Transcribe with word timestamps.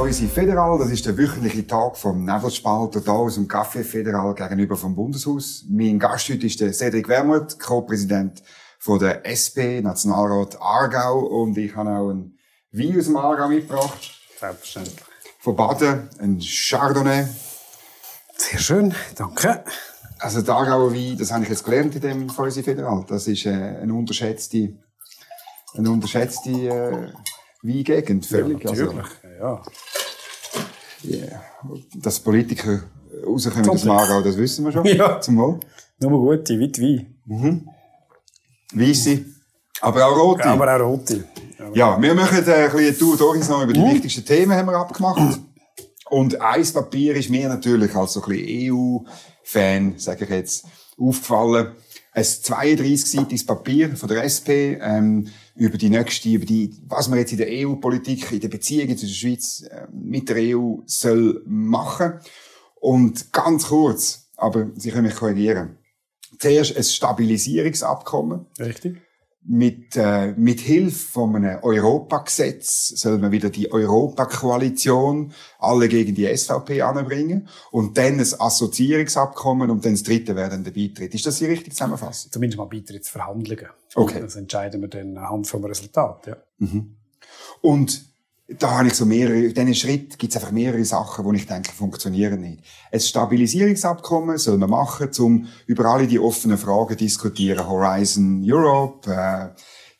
Feusi 0.00 0.28
Federal. 0.28 0.78
Das 0.78 0.90
ist 0.90 1.04
der 1.04 1.18
wöchentliche 1.18 1.66
Tag 1.66 1.94
vom 1.94 2.24
Nebelspalter 2.24 3.00
hier 3.00 3.12
aus 3.12 3.34
dem 3.34 3.46
Café 3.46 3.84
Federal 3.84 4.34
gegenüber 4.34 4.74
vom 4.74 4.96
Bundeshaus. 4.96 5.66
Mein 5.68 5.98
Gast 5.98 6.30
heute 6.30 6.46
ist 6.46 6.58
der 6.58 6.72
Cedric 6.72 7.06
Wermuth, 7.06 7.58
Co-Präsident 7.58 8.42
der 8.98 9.26
SP, 9.28 9.82
Nationalrat 9.82 10.58
Aargau. 10.58 11.18
Und 11.18 11.58
ich 11.58 11.76
habe 11.76 11.90
auch 11.90 12.08
einen 12.08 12.38
Wein 12.72 12.98
aus 12.98 13.04
dem 13.04 13.16
Aargau 13.18 13.48
mitgebracht. 13.48 14.14
Selbstverständlich. 14.40 15.04
Von 15.38 15.54
Baden, 15.54 16.08
ein 16.18 16.40
Chardonnay. 16.40 17.26
Sehr 18.38 18.58
schön, 18.58 18.94
danke. 19.16 19.64
Also 20.18 20.40
der 20.40 20.54
Aargauer 20.54 20.94
Wein, 20.94 21.18
das 21.18 21.30
habe 21.30 21.42
ich 21.42 21.50
jetzt 21.50 21.64
gelernt 21.64 21.94
in 21.96 22.00
dem 22.00 22.30
Feusi 22.30 22.62
Federal. 22.62 23.04
Das 23.06 23.28
ist 23.28 23.44
äh, 23.44 23.50
eine 23.50 23.92
unterschätzte, 23.92 24.78
eine 25.74 25.90
unterschätzte 25.90 26.50
äh, 26.50 27.12
Weingegend, 27.62 28.24
völlig. 28.24 28.64
Ja, 28.64 28.70
natürlich, 28.70 29.06
ja. 29.38 29.62
Yeah. 31.04 31.42
Dass 31.96 32.20
Politiker 32.20 32.82
rauskommen 33.26 33.68
aus 33.70 33.82
dem 33.82 33.90
Aargau, 33.90 34.22
das 34.22 34.36
wissen 34.36 34.64
wir 34.64 34.72
schon. 34.72 34.84
Ja. 34.96 35.20
Zum 35.20 35.36
Wohl. 35.38 35.60
Nur 36.00 36.10
gute, 36.36 36.58
wie 36.58 36.68
die 36.68 37.06
Wein. 37.26 37.68
Weisse, 38.72 39.24
aber 39.80 40.06
auch 40.06 40.16
rote. 40.16 40.44
Aber 40.46 40.76
auch 40.76 40.80
rote. 40.80 41.24
Ja, 41.74 42.00
wir 42.00 42.14
machen 42.14 42.46
äh, 42.46 42.52
ein 42.66 42.72
bisschen 42.72 42.98
Tour 42.98 43.16
durch 43.16 43.48
noch 43.48 43.62
über 43.62 43.72
die 43.72 43.80
Mhm. 43.80 43.92
wichtigsten 43.92 44.24
Themen 44.24 44.52
haben 44.52 44.66
wir 44.66 44.76
abgemacht. 44.76 45.40
Und 46.08 46.40
eins 46.40 46.72
Papier 46.72 47.14
ist 47.14 47.30
mir 47.30 47.48
natürlich 47.48 47.94
als 47.94 48.14
so 48.14 48.22
ein 48.22 48.28
bisschen 48.28 48.72
EU-Fan, 48.74 49.94
sage 49.98 50.24
ich 50.24 50.30
jetzt, 50.30 50.64
aufgefallen. 50.98 51.72
Ein 52.12 52.24
32-seitiges 52.24 53.46
Papier 53.46 53.96
von 53.96 54.08
der 54.08 54.24
SP 54.26 54.74
ähm, 54.82 55.28
über 55.60 55.76
die 55.76 55.90
nächste, 55.90 56.30
über 56.30 56.46
die, 56.46 56.74
was 56.86 57.08
man 57.08 57.18
jetzt 57.18 57.32
in 57.32 57.38
der 57.38 57.48
EU-Politik, 57.50 58.32
in 58.32 58.40
den 58.40 58.48
Beziehungen 58.48 58.96
zwischen 58.96 59.12
der 59.12 59.14
Schweiz 59.14 59.62
äh, 59.70 59.86
mit 59.92 60.30
der 60.30 60.56
EU 60.56 60.78
soll 60.86 61.42
machen. 61.46 62.14
Und 62.76 63.30
ganz 63.30 63.66
kurz, 63.66 64.30
aber 64.38 64.70
Sie 64.74 64.90
können 64.90 65.06
mich 65.06 65.16
korrigieren. 65.16 65.76
Zuerst 66.38 66.74
ein 66.74 66.82
Stabilisierungsabkommen 66.82 68.46
Richtig. 68.58 69.02
Mit, 69.42 69.96
äh, 69.96 70.32
mit 70.32 70.60
Hilfe 70.60 71.12
von 71.12 71.34
einem 71.34 71.60
Europagesetz 71.62 72.88
soll 72.88 73.18
man 73.18 73.32
wieder 73.32 73.48
die 73.48 73.72
Europakoalition 73.72 75.32
alle 75.58 75.88
gegen 75.88 76.14
die 76.14 76.26
SVP 76.26 76.82
anbringen 76.82 77.48
und 77.70 77.96
dann 77.96 78.20
ein 78.20 78.20
Assoziierungsabkommen 78.20 79.70
und 79.70 79.84
dann 79.84 79.92
das 79.92 80.02
dritte 80.02 80.36
wäre 80.36 80.50
dann 80.50 80.64
der 80.64 80.72
Beitritt. 80.72 81.14
Ist 81.14 81.26
das 81.26 81.38
die 81.38 81.46
richtige 81.46 81.70
Zusammenfassung? 81.70 82.30
Zumindest 82.30 82.58
mal 82.58 82.66
Beitrittsverhandlungen. 82.66 83.68
Okay. 83.94 84.20
Das 84.20 84.36
entscheiden 84.36 84.82
wir 84.82 84.88
dann 84.88 85.16
anhand 85.16 85.46
vom 85.46 85.64
Resultat, 85.64 86.26
ja. 86.26 86.36
Und 87.62 88.09
da 88.58 88.78
habe 88.78 88.88
ich 88.88 88.94
so 88.94 89.06
mehrere, 89.06 89.38
in 89.38 89.54
diesen 89.54 89.74
Schritt 89.74 90.18
gibt 90.18 90.34
es 90.34 90.40
einfach 90.40 90.52
mehrere 90.52 90.84
Sachen, 90.84 91.24
wo 91.24 91.32
ich 91.32 91.46
denke, 91.46 91.72
funktionieren 91.72 92.40
nicht. 92.40 92.64
Ein 92.90 93.00
Stabilisierungsabkommen 93.00 94.38
soll 94.38 94.58
man 94.58 94.70
machen, 94.70 95.10
um 95.18 95.46
über 95.66 95.84
alle 95.86 96.06
die 96.06 96.18
offenen 96.18 96.58
Fragen 96.58 96.96
diskutieren. 96.96 97.68
Horizon 97.68 98.42
Europe, 98.44 99.10
äh, 99.12 99.48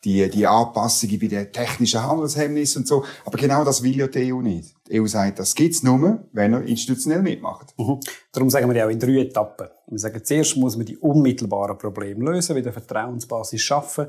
die, 0.03 0.29
die 0.29 0.47
Anpassungen 0.47 1.19
bei 1.19 1.27
den 1.27 1.51
technischen 1.51 2.03
Handelshemmnissen 2.03 2.81
und 2.81 2.87
so. 2.87 3.05
Aber 3.25 3.37
genau 3.37 3.63
das 3.63 3.83
will 3.83 3.97
ja 3.97 4.07
die 4.07 4.33
EU 4.33 4.41
nicht. 4.41 4.73
Die 4.89 4.99
EU 4.99 5.05
sagt, 5.05 5.39
das 5.39 5.53
gibt's 5.53 5.83
nur, 5.83 6.23
wenn 6.33 6.53
er 6.53 6.63
institutionell 6.63 7.21
mitmacht. 7.21 7.73
Mhm. 7.77 7.99
Darum 8.31 8.49
sagen 8.49 8.67
wir 8.67 8.75
ja 8.75 8.85
auch 8.87 8.89
in 8.89 8.99
drei 8.99 9.19
Etappen. 9.19 9.67
Wir 9.87 9.99
sagen, 9.99 10.21
zuerst 10.23 10.57
muss 10.57 10.75
man 10.75 10.85
die 10.85 10.97
unmittelbaren 10.97 11.77
Probleme 11.77 12.31
lösen, 12.31 12.55
wieder 12.55 12.73
Vertrauensbasis 12.73 13.61
schaffen. 13.61 14.07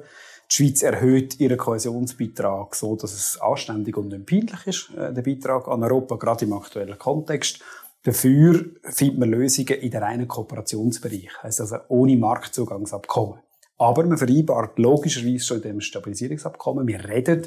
Die 0.52 0.56
Schweiz 0.56 0.82
erhöht 0.82 1.40
ihren 1.40 1.56
Kohäsionsbeitrag 1.56 2.74
so, 2.74 2.94
dass 2.94 3.14
es 3.14 3.40
anständig 3.40 3.96
und 3.96 4.08
nicht 4.08 4.26
peinlich 4.26 4.66
ist, 4.66 4.90
äh, 4.94 5.10
der 5.10 5.22
Beitrag 5.22 5.66
an 5.66 5.82
Europa, 5.82 6.16
gerade 6.16 6.44
im 6.44 6.52
aktuellen 6.52 6.98
Kontext. 6.98 7.60
Dafür 8.02 8.66
findet 8.82 9.18
man 9.18 9.30
Lösungen 9.30 9.80
in 9.80 9.90
den 9.90 10.02
reinen 10.02 10.28
Kooperationsbereich, 10.28 11.42
heisst 11.42 11.62
also 11.62 11.76
ohne 11.88 12.18
Marktzugangsabkommen. 12.18 13.38
Aber 13.78 14.04
man 14.04 14.18
vereinbart 14.18 14.78
logischerweise 14.78 15.42
schon 15.42 15.56
in 15.58 15.62
dem 15.62 15.80
Stabilisierungsabkommen, 15.80 16.86
wir 16.86 17.02
reden 17.02 17.46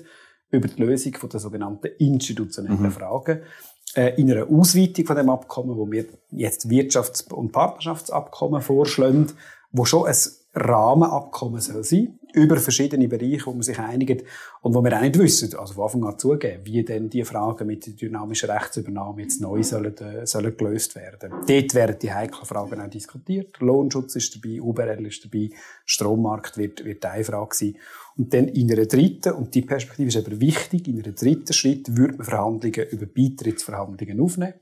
über 0.49 0.67
die 0.67 0.81
Lösung 0.81 1.13
von 1.13 1.29
der 1.29 1.39
sogenannten 1.39 1.91
institutionellen 1.99 2.89
Fragen 2.89 3.41
äh, 3.93 4.19
in 4.19 4.31
einer 4.31 4.49
Ausweitung 4.49 5.05
von 5.05 5.15
dem 5.15 5.29
Abkommen, 5.29 5.77
wo 5.77 5.91
wir 5.91 6.05
jetzt 6.31 6.65
Wirtschafts- 6.69 7.31
und 7.31 7.51
Partnerschaftsabkommen 7.51 8.61
vorschlagen, 8.61 9.27
wo 9.71 9.85
schon 9.85 10.07
ein 10.07 10.15
Rahmenabkommen 10.55 11.61
soll 11.61 11.83
sein 11.83 12.17
über 12.35 12.57
verschiedene 12.57 13.07
Bereiche, 13.07 13.45
wo 13.45 13.51
man 13.51 13.61
sich 13.61 13.79
einigt 13.79 14.23
und 14.61 14.73
wo 14.73 14.83
wir 14.83 14.95
auch 14.95 15.01
nicht 15.01 15.17
wissen, 15.17 15.55
also 15.57 15.73
von 15.73 15.83
Anfang 15.85 16.03
an 16.05 16.19
zugeben, 16.19 16.65
wie 16.65 16.83
denn 16.83 17.09
die 17.09 17.23
Fragen 17.23 17.67
mit 17.67 17.85
der 17.85 17.93
dynamischen 17.93 18.49
Rechtsübernahme 18.49 19.21
jetzt 19.23 19.41
neu 19.41 19.63
sollen, 19.63 19.97
äh, 19.97 20.25
sollen 20.25 20.55
gelöst 20.55 20.95
werden. 20.95 21.31
Dort 21.47 21.73
werden 21.73 21.95
die 22.01 22.13
heiklen 22.13 22.45
Fragen 22.45 22.81
auch 22.81 22.89
diskutiert. 22.89 23.59
Lohnschutz 23.59 24.15
ist 24.15 24.35
dabei, 24.35 24.61
UBRL 24.61 25.05
ist 25.05 25.25
dabei, 25.25 25.49
Strommarkt 25.85 26.57
wird, 26.57 26.83
wird 26.83 27.05
eine 27.05 27.23
Frage 27.23 27.55
sein. 27.55 27.75
Und 28.17 28.33
dann 28.33 28.47
in 28.47 28.71
einer 28.71 28.85
dritten, 28.85 29.33
und 29.33 29.55
die 29.55 29.61
Perspektive 29.61 30.07
ist 30.07 30.17
aber 30.17 30.39
wichtig, 30.39 30.87
in 30.87 31.01
einem 31.01 31.15
dritten 31.15 31.53
Schritt 31.53 31.97
würde 31.97 32.17
man 32.17 32.25
Verhandlungen 32.25 32.89
über 32.89 33.05
Beitrittsverhandlungen 33.05 34.19
aufnehmen 34.21 34.53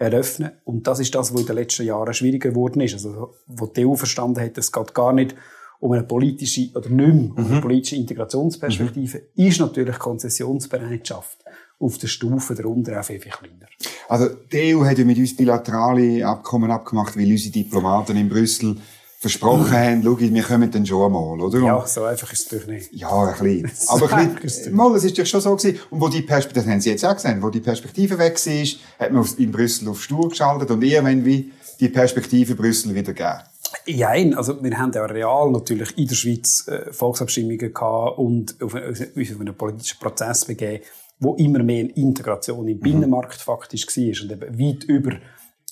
eröffnen. 0.00 0.52
Und 0.64 0.86
das 0.86 0.98
ist 0.98 1.14
das, 1.14 1.32
was 1.32 1.40
in 1.42 1.46
den 1.46 1.56
letzten 1.56 1.84
Jahren 1.84 2.14
schwieriger 2.14 2.48
geworden 2.48 2.80
ist. 2.80 2.94
Also, 2.94 3.34
wo 3.46 3.66
die 3.66 3.86
EU 3.86 3.94
verstanden 3.94 4.40
hat, 4.40 4.56
es 4.56 4.72
geht 4.72 4.94
gar 4.94 5.12
nicht 5.12 5.36
um 5.80 5.92
eine 5.92 6.02
politische, 6.02 6.68
oder 6.74 6.88
nicht 6.90 7.14
mehr, 7.14 7.30
um 7.36 7.50
eine 7.50 7.60
politische 7.60 7.96
Integrationsperspektive, 7.96 9.22
ist 9.34 9.60
natürlich 9.60 9.98
Konzessionsbereitschaft 9.98 11.38
auf 11.78 11.96
der 11.96 12.08
Stufe 12.08 12.54
darunter 12.54 13.00
auch 13.00 13.04
viel, 13.04 13.18
viel 13.18 13.32
kleiner. 13.32 13.66
Also 14.08 14.28
die 14.52 14.74
EU 14.74 14.84
hat 14.84 14.98
ja 14.98 15.04
mit 15.04 15.16
uns 15.16 15.34
bilaterale 15.34 16.26
Abkommen 16.26 16.70
abgemacht, 16.70 17.16
weil 17.16 17.30
unsere 17.30 17.52
Diplomaten 17.52 18.16
in 18.16 18.28
Brüssel 18.28 18.76
versprochen 19.18 19.70
haben, 19.72 20.02
schau, 20.02 20.18
wir 20.18 20.42
kommen 20.42 20.70
dann 20.70 20.84
schon 20.84 21.06
einmal, 21.06 21.40
oder? 21.40 21.58
Ja, 21.60 21.86
so 21.86 22.04
einfach 22.04 22.30
ist 22.32 22.46
es 22.46 22.52
natürlich 22.52 22.90
nicht. 22.90 23.00
Ja, 23.00 23.34
ein 23.34 23.62
bisschen. 23.62 23.88
Aber 23.88 24.12
ein 24.12 24.34
es. 24.34 24.40
bisschen, 24.42 24.74
mal, 24.74 24.92
das 24.92 25.04
ist 25.04 25.18
doch 25.18 25.26
schon 25.26 25.40
so 25.40 25.56
gewesen. 25.56 25.78
Und 25.88 26.00
wo 26.00 26.08
die 26.08 26.22
Perspektive, 26.22 26.64
das 26.64 26.72
haben 26.72 26.80
Sie 26.82 26.90
jetzt 26.90 27.04
auch 27.04 27.14
gesehen, 27.14 27.42
wo 27.42 27.48
die 27.48 27.60
Perspektive 27.60 28.18
weg 28.18 28.34
war, 28.34 29.06
hat 29.06 29.12
man 29.12 29.26
in 29.38 29.50
Brüssel 29.50 29.88
auf 29.88 30.02
Stur 30.02 30.28
geschaltet 30.28 30.70
und 30.70 30.82
irgendwann 30.82 31.24
wie 31.24 31.50
die 31.80 31.88
Perspektive 31.88 32.54
Brüssel 32.54 32.94
wieder 32.94 33.14
gegeben. 33.14 33.40
Nein, 33.86 34.34
also 34.34 34.62
wir 34.62 34.78
haben 34.78 34.92
ja 34.92 35.04
real 35.04 35.50
natürlich 35.50 35.96
in 35.96 36.06
der 36.06 36.14
Schweiz 36.14 36.66
äh, 36.68 36.92
Volksabstimmungen 36.92 37.72
gehabt 37.72 38.18
und 38.18 38.60
auf, 38.62 38.74
uns 38.74 39.00
auf 39.00 39.40
einen 39.40 39.56
politischen 39.56 39.98
Prozess 39.98 40.44
begeben, 40.44 40.84
wo 41.18 41.34
immer 41.36 41.62
mehr 41.62 41.84
eine 41.84 41.92
Integration 41.92 42.66
im 42.68 42.80
Binnenmarkt 42.80 43.40
faktisch 43.40 43.86
war 43.86 44.22
und 44.22 44.32
eben 44.32 44.58
weit 44.58 44.84
über 44.84 45.12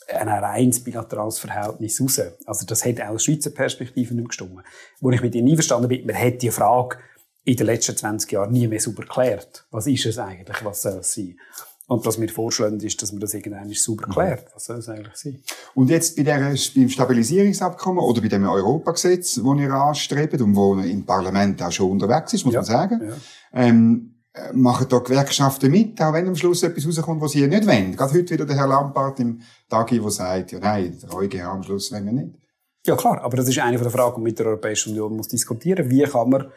ein 0.09 0.29
reines 0.29 0.83
bilaterales 0.83 1.39
Verhältnis 1.39 2.01
raus. 2.01 2.21
Also 2.47 2.67
das 2.67 2.85
hat 2.85 3.01
auch 3.01 3.11
aus 3.11 3.25
Schweizer 3.25 3.51
Perspektive 3.51 4.15
nicht 4.15 4.29
gestimmt. 4.29 4.63
Wo 5.01 5.11
ich 5.11 5.21
mit 5.21 5.35
Ihnen 5.35 5.49
einverstanden 5.49 5.89
bin, 5.89 6.07
man 6.07 6.17
hat 6.17 6.41
die 6.41 6.51
Frage 6.51 6.99
in 7.45 7.57
den 7.57 7.67
letzten 7.67 7.97
20 7.97 8.33
Jahren 8.33 8.53
nie 8.53 8.67
mehr 8.69 8.81
sauber 8.81 9.03
geklärt. 9.03 9.67
Was 9.71 9.87
ist 9.87 10.07
es 10.07 10.19
eigentlich? 10.19 10.65
Was 10.65 10.83
soll 10.83 10.99
es 10.99 11.15
sein? 11.15 11.39
Und 11.89 12.05
was 12.05 12.21
wir 12.21 12.29
vorschlagen, 12.29 12.79
ist, 12.81 13.01
dass 13.01 13.13
man 13.13 13.21
das 13.21 13.33
irgendwann 13.33 13.71
sauber 13.73 14.07
klärt. 14.09 14.45
Was 14.55 14.67
soll 14.67 14.77
es 14.77 14.91
eigentlich 14.91 15.17
sein? 15.17 15.41
Und 15.75 15.89
jetzt 15.89 16.17
bei 16.17 16.23
der, 16.23 16.39
beim 16.39 16.89
Stabilisierungsabkommen 16.91 18.05
oder 18.05 18.21
bei 18.21 18.29
dem 18.29 18.47
Europagesetz, 18.47 19.37
das 19.37 19.45
ihr 19.45 19.73
anstrebt 19.73 20.39
und 20.43 20.55
wo 20.55 20.75
im 20.75 21.07
Parlament 21.07 21.63
auch 21.63 21.73
schon 21.73 21.91
unterwegs 21.93 22.35
ist, 22.35 22.45
muss 22.45 22.53
Ja, 22.53 22.61
man 22.61 22.67
sagen, 22.67 23.01
ja. 23.03 23.15
ähm, 23.55 24.15
äh, 24.35 24.53
machen 24.53 24.87
da 24.91 24.99
Gewerkschaften 24.99 25.71
mit, 25.71 25.99
auch 26.03 26.13
wenn 26.13 26.29
am 26.29 26.37
Schluss 26.37 26.63
etwas 26.63 26.87
rauskommt, 26.87 27.23
was 27.23 27.33
sie 27.33 27.47
nicht 27.47 27.67
wollen. 27.67 27.97
Gerade 27.97 28.13
heute 28.13 28.35
wieder 28.35 28.45
der 28.45 28.57
Herr 28.57 28.69
Lampard 28.69 29.21
im 29.21 29.41
Tagi, 29.71 29.99
der 29.99 30.11
sagt, 30.11 30.53
ja 30.53 30.59
nein, 30.59 30.95
der 31.03 31.15
EuGH 31.15 31.41
am 31.43 31.63
Schluss 31.63 31.91
wollen 31.91 32.05
wir 32.05 32.13
nicht. 32.13 32.35
Ja 32.87 32.97
klar, 32.97 33.23
aber 33.23 33.39
das 33.39 33.49
ist 33.49 33.59
eine 33.61 33.79
der 33.79 33.91
Fragen, 33.91 34.17
die 34.17 34.25
mit 34.25 34.39
der 34.39 34.47
Europäischen 34.47 34.91
Union 34.91 35.17
muss 35.17 35.29
diskutieren 35.29 35.89
Wie 35.89 36.03
kann 36.03 36.29
man 36.29 36.49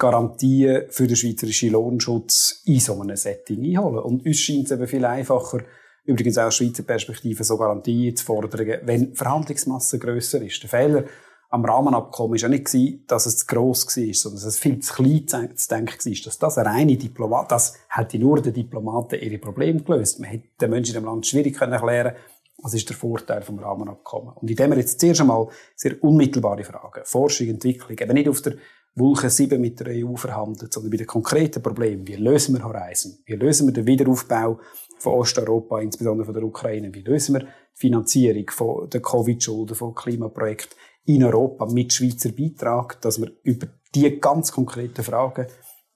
Garantien 0.00 0.86
für 0.88 1.06
den 1.06 1.14
schweizerischen 1.14 1.70
Lohnschutz 1.70 2.62
in 2.64 2.80
so 2.80 3.00
einem 3.00 3.16
Setting 3.16 3.62
einholen? 3.64 4.02
Und 4.02 4.26
uns 4.26 4.40
scheint 4.40 4.64
es 4.64 4.72
eben 4.72 4.88
viel 4.88 5.04
einfacher, 5.04 5.60
übrigens 6.04 6.38
auch 6.38 6.46
aus 6.46 6.56
Schweizer 6.56 6.82
Perspektive, 6.82 7.44
so 7.44 7.56
Garantien 7.56 8.16
zu 8.16 8.24
fordern, 8.24 8.80
wenn 8.84 9.14
Verhandlungsmasse 9.14 9.98
grösser 9.98 10.42
ist. 10.42 10.62
Der 10.62 10.70
Fehler 10.70 11.04
am 11.50 11.64
Rahmenabkommen 11.64 12.32
war 12.32 12.38
ja 12.38 12.48
nicht, 12.48 13.10
dass 13.10 13.26
es 13.26 13.38
zu 13.38 13.46
gross 13.46 13.86
war, 13.86 14.14
sondern 14.14 14.36
dass 14.36 14.54
es 14.54 14.58
viel 14.58 14.78
zu 14.80 14.94
klein 14.94 15.26
zu 15.28 15.54
zu 15.54 15.68
denken 15.68 16.04
war. 16.04 16.24
Dass 16.24 16.38
das 16.38 16.58
eine 16.58 16.68
reine 16.70 16.96
Diplomat, 16.96 17.52
das 17.52 17.74
hätte 17.88 18.18
nur 18.18 18.40
den 18.40 18.54
Diplomaten 18.54 19.20
ihre 19.20 19.38
Probleme 19.38 19.82
gelöst. 19.82 20.18
Man 20.18 20.30
hätte 20.30 20.48
den 20.60 20.70
Menschen 20.70 20.96
in 20.96 21.02
dem 21.02 21.06
Land 21.06 21.26
schwierig 21.26 21.56
können 21.56 21.74
erklären 21.74 22.14
was 22.62 22.74
ist 22.74 22.88
der 22.88 22.96
Vorteil 22.96 23.42
vom 23.42 23.58
Rahmenabkommen? 23.58 24.34
Und 24.34 24.50
indem 24.50 24.70
wir 24.70 24.78
jetzt 24.78 25.00
zuerst 25.00 25.20
einmal 25.20 25.48
sehr 25.74 26.02
unmittelbare 26.02 26.64
Fragen, 26.64 27.02
Forschung, 27.04 27.48
Entwicklung, 27.48 27.98
eben 27.98 28.12
nicht 28.12 28.28
auf 28.28 28.42
der 28.42 28.54
Wolke 28.94 29.30
7 29.30 29.60
mit 29.60 29.80
der 29.80 30.04
EU 30.04 30.16
verhandelt, 30.16 30.72
sondern 30.72 30.90
bei 30.90 30.96
den 30.96 31.06
konkreten 31.06 31.62
Problemen. 31.62 32.06
Wie 32.06 32.16
lösen 32.16 32.56
wir 32.56 32.64
Horizon? 32.64 33.12
Wie 33.24 33.34
lösen 33.34 33.68
wir 33.68 33.72
den 33.72 33.86
Wiederaufbau 33.86 34.60
von 34.98 35.12
Osteuropa, 35.12 35.80
insbesondere 35.80 36.26
von 36.26 36.34
der 36.34 36.42
Ukraine? 36.42 36.92
Wie 36.92 37.02
lösen 37.02 37.34
wir 37.34 37.40
die 37.40 37.48
Finanzierung 37.74 38.50
von 38.50 38.90
der 38.90 39.00
Covid-Schulden, 39.00 39.76
von 39.76 39.94
Klimaprojekten 39.94 40.76
in 41.04 41.24
Europa 41.24 41.66
mit 41.66 41.92
Schweizer 41.92 42.32
Beitrag, 42.32 43.00
dass 43.00 43.20
wir 43.20 43.30
über 43.42 43.68
die 43.94 44.20
ganz 44.20 44.52
konkreten 44.52 45.02
Fragen 45.02 45.46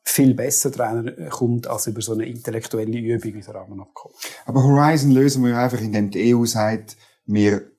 viel 0.05 0.35
besser 0.35 0.71
dran 0.71 1.29
kommt 1.31 1.67
als 1.67 1.87
über 1.87 2.01
so 2.01 2.13
eine 2.13 2.27
intellektuelle 2.27 2.99
Übung 2.99 3.35
wie 3.35 3.41
das 3.41 3.53
Rahmenabkommen. 3.55 4.17
Aber 4.45 4.63
Horizon 4.63 5.11
lösen 5.11 5.45
wir 5.45 5.59
einfach, 5.59 5.81
indem 5.81 6.11
die 6.11 6.35
EU 6.35 6.45
sagt, 6.45 6.97
wir 7.27 7.74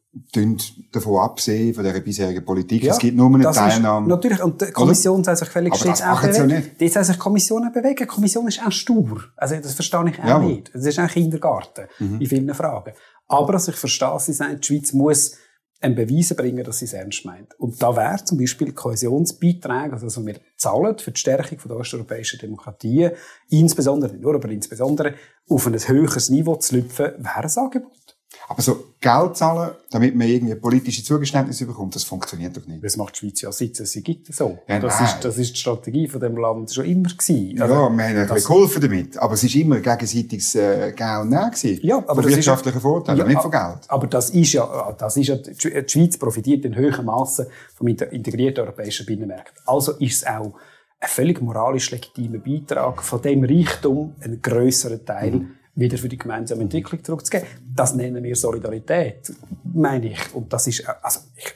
davon 0.91 1.19
absehen, 1.19 1.73
von 1.73 1.83
dieser 1.83 2.00
bisherigen 2.00 2.45
Politik. 2.45 2.83
Ja, 2.83 2.94
es 2.94 3.00
gibt 3.00 3.17
nur 3.17 3.33
eine 3.33 3.51
Teilnahme. 3.51 4.07
natürlich, 4.07 4.41
und 4.41 4.62
die 4.62 4.71
Kommission 4.71 5.23
soll 5.23 5.35
sich 5.35 5.50
völlig 5.50 5.75
stets 5.75 6.01
auch 6.01 6.21
bewegen. 6.21 6.71
Die 6.79 6.88
soll 6.88 7.03
sich 7.03 7.15
die 7.15 7.21
Kommission 7.21 7.67
auch 7.67 7.73
bewegen. 7.73 7.95
Die 8.00 8.06
Kommission 8.06 8.47
ist 8.47 8.65
auch 8.65 8.71
stur. 8.71 9.23
Also, 9.35 9.56
das 9.56 9.73
verstehe 9.73 10.09
ich 10.09 10.19
auch 10.19 10.25
ja. 10.25 10.39
nicht. 10.39 10.71
Es 10.73 10.85
ist 10.85 11.00
auch 11.00 11.07
Kindergarten. 11.07 11.88
Mhm. 12.00 12.21
In 12.21 12.27
vielen 12.27 12.53
Fragen. 12.53 12.94
Aber, 13.27 13.53
was 13.53 13.67
ich 13.67 13.75
verstehe, 13.75 14.19
sie 14.19 14.33
sagen, 14.33 14.59
die 14.62 14.65
Schweiz 14.65 14.94
muss 14.94 15.38
einen 15.81 15.95
Beweis 15.95 16.33
bringen, 16.35 16.63
dass 16.63 16.79
sie 16.79 16.85
es 16.85 16.94
ernst 16.94 17.25
meint. 17.25 17.53
Und 17.59 17.81
da 17.81 17.95
wäre 17.95 18.23
zum 18.23 18.38
Beispiel 18.38 18.71
Kohäsionsbeiträge, 18.71 19.94
also 19.94 20.07
was 20.07 20.25
wir 20.25 20.39
zahlen 20.57 20.97
für 20.97 21.12
die 21.12 21.19
Stärkung 21.19 21.57
der 21.65 21.77
osteuropäischen 21.77 22.39
Demokratie, 22.39 23.09
insbesondere, 23.50 24.13
nicht 24.13 24.21
nur, 24.21 24.35
aber 24.35 24.50
insbesondere 24.50 25.15
auf 25.50 25.67
ein 25.67 25.73
höheres 25.73 26.29
Niveau 26.29 26.56
zu 26.56 26.75
lüpfen, 26.75 27.13
wäre 27.17 27.44
ein 27.44 27.57
Angebot. 27.57 28.05
Aber 28.48 28.62
so 28.62 28.94
Geld 29.00 29.38
zahlen, 29.38 29.72
damit 29.92 30.16
man 30.16 30.28
irgendwie 30.28 30.56
politische 30.56 31.04
Zugeständnisse 31.04 31.66
bekommt, 31.66 31.96
das 31.96 32.04
funktioniert 32.04 32.56
doch 32.56 32.66
nicht. 32.66 32.84
Das 32.84 32.98
macht 32.98 33.16
die 33.16 33.20
Schweiz 33.20 33.42
ja, 33.42 33.52
seit 33.52 33.80
es 33.80 33.92
sie 33.92 34.04
gibt, 34.04 34.34
so. 34.34 34.60
Ja, 34.68 34.80
das, 34.80 35.02
ist, 35.02 35.20
das 35.22 35.38
ist 35.38 35.54
die 35.54 35.60
Strategie 35.60 36.08
von 36.08 36.20
dem 36.20 36.38
Land 36.38 36.74
schon 36.74 36.86
immer 36.86 37.10
gewesen. 37.10 37.62
Also, 37.62 37.74
ja, 37.74 37.80
wir 37.80 37.86
haben 37.86 38.00
ein 38.00 38.28
bisschen 38.28 38.48
geholfen 38.48 38.82
damit. 38.82 39.18
Aber 39.18 39.34
es 39.34 39.44
ist 39.44 39.56
immer 39.56 39.80
gegenseitiges 39.80 40.56
äh, 40.56 40.94
Geld 40.96 41.22
und 41.22 41.30
Nein 41.30 41.52
gewesen. 41.52 41.80
Ja, 41.84 41.98
aber 41.98 42.22
von 42.22 42.28
wirtschaftlichen 42.28 42.82
Vorteilen, 42.82 43.18
ja, 43.18 43.26
nicht 43.26 43.42
von 43.42 43.52
Geld. 43.52 43.80
Aber 43.88 44.08
das 44.08 44.30
ist 44.30 44.54
ja, 44.54 44.96
das 44.98 45.18
ist 45.18 45.28
ja, 45.28 45.36
die 45.36 45.90
Schweiz 45.90 46.18
profitiert 46.18 46.66
in 46.66 46.76
hohem 46.76 47.06
Maße 47.06 47.50
vom 47.76 47.88
integrierten 47.88 48.64
europäischen 48.64 49.06
Binnenmarkt. 49.06 49.54
Also 49.66 49.94
ist 49.94 50.18
es 50.18 50.28
auch 50.28 50.54
ein 51.00 51.10
völlig 51.10 51.42
moralisch 51.42 51.92
legitimer 51.92 52.40
Beitrag 52.40 53.04
von 53.04 53.22
dem 53.22 53.44
Reichtum, 53.44 54.16
einen 54.22 54.42
grösseren 54.42 55.06
Teil, 55.06 55.32
mhm 55.32 55.52
wieder 55.75 55.98
für 55.98 56.10
die 56.10 56.18
gemeinsame 56.18 56.62
Entwicklung 56.62 57.04
zurückzugeben. 57.04 57.48
Das 57.75 57.94
nennen 57.94 58.24
wir 58.24 58.36
Solidarität, 58.36 59.33
meine 59.74 60.12
ich. 60.12 60.33
Und 60.33 60.51
das 60.51 60.68
ist, 60.68 60.88
also 61.01 61.19
ich 61.36 61.54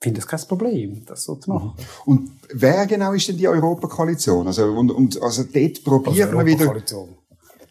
finde 0.00 0.20
es 0.20 0.26
kein 0.26 0.40
Problem, 0.40 1.04
das 1.04 1.24
so 1.24 1.34
zu 1.34 1.50
machen. 1.50 1.72
Mhm. 1.76 2.12
Und 2.12 2.30
wer 2.54 2.86
genau 2.86 3.12
ist 3.12 3.28
denn 3.28 3.36
die 3.36 3.48
Europakoalition? 3.48 4.46
Also, 4.46 4.66
und, 4.66 4.90
und, 4.90 5.20
also 5.20 5.44
dort 5.44 5.84
probiert 5.84 6.28
also 6.28 6.36
man 6.36 6.46
wieder... 6.46 6.74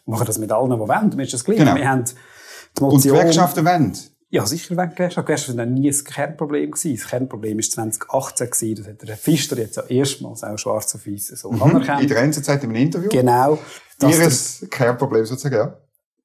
Wir 0.06 0.16
machen 0.16 0.26
das 0.26 0.38
mit 0.38 0.50
allen, 0.50 0.70
die 0.70 0.78
wollen. 0.78 1.16
Mir 1.16 1.22
ist 1.22 1.34
das 1.34 1.44
gleich. 1.44 1.58
Genau. 1.58 1.74
Wir 1.74 1.88
haben 1.88 2.04
die 2.04 2.82
Motion... 2.82 2.94
Und 2.94 3.04
die 3.04 3.08
Gewerkschaften 3.08 3.64
wollen? 3.64 3.96
Ja, 4.32 4.46
sicher 4.46 4.76
wegen 4.76 4.90
Gewerkschaften. 4.90 5.26
Gewerkschaften 5.26 5.58
waren 5.58 5.74
nie 5.74 5.90
ein 5.90 6.04
Kernproblem 6.04 6.70
gewesen. 6.70 6.96
Das 6.96 7.08
Kernproblem 7.08 7.58
war 7.58 7.62
2018 7.62 8.50
gewesen. 8.50 8.76
Das 8.76 8.86
hat 8.86 9.08
der 9.08 9.16
Fischer 9.16 9.58
jetzt 9.58 9.78
auch 9.78 9.90
erstmals 9.90 10.44
auch 10.44 10.56
schwarz 10.58 10.94
auf 10.94 11.06
weiß 11.06 11.28
so 11.28 11.50
mhm. 11.50 11.62
anerkannt. 11.62 12.02
In 12.02 12.08
der 12.08 12.18
NZZ 12.18 12.48
im 12.62 12.74
Interview? 12.74 13.08
Genau. 13.08 13.58
Ihr 14.02 14.68
Kernproblem 14.68 15.24
sozusagen, 15.24 15.54
ja? 15.54 15.76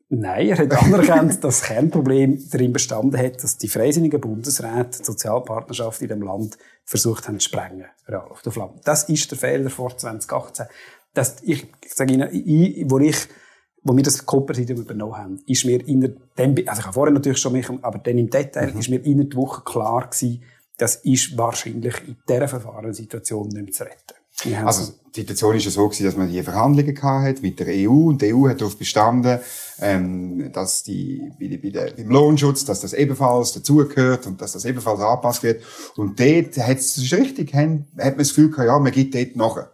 Nein, 0.09 0.49
er 0.49 0.57
hat 0.59 0.71
anerkannt, 0.71 1.31
dass 1.43 1.59
das 1.59 1.63
Kernproblem 1.63 2.39
darin 2.51 2.73
bestanden 2.73 3.19
hat, 3.19 3.43
dass 3.43 3.57
die 3.57 3.67
freisinnigen 3.67 4.21
Bundesräte 4.21 4.99
die 4.99 5.03
Sozialpartnerschaft 5.03 6.01
in 6.01 6.09
dem 6.09 6.21
Land 6.21 6.57
versucht 6.83 7.27
haben 7.27 7.39
zu 7.39 7.49
sprengen. 7.49 7.85
Ja, 8.07 8.23
auf 8.25 8.41
der 8.43 8.51
Flamme. 8.51 8.75
Das 8.83 9.09
ist 9.09 9.31
der 9.31 9.37
Fehler 9.37 9.69
vor 9.69 9.97
2018. 9.97 10.67
Das, 11.13 11.37
ich 11.41 11.67
sage 11.87 12.13
Ihnen, 12.13 12.29
ich, 12.31 12.85
wo 12.89 12.99
ich 12.99 13.27
wo 13.85 13.95
wir 13.95 14.03
das 14.03 14.25
Copper-Präsidium 14.25 14.81
übernommen 14.81 15.15
haben, 15.15 15.43
ist 15.45 15.63
mir 15.63 15.87
in 15.87 16.01
dem, 16.37 16.55
also 16.67 16.79
ich 16.79 16.85
habe 16.85 16.93
vorher 16.93 17.13
natürlich 17.13 17.37
schon 17.37 17.53
mich, 17.53 17.69
aber 17.69 17.99
dann 17.99 18.17
im 18.17 18.31
Detail, 18.31 18.73
mhm. 18.73 18.79
ist 18.79 18.89
mir 18.89 19.05
in 19.05 19.29
der 19.29 19.37
Woche 19.37 19.61
klar 19.63 20.09
gewesen, 20.09 20.41
das 20.77 20.95
ist 20.97 21.37
wahrscheinlich 21.37 21.95
in 22.07 22.17
dieser 22.27 22.47
Verfahrenssituation 22.47 23.47
nicht 23.49 23.63
mehr 23.63 23.71
zu 23.71 23.83
retten. 23.83 24.24
Also, 24.65 24.93
die 25.15 25.21
Situation 25.21 25.55
ist 25.55 25.65
ja 25.65 25.71
so 25.71 25.87
gewesen, 25.87 26.05
dass 26.05 26.17
man 26.17 26.29
die 26.29 26.43
Verhandlungen 26.43 27.01
hatte 27.01 27.41
mit 27.41 27.59
der 27.59 27.67
EU 27.69 28.09
und 28.09 28.21
die 28.21 28.33
EU 28.33 28.49
hat 28.49 28.59
darauf 28.59 28.77
bestanden, 28.77 29.39
ähm, 29.79 30.51
dass 30.51 30.83
die, 30.83 31.31
bei, 31.39 31.57
bei 31.61 31.69
der, 31.69 31.93
beim 31.95 32.09
Lohnschutz, 32.09 32.65
dass 32.65 32.81
das 32.81 32.93
ebenfalls 32.93 33.53
dazugehört 33.53 34.27
und 34.27 34.41
dass 34.41 34.51
das 34.51 34.65
ebenfalls 34.65 34.99
angepasst 34.99 35.43
wird. 35.43 35.63
Und 35.95 36.19
dort 36.19 36.57
hat 36.57 36.77
es, 36.77 36.95
das 36.95 37.03
ist 37.03 37.13
richtig, 37.13 37.53
hat, 37.53 37.63
hat 37.63 37.85
man 37.97 38.17
das 38.17 38.29
Gefühl 38.29 38.51
gehabt, 38.51 38.67
ja, 38.67 38.77
man 38.77 38.91
gibt 38.91 39.15
dort 39.15 39.35
nachher. 39.35 39.71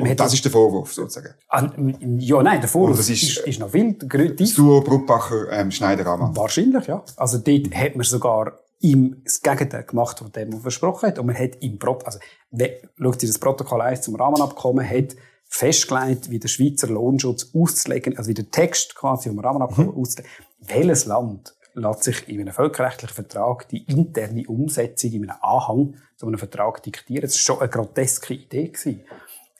Und 0.00 0.18
das 0.18 0.34
ist 0.34 0.44
der 0.44 0.50
Vorwurf, 0.50 0.92
sozusagen. 0.92 1.34
Ah, 1.48 1.70
ja, 2.18 2.42
nein, 2.42 2.60
der 2.60 2.68
Vorwurf 2.68 2.98
ist, 2.98 3.10
ist, 3.10 3.38
ist, 3.38 3.60
noch 3.60 3.70
viel 3.70 3.94
größer. 3.94 4.34
Das 4.34 4.54
Duo 4.54 4.80
Bruckbacher, 4.80 5.52
ähm, 5.52 5.70
schneider 5.70 6.04
-Amann. 6.04 6.34
Wahrscheinlich, 6.36 6.86
ja. 6.86 7.04
Also 7.16 7.38
dort 7.38 7.74
hat 7.74 7.94
man 7.94 8.04
sogar 8.04 8.58
ihm 8.84 9.22
das 9.24 9.40
Gegenteil 9.40 9.84
gemacht, 9.84 10.18
von 10.18 10.30
dem, 10.30 10.52
was 10.52 10.60
er 10.60 10.62
versprochen 10.62 11.08
hat. 11.08 11.18
Und 11.18 11.26
man 11.26 11.38
hat 11.38 11.56
im 11.62 11.78
Pro 11.78 11.98
also, 12.04 12.18
schaut 13.00 13.20
sich 13.20 13.30
das 13.30 13.38
Protokoll 13.38 13.80
1 13.80 14.02
zum 14.02 14.14
Rahmenabkommen, 14.14 14.88
hat 14.88 15.16
festgelegt, 15.48 16.30
wie 16.30 16.38
der 16.38 16.48
Schweizer 16.48 16.88
Lohnschutz 16.88 17.50
auszulegen, 17.54 18.18
also 18.18 18.28
wie 18.28 18.34
der 18.34 18.50
Text 18.50 18.94
quasi 18.94 19.28
vom 19.30 19.38
Rahmenabkommen 19.38 19.94
mhm. 19.94 20.00
auszulegen. 20.00 20.30
Welches 20.60 21.06
Land 21.06 21.54
lässt 21.74 22.04
sich 22.04 22.28
in 22.28 22.40
einem 22.40 22.52
völkerrechtlichen 22.52 23.14
Vertrag 23.14 23.68
die 23.68 23.84
interne 23.84 24.46
Umsetzung 24.46 25.12
in 25.12 25.30
einem 25.30 25.38
Anhang 25.40 25.94
zu 26.16 26.26
einem 26.26 26.38
Vertrag 26.38 26.82
diktieren? 26.82 27.22
Das 27.22 27.34
war 27.34 27.38
schon 27.38 27.60
eine 27.60 27.70
groteske 27.70 28.34
Idee. 28.34 28.68
Gewesen. 28.68 29.00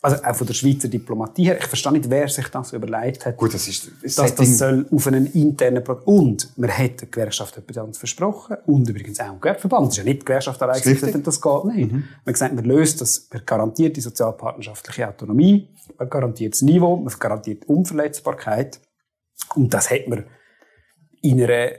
Also 0.05 0.23
auch 0.23 0.37
von 0.37 0.47
der 0.47 0.53
Schweizer 0.53 0.89
Diplomatie 0.89 1.45
her. 1.45 1.57
Ich 1.59 1.65
verstehe 1.65 1.93
nicht, 1.93 2.11
wer 2.11 2.29
sich 2.29 2.47
das 2.49 2.75
überlegt 2.75 3.25
hat. 3.25 3.39
Gut, 3.39 3.55
das 3.55 3.67
ist 3.67 3.91
das 4.03 4.17
dass 4.17 4.35
das 4.35 4.59
soll 4.59 4.87
auf 4.91 5.07
einen 5.07 5.33
internen 5.33 5.83
Pro 5.83 5.95
Und 6.05 6.51
man 6.59 6.71
hat 6.77 7.01
der 7.01 7.09
Gewerkschaft 7.09 7.57
etwas 7.57 7.97
versprochen. 7.97 8.59
Und 8.67 8.87
übrigens 8.87 9.19
auch 9.19 9.33
im 9.33 9.41
Gewerbeverband. 9.41 9.87
Das 9.87 9.95
ist 9.95 9.97
ja 9.97 10.05
nicht 10.05 10.21
die 10.21 10.25
Gewerkschaft 10.27 10.63
allein 10.63 10.79
gesagt, 10.83 11.27
das 11.27 11.41
geht 11.41 11.65
nicht. 11.65 11.91
Mhm. 11.91 11.99
Man 11.99 12.05
hat 12.27 12.35
gesagt, 12.35 12.55
man 12.55 12.65
löst 12.67 13.01
das, 13.01 13.29
man 13.33 13.47
garantiert 13.47 13.97
die 13.97 14.03
sozialpartnerschaftliche 14.03 15.09
Autonomie, 15.09 15.71
man 15.99 16.11
garantiert 16.11 16.53
das 16.53 16.61
Niveau, 16.61 16.97
man 16.99 17.15
garantiert 17.19 17.63
die 17.63 17.69
Unverletzbarkeit. 17.69 18.81
Und 19.55 19.73
das 19.73 19.91
hat 19.91 20.07
man 20.07 20.25
in 21.23 21.43
einer 21.43 21.71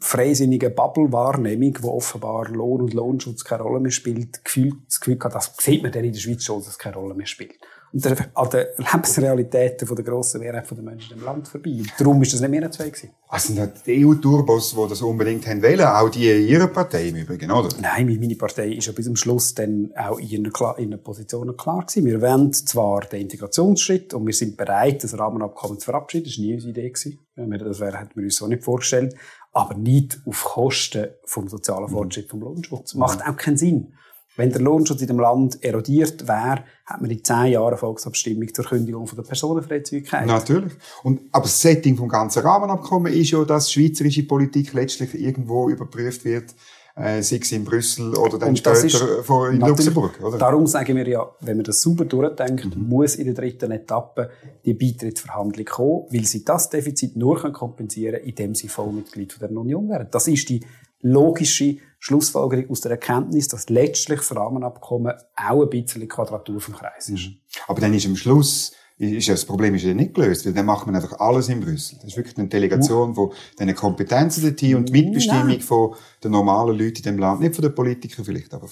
freisinnige 0.00 0.70
Bubble-Wahrnehmung, 0.70 1.78
wo 1.80 1.90
offenbar 1.92 2.48
Lohn 2.48 2.82
und 2.82 2.94
Lohnschutz 2.94 3.44
keine 3.44 3.62
Rolle 3.62 3.80
mehr 3.80 3.90
spielt, 3.90 4.44
gefühlt, 4.44 4.76
das 4.86 5.00
Gefühl 5.00 5.18
hat, 5.22 5.34
das 5.34 5.52
sieht 5.58 5.82
man 5.82 5.92
dann 5.92 6.04
in 6.04 6.12
der 6.12 6.20
Schweiz 6.20 6.44
schon, 6.44 6.58
dass 6.58 6.68
es 6.68 6.78
keine 6.78 6.96
Rolle 6.96 7.14
mehr 7.14 7.26
spielt. 7.26 7.58
Und 7.92 8.06
an 8.06 8.50
den 8.50 8.66
Lebensrealitäten 8.76 9.94
der 9.94 10.04
grossen 10.04 10.40
Mehrheit 10.40 10.70
der 10.70 10.82
Menschen 10.82 11.16
im 11.16 11.24
Land 11.24 11.48
vorbei. 11.48 11.70
Und 11.78 11.92
darum 11.96 12.20
ist 12.20 12.32
das 12.32 12.40
nicht 12.40 12.50
mehr 12.50 12.70
zwei 12.70 12.90
gewesen. 12.90 13.10
Also 13.28 13.54
sind 13.54 13.72
die 13.86 14.04
EU-Turbos, 14.04 14.74
die 14.74 14.88
das 14.88 15.00
unbedingt 15.00 15.46
haben 15.46 15.62
wollen, 15.62 15.80
auch 15.80 16.10
die 16.10 16.30
in 16.30 16.46
ihrer 16.46 16.66
Partei 16.66 17.08
im 17.08 17.16
Übrigen, 17.16 17.50
oder? 17.50 17.68
Nein, 17.80 18.06
meine 18.20 18.34
Partei 18.34 18.72
ist 18.72 18.86
ja 18.86 18.92
bis 18.92 19.06
zum 19.06 19.16
Schluss 19.16 19.54
dann 19.54 19.92
auch 19.96 20.18
in 20.18 20.28
ihren, 20.28 21.02
Positionen 21.02 21.56
klar 21.56 21.86
gewesen. 21.86 22.04
Wir 22.04 22.20
wollen 22.20 22.52
zwar 22.52 23.02
den 23.02 23.22
Integrationsschritt 23.22 24.12
und 24.12 24.26
wir 24.26 24.34
sind 24.34 24.56
bereit, 24.56 25.02
das 25.02 25.18
Rahmenabkommen 25.18 25.78
zu 25.78 25.86
verabschieden. 25.86 26.24
Das 26.24 26.36
war 26.36 26.44
nie 26.44 26.54
unsere 26.54 26.70
Idee. 26.72 26.90
Gewesen. 26.90 27.18
Das 27.36 27.80
hätten 27.80 28.10
wir 28.14 28.24
uns 28.24 28.36
so 28.36 28.46
nicht 28.46 28.64
vorgestellt 28.64 29.14
aber 29.56 29.74
nicht 29.74 30.20
auf 30.26 30.44
Kosten 30.44 31.08
vom 31.24 31.48
sozialen 31.48 31.88
Fortschritt, 31.88 32.28
vom 32.28 32.40
Lohnschutz. 32.40 32.94
Macht 32.94 33.26
auch 33.26 33.36
keinen 33.36 33.56
Sinn. 33.56 33.94
Wenn 34.36 34.50
der 34.50 34.60
Lohnschutz 34.60 35.00
in 35.00 35.06
dem 35.06 35.18
Land 35.18 35.64
erodiert 35.64 36.28
wäre, 36.28 36.62
hat 36.84 37.00
man 37.00 37.10
in 37.10 37.24
zehn 37.24 37.52
Jahren 37.52 37.78
Volksabstimmung 37.78 38.52
zur 38.52 38.66
Kündigung 38.66 39.06
von 39.06 39.16
der 39.16 39.22
Personenfreizügigkeit. 39.22 40.26
Natürlich. 40.26 40.74
Und, 41.02 41.22
aber 41.32 41.44
das 41.44 41.58
Setting 41.58 41.96
vom 41.96 42.10
ganzen 42.10 42.42
Rahmenabkommen 42.42 43.10
ist 43.10 43.30
ja, 43.30 43.42
dass 43.46 43.72
schweizerische 43.72 44.24
Politik 44.24 44.74
letztlich 44.74 45.14
irgendwo 45.14 45.70
überprüft 45.70 46.26
wird 46.26 46.54
äh, 46.96 47.22
sei 47.22 47.38
es 47.42 47.52
in 47.52 47.64
Brüssel 47.64 48.14
oder 48.14 48.38
dann 48.38 48.56
später 48.56 48.84
ist, 48.84 48.96
vor, 49.22 49.50
in 49.50 49.60
Luxemburg. 49.60 50.18
Oder? 50.22 50.38
Darum 50.38 50.66
sagen 50.66 50.96
wir 50.96 51.06
ja, 51.06 51.30
wenn 51.40 51.58
man 51.58 51.64
das 51.64 51.82
super 51.82 52.06
durchdenkt, 52.06 52.74
mhm. 52.74 52.88
muss 52.88 53.16
in 53.16 53.26
der 53.26 53.34
dritten 53.34 53.70
Etappe 53.70 54.30
die 54.64 54.74
Beitrittsverhandlung 54.74 55.66
kommen, 55.66 56.06
weil 56.10 56.24
sie 56.24 56.44
das 56.44 56.70
Defizit 56.70 57.16
nur 57.16 57.52
kompensieren 57.52 58.16
können, 58.16 58.28
indem 58.28 58.54
sie 58.54 58.68
Vollmitglied 58.68 59.40
der 59.40 59.50
Union 59.50 59.88
werden. 59.90 60.08
Das 60.10 60.26
ist 60.26 60.48
die 60.48 60.64
logische 61.02 61.76
Schlussfolgerung 61.98 62.70
aus 62.70 62.80
der 62.80 62.92
Erkenntnis, 62.92 63.48
dass 63.48 63.68
letztlich 63.68 64.20
das 64.20 64.34
Rahmenabkommen 64.34 65.12
auch 65.36 65.62
ein 65.62 65.70
bisschen 65.70 66.08
Quadratur 66.08 66.60
vom 66.60 66.74
Kreis 66.74 67.10
ist. 67.10 67.28
Mhm. 67.28 67.36
Aber 67.68 67.80
dann 67.80 67.92
ist 67.92 68.06
am 68.06 68.16
Schluss 68.16 68.72
ist 68.98 69.26
ja 69.26 69.34
das 69.34 69.44
Problem 69.44 69.74
ist 69.74 69.84
ja 69.84 69.92
nicht 69.92 70.14
gelöst, 70.14 70.46
weil 70.46 70.54
dann 70.54 70.66
macht 70.66 70.86
man 70.86 70.96
einfach 70.96 71.18
alles 71.20 71.48
in 71.48 71.60
Brüssel. 71.60 71.98
Das 72.00 72.12
ist 72.12 72.16
wirklich 72.16 72.38
eine 72.38 72.48
Delegation 72.48 73.14
von 73.14 73.30
den 73.58 73.74
Kompetenzen 73.74 74.42
dorthin 74.42 74.76
und 74.76 74.88
die 74.88 74.92
Mitbestimmung 74.92 75.48
Nein. 75.48 75.60
von 75.60 75.94
den 76.24 76.32
normalen 76.32 76.78
Leuten 76.78 76.96
in 76.98 77.02
dem 77.02 77.18
Land. 77.18 77.40
Nicht 77.40 77.54
von 77.54 77.62
den 77.62 77.74
Politikern 77.74 78.24
vielleicht, 78.24 78.54
aber 78.54 78.68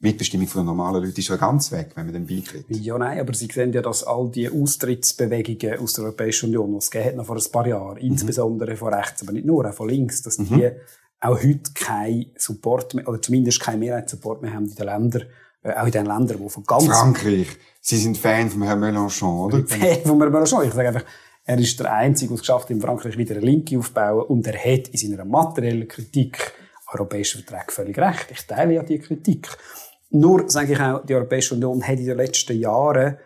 Mitbestimmung 0.00 0.46
von 0.46 0.62
den 0.62 0.66
normalen 0.66 1.04
Leuten 1.04 1.18
ist 1.18 1.28
ja 1.28 1.36
ganz 1.36 1.72
weg, 1.72 1.90
wenn 1.96 2.06
man 2.06 2.14
dann 2.14 2.26
beitritt. 2.26 2.64
Ja, 2.68 2.96
nein, 2.96 3.18
aber 3.18 3.34
Sie 3.34 3.48
sehen 3.52 3.72
ja, 3.72 3.82
dass 3.82 4.04
all 4.04 4.30
die 4.30 4.48
Austrittsbewegungen 4.48 5.80
aus 5.80 5.94
der 5.94 6.04
Europäischen 6.04 6.46
Union, 6.46 6.70
die 6.70 6.78
es 6.78 6.90
gegeben 6.90 7.10
hat 7.10 7.16
noch 7.16 7.26
vor 7.26 7.36
ein 7.36 7.52
paar 7.52 7.66
Jahren, 7.66 7.94
mhm. 7.96 8.12
insbesondere 8.12 8.76
von 8.76 8.94
rechts, 8.94 9.22
aber 9.22 9.32
nicht 9.32 9.46
nur, 9.46 9.68
auch 9.68 9.74
von 9.74 9.88
links, 9.88 10.22
dass 10.22 10.38
mhm. 10.38 10.44
die 10.46 10.70
auch 11.20 11.42
heute 11.42 11.72
keinen 11.74 12.26
Support 12.36 12.94
mehr, 12.94 13.08
oder 13.08 13.20
zumindest 13.20 13.60
keinen 13.60 13.80
Mehrheitssupport 13.80 14.40
mehr 14.40 14.54
haben 14.54 14.66
in 14.66 14.74
den 14.74 14.86
Ländern, 14.86 15.22
äh, 15.62 15.72
auch 15.72 15.86
in 15.86 15.92
den 15.92 16.06
Ländern, 16.06 16.38
die 16.42 16.48
von 16.48 16.64
ganz... 16.64 16.86
Frankreich. 16.86 17.48
Sie 17.80 17.96
sind 17.96 18.18
Fan 18.18 18.50
von 18.50 18.62
Herrn 18.62 18.80
Mélenchon, 18.80 19.46
oder? 19.46 19.66
Fan 19.66 20.02
von 20.04 20.20
Herrn 20.20 20.32
Mélenchon. 20.32 20.64
Ich 20.64 20.72
sage 20.72 20.88
einfach, 20.88 21.04
er 21.44 21.58
ist 21.58 21.80
der 21.80 21.92
Einzige, 21.92 22.28
der 22.28 22.34
es 22.36 22.40
geschafft 22.40 22.64
hat, 22.64 22.70
in 22.70 22.80
Frankreich 22.80 23.16
wieder 23.16 23.36
eine 23.36 23.44
Linke 23.44 23.78
aufzubauen. 23.78 24.22
Und 24.22 24.46
er 24.46 24.58
hat 24.58 24.88
in 24.88 24.98
seiner 24.98 25.24
materiellen 25.24 25.88
Kritik 25.88 26.52
europäischen 26.92 27.42
Verträge 27.42 27.72
völlig 27.72 27.98
recht. 27.98 28.26
Ich 28.30 28.46
teile 28.46 28.74
ja 28.74 28.82
die 28.82 28.98
Kritik. 28.98 29.48
Nur, 30.10 30.48
sage 30.48 30.72
ich 30.72 30.80
auch, 30.80 31.04
die 31.04 31.14
Europäische 31.14 31.54
Union 31.54 31.82
hat 31.82 31.98
in 31.98 32.06
den 32.06 32.16
letzten 32.16 32.58
Jahren 32.58 33.18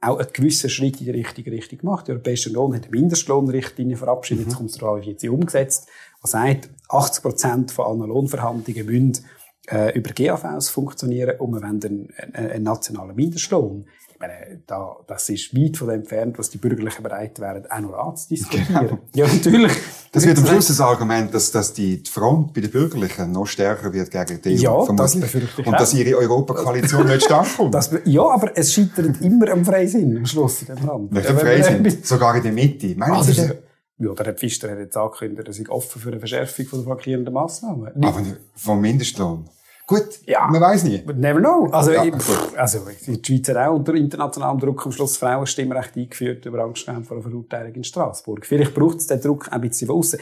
auch 0.00 0.18
einen 0.18 0.32
gewissen 0.32 0.70
Schritt 0.70 1.00
in 1.00 1.06
die 1.06 1.10
richtige 1.10 1.50
Richtung 1.50 1.78
gemacht. 1.78 2.06
Die 2.06 2.12
Europäische 2.12 2.50
Union 2.50 2.74
hat 2.74 2.84
eine 2.84 2.90
Mindestlohnrichtlinie 2.90 3.96
verabschiedet, 3.96 4.44
mhm. 4.44 4.50
jetzt 4.50 4.56
kommt 4.56 4.70
es 4.70 4.76
darauf, 4.76 5.00
wie 5.00 5.16
sie 5.18 5.28
umgesetzt, 5.28 5.88
die 6.22 6.28
sagt, 6.28 6.70
80 6.88 7.22
Prozent 7.22 7.70
von 7.70 7.86
allen 7.86 8.08
Lohnverhandlungen 8.08 8.86
müssen 8.86 9.24
äh, 9.68 9.96
über 9.96 10.10
GAVs 10.12 10.68
funktionieren 10.68 11.38
und 11.38 11.52
wir 11.52 11.62
wollen 11.62 11.82
einen, 11.82 12.08
einen, 12.34 12.50
einen 12.50 12.64
nationalen 12.64 13.14
Mindestlohn 13.14 13.86
meine, 14.26 14.60
da, 14.66 14.96
das 15.06 15.28
ist 15.28 15.54
weit 15.56 15.76
von 15.76 15.88
dem 15.88 16.00
entfernt, 16.00 16.38
was 16.38 16.50
die 16.50 16.58
Bürgerlichen 16.58 17.02
bereit 17.02 17.38
wären, 17.40 17.66
auch 17.70 17.80
noch 17.80 17.92
anzudiskutieren. 17.94 18.88
Genau. 18.88 18.98
Ja, 19.14 19.26
natürlich. 19.26 19.72
Das 20.12 20.26
wird 20.26 20.38
am 20.38 20.46
Schluss 20.46 20.68
das 20.68 20.80
Argument, 20.80 21.34
dass, 21.34 21.50
dass 21.50 21.72
die 21.72 22.02
Front 22.08 22.54
bei 22.54 22.60
den 22.60 22.70
Bürgerlichen 22.70 23.32
noch 23.32 23.46
stärker 23.46 23.92
wird 23.92 24.10
gegen 24.10 24.40
die 24.42 24.54
ja, 24.54 24.72
EU. 24.72 24.86
Das 24.94 25.18
befürchte 25.18 25.62
ich 25.62 25.66
Und 25.66 25.72
dass 25.72 25.92
ihre 25.94 26.16
Europakoalition 26.16 27.06
nicht 27.06 27.28
kommt. 27.28 27.74
Das, 27.74 27.90
ja, 28.04 28.22
aber 28.22 28.56
es 28.56 28.72
scheitert 28.72 29.20
immer 29.20 29.50
am 29.50 29.64
Freisinn 29.64 30.16
am 30.16 30.26
Schluss 30.26 30.62
in 30.62 30.74
dem 30.74 30.86
Land. 30.86 31.12
Nicht 31.12 31.28
am 31.28 31.38
Freisinn, 31.38 31.98
sogar 32.02 32.36
in 32.36 32.42
der 32.42 32.52
Mitte. 32.52 32.94
Meinen 32.96 33.12
also, 33.14 33.32
Sie 33.32 33.50
ja, 33.98 34.12
der 34.12 34.26
Herr 34.26 34.34
Pfister 34.34 34.70
hat 34.70 34.78
jetzt 34.78 34.96
angekündigt, 34.96 35.46
er 35.46 35.54
sei 35.54 35.68
offen 35.68 36.00
für 36.00 36.08
eine 36.10 36.18
Verschärfung 36.18 36.66
der 36.72 36.82
flankierenden 36.82 37.34
Massnahmen. 37.34 38.04
Aber 38.04 38.22
vom 38.54 38.80
Mindestlohn? 38.80 39.48
Gut, 39.86 40.20
ja. 40.26 40.46
man 40.46 40.62
weiß 40.62 40.84
nicht. 40.84 41.06
Never 41.06 41.40
know. 41.40 41.68
Also, 41.70 41.92
ja, 41.92 42.04
ich, 42.04 42.14
also 42.56 42.86
die 43.06 43.22
Schweiz 43.22 43.48
hat 43.50 43.56
auch 43.58 43.74
unter 43.74 43.94
internationalem 43.94 44.58
Druck 44.58 44.86
am 44.86 44.92
Schluss 44.92 45.18
Frauenstimmrecht 45.18 45.94
eingeführt 45.96 46.46
über 46.46 46.60
Angst 46.60 46.84
vor 46.84 46.94
einer 46.94 47.04
Verurteilung 47.04 47.74
in 47.74 47.84
Straßburg. 47.84 48.46
Vielleicht 48.46 48.74
braucht 48.74 48.98
es 48.98 49.06
den 49.06 49.20
Druck 49.20 49.52
ein 49.52 49.60
bisschen 49.60 49.88
von 49.88 49.98
außen. 49.98 50.18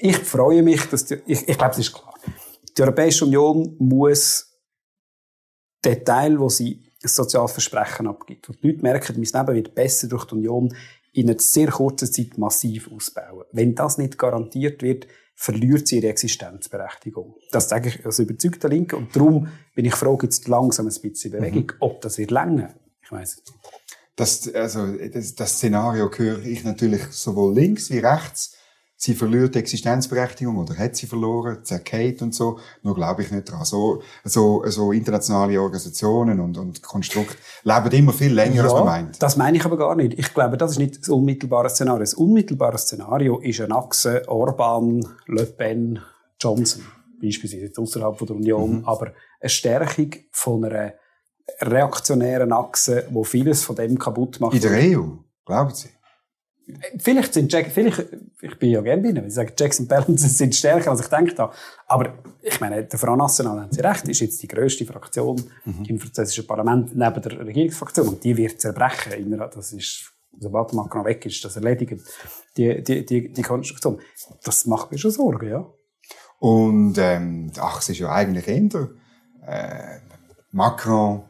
Ich 0.00 0.18
freue 0.18 0.62
mich, 0.62 0.84
dass 0.88 1.04
die, 1.04 1.18
ich, 1.26 1.48
ich 1.48 1.56
glaube, 1.58 1.72
es 1.72 1.78
ist 1.78 1.92
klar. 1.92 2.14
Die 2.76 2.82
Europäische 2.82 3.24
Union 3.24 3.76
muss 3.78 4.52
den 5.84 6.04
Teil, 6.04 6.38
wo 6.38 6.48
sie 6.48 6.82
ein 7.02 7.08
soziales 7.08 7.52
Versprechen 7.52 8.08
abgibt, 8.08 8.48
wo 8.48 8.52
die 8.52 8.68
Leute 8.68 8.82
merken, 8.82 9.14
mein 9.16 9.46
Leben 9.46 9.56
wird 9.56 9.74
besser 9.74 10.08
durch 10.08 10.24
die 10.24 10.34
Union, 10.34 10.74
in 11.12 11.28
einer 11.28 11.38
sehr 11.38 11.68
kurzen 11.68 12.10
Zeit 12.10 12.38
massiv 12.38 12.90
ausbauen. 12.90 13.44
Wenn 13.52 13.74
das 13.74 13.98
nicht 13.98 14.18
garantiert 14.18 14.82
wird, 14.82 15.06
verliert 15.34 15.88
sie 15.88 15.96
ihre 15.96 16.08
Existenzberechtigung. 16.08 17.34
Das 17.50 17.68
sage 17.68 17.88
ich 17.88 18.04
als 18.06 18.18
überzeugter 18.18 18.68
Linke. 18.68 18.96
Und 18.96 19.14
darum 19.14 19.48
bin 19.74 19.84
ich 19.84 19.94
froh, 19.94 20.18
jetzt 20.22 20.48
langsam 20.48 20.86
ein 20.86 21.00
bisschen 21.02 21.32
Bewegung, 21.32 21.64
mhm. 21.64 21.76
ob 21.80 22.00
das 22.00 22.18
wird 22.18 22.30
länger. 22.30 22.74
Ich 23.02 23.10
weiß 23.10 23.36
nicht. 23.36 23.52
Das, 24.16 24.52
also, 24.54 24.86
das, 24.86 25.34
das 25.34 25.56
Szenario 25.56 26.10
höre 26.14 26.44
ich 26.44 26.64
natürlich 26.64 27.02
sowohl 27.10 27.54
links 27.54 27.90
wie 27.90 27.98
rechts 27.98 28.56
sie 29.02 29.14
verliert 29.14 29.56
die 29.56 29.58
Existenzberechtigung 29.58 30.56
oder 30.58 30.78
hat 30.78 30.94
sie 30.94 31.08
verloren, 31.08 31.64
zerkehrt 31.64 32.22
und 32.22 32.32
so. 32.32 32.60
Nur 32.84 32.94
glaube 32.94 33.22
ich 33.22 33.32
nicht 33.32 33.48
daran. 33.48 33.64
So, 33.64 34.00
so, 34.22 34.62
so 34.66 34.92
internationale 34.92 35.60
Organisationen 35.60 36.38
und, 36.38 36.56
und 36.56 36.82
Konstrukte 36.82 37.36
leben 37.64 37.90
immer 37.90 38.12
viel 38.12 38.32
länger, 38.32 38.54
ja, 38.54 38.62
als 38.62 38.72
man 38.74 38.84
meint. 38.84 39.20
Das 39.20 39.36
meine 39.36 39.56
ich 39.56 39.64
aber 39.64 39.76
gar 39.76 39.96
nicht. 39.96 40.16
Ich 40.20 40.32
glaube, 40.32 40.56
das 40.56 40.72
ist 40.72 40.78
nicht 40.78 41.00
das 41.00 41.08
unmittelbare 41.08 41.68
Szenario. 41.68 41.98
Das 41.98 42.14
unmittelbare 42.14 42.78
Szenario 42.78 43.40
ist 43.40 43.60
eine 43.60 43.74
Achse 43.74 44.22
Orban, 44.28 45.04
Le 45.26 45.46
Pen, 45.46 45.98
Johnson. 46.38 46.84
Beispielsweise 47.20 47.64
jetzt 47.64 47.78
außerhalb 47.80 48.16
der 48.18 48.36
Union. 48.36 48.78
Mhm. 48.78 48.84
Aber 48.84 49.12
eine 49.40 49.50
Stärkung 49.50 50.12
von 50.30 50.64
einer 50.64 50.92
reaktionären 51.60 52.52
Achse, 52.52 53.08
wo 53.10 53.24
vieles 53.24 53.64
von 53.64 53.74
dem 53.74 53.98
kaputt 53.98 54.38
macht. 54.38 54.54
In 54.54 54.60
der 54.60 54.96
EU, 54.96 55.06
glauben 55.44 55.74
Sie? 55.74 55.88
Vielleicht 56.98 57.34
sind 57.34 57.52
Jack, 57.52 57.70
vielleicht, 57.70 58.06
ich 58.40 58.58
bin 58.58 58.70
ja 58.70 58.80
gerne 58.80 59.02
bei 59.02 59.08
ihnen, 59.08 59.26
ich 59.26 59.34
sage, 59.34 59.52
Jackson 59.58 59.86
Balances 59.86 60.38
sind 60.38 60.54
stärker, 60.54 60.90
als 60.90 61.00
ich 61.00 61.08
denke 61.08 61.36
habe. 61.38 61.52
Aber 61.86 62.14
ich 62.40 62.60
meine, 62.60 62.84
der 62.84 62.98
Front 62.98 63.18
National, 63.18 63.60
haben 63.60 63.72
Sie 63.72 63.80
recht, 63.80 64.08
ist 64.08 64.20
jetzt 64.20 64.42
die 64.42 64.48
grösste 64.48 64.84
Fraktion 64.84 65.42
mhm. 65.64 65.84
im 65.86 65.98
französischen 65.98 66.46
Parlament 66.46 66.94
neben 66.94 67.22
der 67.22 67.46
Regierungsfraktion. 67.46 68.08
Und 68.08 68.24
die 68.24 68.36
wird 68.36 68.60
zerbrechen. 68.60 69.38
Das 69.54 69.72
ist, 69.72 70.12
sobald 70.38 70.72
Macron 70.72 71.04
weg 71.04 71.26
ist, 71.26 71.44
das 71.44 71.56
erledigen. 71.56 72.02
Die, 72.56 72.82
die, 72.82 73.04
die, 73.04 73.32
die 73.32 73.42
Konstruktion. 73.42 74.00
Das 74.44 74.66
macht 74.66 74.92
mir 74.92 74.98
schon 74.98 75.10
Sorgen, 75.10 75.48
ja. 75.48 75.66
Und, 76.38 76.98
ähm, 76.98 77.52
ach, 77.58 77.80
es 77.80 77.88
ist 77.88 77.98
ja 77.98 78.10
eigentlich 78.10 78.48
eher, 78.48 78.90
äh, 79.46 80.00
Macron, 80.50 81.22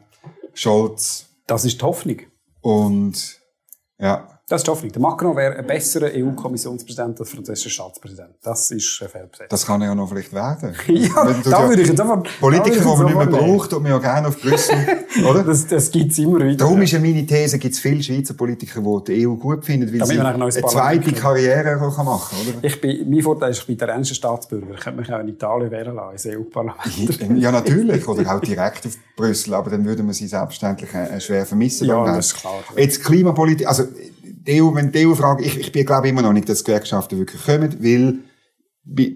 Scholz. 0.53 1.27
Das 1.47 1.65
ist 1.65 1.81
die 1.81 1.85
Hoffnung. 1.85 2.21
Und, 2.61 3.39
ja. 3.99 4.32
Das 4.53 4.61
ist 4.61 4.67
Hoffnung. 4.67 4.91
Der 4.91 5.01
Macron 5.01 5.35
wäre 5.35 5.55
ein 5.57 5.65
besserer 5.65 6.11
EU-Kommissionspräsident 6.13 7.19
als 7.19 7.31
französischer 7.31 7.71
Staatspräsident. 7.71 8.35
Das 8.43 8.69
ist 8.69 9.01
ein 9.01 9.09
Fehlbesetzung. 9.09 9.47
Das 9.49 9.65
kann 9.65 9.81
er 9.81 9.87
ja 9.87 9.95
noch 9.95 10.07
vielleicht 10.07 10.31
werden. 10.31 10.75
ja, 10.89 11.35
da 11.43 11.67
würde 11.67 11.81
ich 11.81 11.87
jetzt 11.87 11.99
einfach... 11.99 12.21
Politiker, 12.39 12.81
die 12.81 12.85
man 12.85 13.05
nicht 13.05 13.15
mehr 13.15 13.25
braucht, 13.25 13.71
tut 13.71 13.81
man 13.81 13.91
ja 13.93 13.97
gerne 13.97 14.27
auf 14.27 14.39
Brüssel, 14.39 14.75
oder? 15.27 15.43
Das, 15.43 15.65
das 15.65 15.89
gibt's 15.89 16.19
immer 16.19 16.37
wieder. 16.37 16.57
Darum 16.57 16.79
ist 16.83 16.91
ja 16.91 16.99
meine 16.99 17.25
These, 17.25 17.57
gibt 17.57 17.73
es 17.73 17.79
viele 17.79 18.03
Schweizer 18.03 18.35
Politiker, 18.35 18.79
die 18.79 19.15
die 19.15 19.27
EU 19.27 19.33
gut 19.33 19.65
finden, 19.65 19.91
weil 19.91 20.05
sie 20.05 20.19
eine 20.19 20.49
zweite 20.51 21.13
Karriere 21.13 21.77
machen 21.77 22.05
können, 22.05 22.57
oder? 22.59 22.67
Ich 22.67 22.79
bin, 22.79 23.09
mein 23.09 23.23
Vorteil 23.23 23.49
ist, 23.49 23.61
ich 23.61 23.65
bin 23.65 23.77
der 23.79 23.87
ernste 23.87 24.13
Staatsbürger. 24.13 24.75
Ich 24.75 24.81
könnte 24.81 24.99
mich 24.99 25.11
auch 25.11 25.19
in 25.19 25.29
Italien 25.29 25.71
wählen 25.71 25.95
lassen, 25.95 26.11
ins 26.11 26.25
EU-Parlament. 26.27 27.41
ja, 27.41 27.51
natürlich. 27.51 28.07
Oder 28.07 28.35
auch 28.35 28.39
direkt 28.39 28.85
auf 28.85 28.93
Brüssel. 29.15 29.55
Aber 29.55 29.71
dann 29.71 29.83
würde 29.83 30.03
man 30.03 30.13
sie 30.13 30.27
selbstverständlich 30.27 30.93
äh, 30.93 31.19
schwer 31.19 31.43
vermissen. 31.43 31.87
Ja, 31.87 32.05
das 32.05 32.27
ist 32.27 32.35
klar. 32.35 32.63
Jetzt 32.77 33.03
Klimapolitik, 33.03 33.67
also 33.67 33.85
die 34.45 34.61
EU, 34.61 34.73
wenn 34.73 34.91
die 34.91 35.07
EU 35.07 35.15
fragt, 35.15 35.41
ich, 35.41 35.57
ich 35.57 35.71
bin, 35.71 35.85
glaube 35.85 36.09
immer 36.09 36.21
noch 36.21 36.33
nicht, 36.33 36.49
dass 36.49 36.63
Gewerkschaften 36.63 37.17
wirklich 37.17 37.43
kommen, 37.43 37.83
weil 37.83 38.19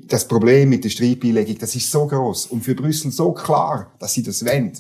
das 0.08 0.28
Problem 0.28 0.70
mit 0.70 0.84
der 0.86 0.90
Streitbeilegung, 0.90 1.58
das 1.60 1.76
ist 1.76 1.92
so 1.92 2.08
groß 2.08 2.48
und 2.48 2.64
für 2.64 2.76
Brüssel 2.76 3.12
so 3.12 3.34
klar, 3.34 3.94
dass 4.00 4.14
sie 4.14 4.24
das 4.24 4.46
wollen. 4.46 4.74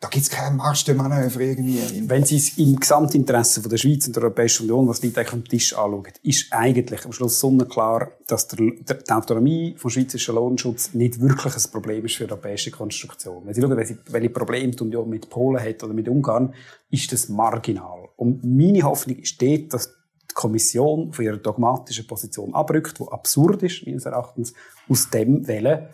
Da 0.00 0.06
gibt's 0.06 0.30
kein 0.30 0.54
Marschmanöver 0.54 1.40
irgendwie. 1.40 2.08
Wenn 2.08 2.24
Sie 2.24 2.36
es 2.36 2.56
im 2.56 2.78
Gesamtinteresse 2.78 3.60
von 3.62 3.68
der 3.68 3.78
Schweiz 3.78 4.06
und 4.06 4.14
der 4.14 4.22
Europäischen 4.22 4.62
Union, 4.62 4.86
was 4.86 5.00
die 5.00 5.08
eigentlich 5.08 5.32
am 5.32 5.44
Tisch 5.44 5.72
anschauen, 5.72 6.12
ist 6.22 6.52
eigentlich 6.52 7.04
am 7.04 7.10
Schluss 7.10 7.40
sonnenklar, 7.40 8.12
dass 8.28 8.46
der, 8.46 8.70
der, 8.88 8.98
die 8.98 9.10
Autonomie 9.10 9.74
vom 9.76 9.90
schweizerischen 9.90 10.36
Lohnschutz 10.36 10.94
nicht 10.94 11.20
wirklich 11.20 11.52
ein 11.52 11.70
Problem 11.72 12.04
ist 12.04 12.14
für 12.14 12.26
die 12.26 12.30
europäische 12.30 12.70
Konstruktion. 12.70 13.44
Wenn 13.44 13.54
Sie 13.54 13.60
schauen, 13.60 13.76
welche 13.76 14.30
Probleme 14.30 14.70
die 14.70 14.84
Union 14.84 15.10
mit 15.10 15.28
Polen 15.28 15.60
hat 15.60 15.82
oder 15.82 15.92
mit 15.92 16.08
Ungarn, 16.08 16.54
ist 16.90 17.10
das 17.10 17.28
marginal. 17.28 17.97
Und 18.18 18.44
meine 18.44 18.82
Hoffnung 18.82 19.16
ist 19.16 19.40
dort, 19.40 19.72
dass 19.72 19.94
die 20.28 20.34
Kommission 20.34 21.12
von 21.12 21.24
ihrer 21.24 21.36
dogmatischen 21.36 22.06
Position 22.06 22.52
abrückt, 22.52 22.98
die 22.98 23.04
absurd 23.08 23.62
ist, 23.62 23.86
meines 23.86 24.06
Erachtens, 24.06 24.54
aus 24.88 25.08
dem 25.08 25.46
Welle 25.46 25.90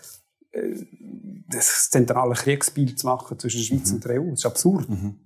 äh, 0.53 0.75
das 1.51 1.91
zentrale 1.91 2.35
Kriegsbild 2.35 2.99
zu 2.99 3.07
machen 3.07 3.39
zwischen 3.39 3.59
der 3.59 3.65
Schweiz 3.65 3.91
mhm. 3.91 3.95
und 3.97 4.05
der 4.07 4.23
EU. 4.23 4.31
Das 4.31 4.39
ist 4.39 4.47
absurd. 4.47 4.89
Mhm. 4.89 5.17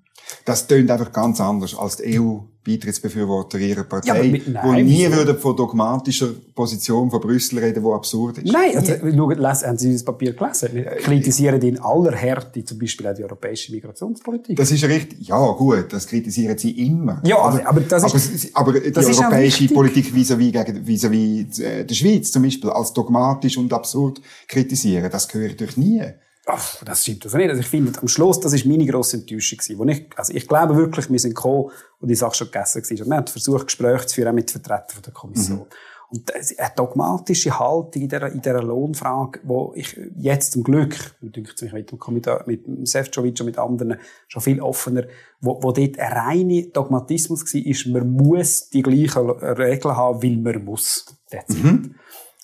Das 0.45 0.67
tönt 0.67 0.91
einfach 0.91 1.13
ganz 1.13 1.41
anders 1.41 1.77
als 1.77 1.97
die 1.97 2.19
EU-Beitrittsbefürworter 2.19 3.59
ihrer 3.59 3.85
Partei, 3.85 4.23
ja, 4.23 4.31
mit, 4.31 4.49
nein, 4.49 4.77
die 4.77 4.83
nie 4.83 5.13
würden 5.13 5.37
von 5.39 5.57
dogmatischer 5.57 6.29
Position 6.55 7.11
von 7.11 7.21
Brüssel 7.21 7.59
reden, 7.59 7.85
die 7.85 7.91
absurd 7.91 8.39
ist. 8.39 8.53
Nein, 8.53 8.77
also, 8.77 8.95
schauen, 8.95 9.47
haben 9.47 9.79
Sie 9.79 9.93
das 9.93 10.05
Papier 10.05 10.33
gelesen? 10.33 10.71
Wir 10.73 10.85
kritisieren 10.85 11.61
in 11.63 11.79
aller 11.79 12.13
Härte 12.13 12.65
zum 12.65 12.79
Beispiel 12.79 13.09
auch 13.09 13.15
die 13.15 13.25
europäische 13.25 13.73
Migrationspolitik. 13.73 14.57
Das 14.57 14.71
ist 14.71 14.85
richtig. 14.85 15.29
Ja, 15.29 15.53
gut, 15.53 15.93
das 15.93 16.07
kritisieren 16.07 16.57
Sie 16.57 16.71
immer. 16.87 17.21
Ja, 17.25 17.39
aber, 17.39 17.67
aber 17.67 17.81
das 17.81 18.15
ist, 18.15 18.57
aber, 18.57 18.71
aber 18.71 18.81
die 18.81 18.97
europäische 18.97 19.69
Politik 19.69 20.15
vis-à-vis 20.15 20.55
-vis, 20.55 20.87
vis 20.87 21.05
-vis 21.05 21.85
der 21.85 21.95
Schweiz 21.95 22.33
zum 22.33 22.43
Beispiel 22.43 22.71
als 22.71 22.93
dogmatisch 22.93 23.59
und 23.59 23.73
absurd 23.73 24.21
kritisieren, 24.47 25.11
das 25.11 25.29
gehört 25.29 25.61
durch 25.61 25.77
nie. 25.77 26.03
Ach, 26.51 26.83
das 26.83 27.03
stimmt 27.03 27.27
also 27.27 27.37
nicht. 27.37 27.51
Also 27.51 27.61
ich 27.61 27.67
finde, 27.67 27.93
am 28.01 28.09
Schluss, 28.09 28.41
das 28.41 28.55
ist 28.55 28.65
meine 28.65 28.87
grosse 28.87 29.19
Enttäuschung 29.19 29.59
gewesen. 29.59 29.79
Wo 29.79 29.85
ich, 29.85 30.07
also 30.17 30.33
ich 30.33 30.49
glaube 30.49 30.77
wirklich, 30.77 31.11
wir 31.11 31.19
sind 31.19 31.35
gekommen 31.35 31.71
und 32.01 32.09
die 32.09 32.15
Sache 32.15 32.35
schon 32.37 32.51
gegessen 32.51 32.81
gewesen. 32.81 33.03
Und 33.03 33.11
wir 33.11 33.17
haben 33.19 33.27
versucht, 33.27 33.67
Gespräche 33.67 34.07
zu 34.07 34.15
führen, 34.15 34.29
auch 34.29 34.33
mit 34.33 34.51
Vertretern 34.51 35.03
der 35.05 35.13
Kommission. 35.13 35.59
Mhm. 35.59 35.67
Und 36.11 36.33
eine 36.35 36.73
dogmatische 36.75 37.59
Haltung 37.59 38.01
in 38.01 38.09
dieser, 38.09 38.33
in 38.33 38.41
dieser 38.41 38.63
Lohnfrage, 38.63 39.41
wo 39.43 39.75
ich 39.77 39.95
jetzt 40.17 40.53
zum 40.53 40.65
Glück, 40.65 40.97
ich 41.21 41.33
denke 41.33 41.53
mit 41.75 41.93
dem 41.93 41.99
Kommissar, 41.99 42.45
mit 42.47 42.67
dem 42.67 42.87
Sefcovic 42.87 43.39
und 43.41 43.47
mit 43.47 43.59
anderen 43.59 43.99
schon 44.27 44.41
viel 44.41 44.63
offener, 44.63 45.03
wo, 45.43 45.63
wo 45.63 45.71
dort 45.71 45.99
ein 45.99 46.13
reiner 46.13 46.63
Dogmatismus 46.73 47.45
war, 47.45 47.67
ist, 47.67 47.87
man 47.89 48.09
muss 48.09 48.71
die 48.71 48.81
gleichen 48.81 49.29
Regeln 49.29 49.97
haben, 49.97 50.23
weil 50.23 50.39
man 50.39 50.65
muss. 50.65 51.05
Mhm. 51.49 51.97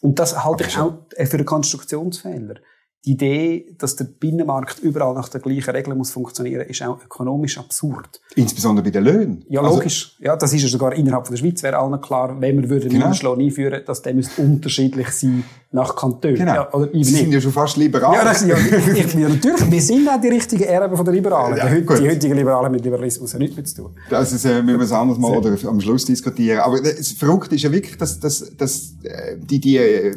Und 0.03 0.19
das 0.19 0.45
halte 0.45 0.65
ich 0.65 0.77
auch 0.77 0.99
für 1.17 1.37
einen 1.39 1.47
Konstruktionsfehler 1.47 2.57
die 3.05 3.13
Idee, 3.13 3.67
dass 3.79 3.97
der 3.97 4.05
Binnenmarkt 4.05 4.79
überall 4.79 5.15
nach 5.15 5.29
den 5.29 5.43
gleichen 5.43 5.71
Regeln 5.71 5.99
muss 5.99 6.11
funktionieren, 6.11 6.67
ist 6.67 6.83
auch 6.83 7.03
ökonomisch 7.05 7.59
absurd. 7.59 8.21
Insbesondere 8.35 8.85
bei 8.85 8.91
den 8.91 9.05
Löhnen. 9.05 9.45
Ja, 9.49 9.61
also 9.61 9.77
logisch. 9.77 10.17
ja, 10.21 10.37
das 10.37 10.53
ist 10.55 10.63
ja 10.63 10.69
sogar 10.69 10.95
innerhalb 10.95 11.27
von 11.27 11.35
der 11.35 11.41
Schweiz 11.43 11.63
wäre 11.63 11.79
allen 11.79 12.01
klar, 12.01 12.41
wenn 12.41 12.63
wir 12.63 12.71
würden 12.71 12.89
genau. 12.89 13.05
Mindestlohn 13.05 13.41
einführen, 13.41 13.83
dass 13.85 14.01
der 14.01 14.15
müsste 14.15 14.41
unterschiedlich 14.41 15.09
sein 15.11 15.45
nach 15.71 15.95
Kanton. 15.95 16.35
Genau. 16.35 16.55
Ja, 16.55 16.73
oder 16.73 16.89
Sie 16.93 17.05
sind 17.05 17.33
ja 17.33 17.41
schon 17.41 17.53
fast 17.53 17.77
liberal. 17.77 18.15
Ja, 18.15 18.25
das, 18.25 18.47
ja, 18.47 18.57
ich, 18.57 19.15
ja, 19.15 19.29
natürlich. 19.29 19.71
Wir 19.71 19.83
sind 19.83 20.09
auch 20.09 20.21
die 20.21 20.29
richtigen 20.29 20.63
Erben 20.63 20.97
von 20.97 21.05
der 21.05 21.15
Liberalen. 21.15 21.57
Ja, 21.59 21.69
die, 21.69 21.85
die, 21.85 22.09
heutigen 22.09 22.37
Liberalen 22.37 22.73
mit 22.73 22.85
Liberalismus 22.85 23.35
haben 23.35 23.41
nichts 23.41 23.57
mehr 23.57 23.65
zu 23.65 23.83
tun. 23.83 23.91
Das 24.09 24.33
ist, 24.33 24.45
äh, 24.45 24.63
müssen 24.63 24.79
wir 24.79 24.85
es 24.85 24.93
anders 24.93 25.19
mal 25.19 25.37
oder 25.37 25.57
am 25.69 25.81
Schluss 25.81 26.05
diskutieren. 26.05 26.61
Aber 26.61 26.81
das 26.81 27.11
Verrückte 27.11 27.57
ist 27.57 27.63
ja 27.63 27.73
wirklich, 27.73 27.99
dass, 27.99 28.19
dass, 28.21 28.57
dass 28.57 28.95
äh, 29.03 29.37
die, 29.37 29.61
die 29.61 29.77
äh, 29.77 30.17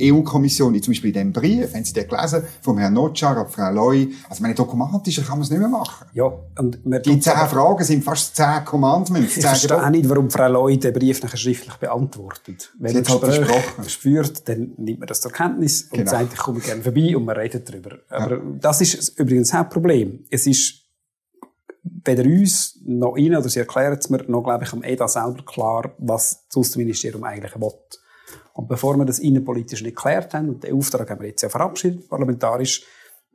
EU-Kommission, 0.00 0.80
zum 0.82 0.92
Beispiel 0.92 1.08
in 1.08 1.14
diesem 1.14 1.32
Brief, 1.32 1.74
haben 1.74 1.84
Sie 1.84 1.92
den 1.92 2.08
gelesen, 2.08 2.42
vom 2.62 2.78
Herrn 2.78 2.94
Notschar 2.94 3.36
an 3.36 3.48
Frau 3.48 3.70
Loy, 3.70 4.12
also 4.28 4.42
meine 4.42 4.54
dogmatischer 4.54 5.22
kann 5.22 5.38
man 5.38 5.42
es 5.42 5.50
nicht 5.50 5.58
mehr 5.58 5.68
machen. 5.68 6.06
Ja, 6.14 6.32
und 6.58 6.84
man 6.86 7.02
Die 7.02 7.20
zehn 7.20 7.32
Fragen 7.32 7.84
sind 7.84 8.04
fast 8.04 8.36
zehn 8.36 8.64
Commandments. 8.64 9.36
Ich 9.36 9.44
verstehe 9.44 9.84
auch 9.84 9.90
nicht, 9.90 10.08
warum 10.08 10.30
Frau 10.30 10.48
Loy 10.48 10.78
den 10.78 10.92
Brief 10.92 11.22
nachher 11.22 11.36
schriftlich 11.36 11.74
beantwortet. 11.76 12.70
Wenn 12.78 12.94
man 12.94 13.04
hat 13.04 13.22
halt 13.22 13.22
Gespräch 13.22 13.90
spürt, 13.90 14.48
dann 14.48 14.72
nimmt 14.76 15.00
man 15.00 15.06
das 15.06 15.20
zur 15.20 15.32
Kenntnis 15.32 15.82
und 15.90 15.98
Genau. 15.98 16.10
sagt, 16.10 16.32
ich 16.32 16.38
komme 16.38 16.60
gerne 16.60 16.82
vorbei 16.82 17.16
und 17.16 17.24
man 17.24 17.36
redet 17.36 17.68
darüber. 17.68 17.98
Aber 18.08 18.38
das 18.60 18.80
ist 18.80 19.18
übrigens 19.18 19.52
auch 19.52 19.58
ein 19.58 19.68
Problem. 19.68 20.24
Es 20.30 20.46
ist 20.46 20.84
weder 22.04 22.24
uns 22.24 22.78
noch 22.84 23.16
Ihnen, 23.16 23.36
oder 23.36 23.48
Sie 23.48 23.58
erklären 23.58 23.96
es 23.98 24.10
mir, 24.10 24.22
noch, 24.28 24.42
glaube 24.42 24.64
ich, 24.64 24.72
am 24.72 24.82
EDA 24.82 25.08
selber 25.08 25.42
klar, 25.44 25.92
was 25.98 26.46
das 26.48 26.56
Außenministerium 26.56 27.24
eigentlich 27.24 27.54
will. 27.60 27.72
Und 28.58 28.66
bevor 28.66 28.96
wir 28.96 29.04
das 29.04 29.20
innenpolitisch 29.20 29.82
nicht 29.82 29.94
geklärt 29.94 30.34
haben, 30.34 30.48
und 30.48 30.64
den 30.64 30.74
Auftrag 30.74 31.08
haben 31.08 31.20
wir 31.20 31.28
jetzt 31.28 31.42
ja 31.42 31.48
verabschiedet, 31.48 32.08
parlamentarisch, 32.08 32.84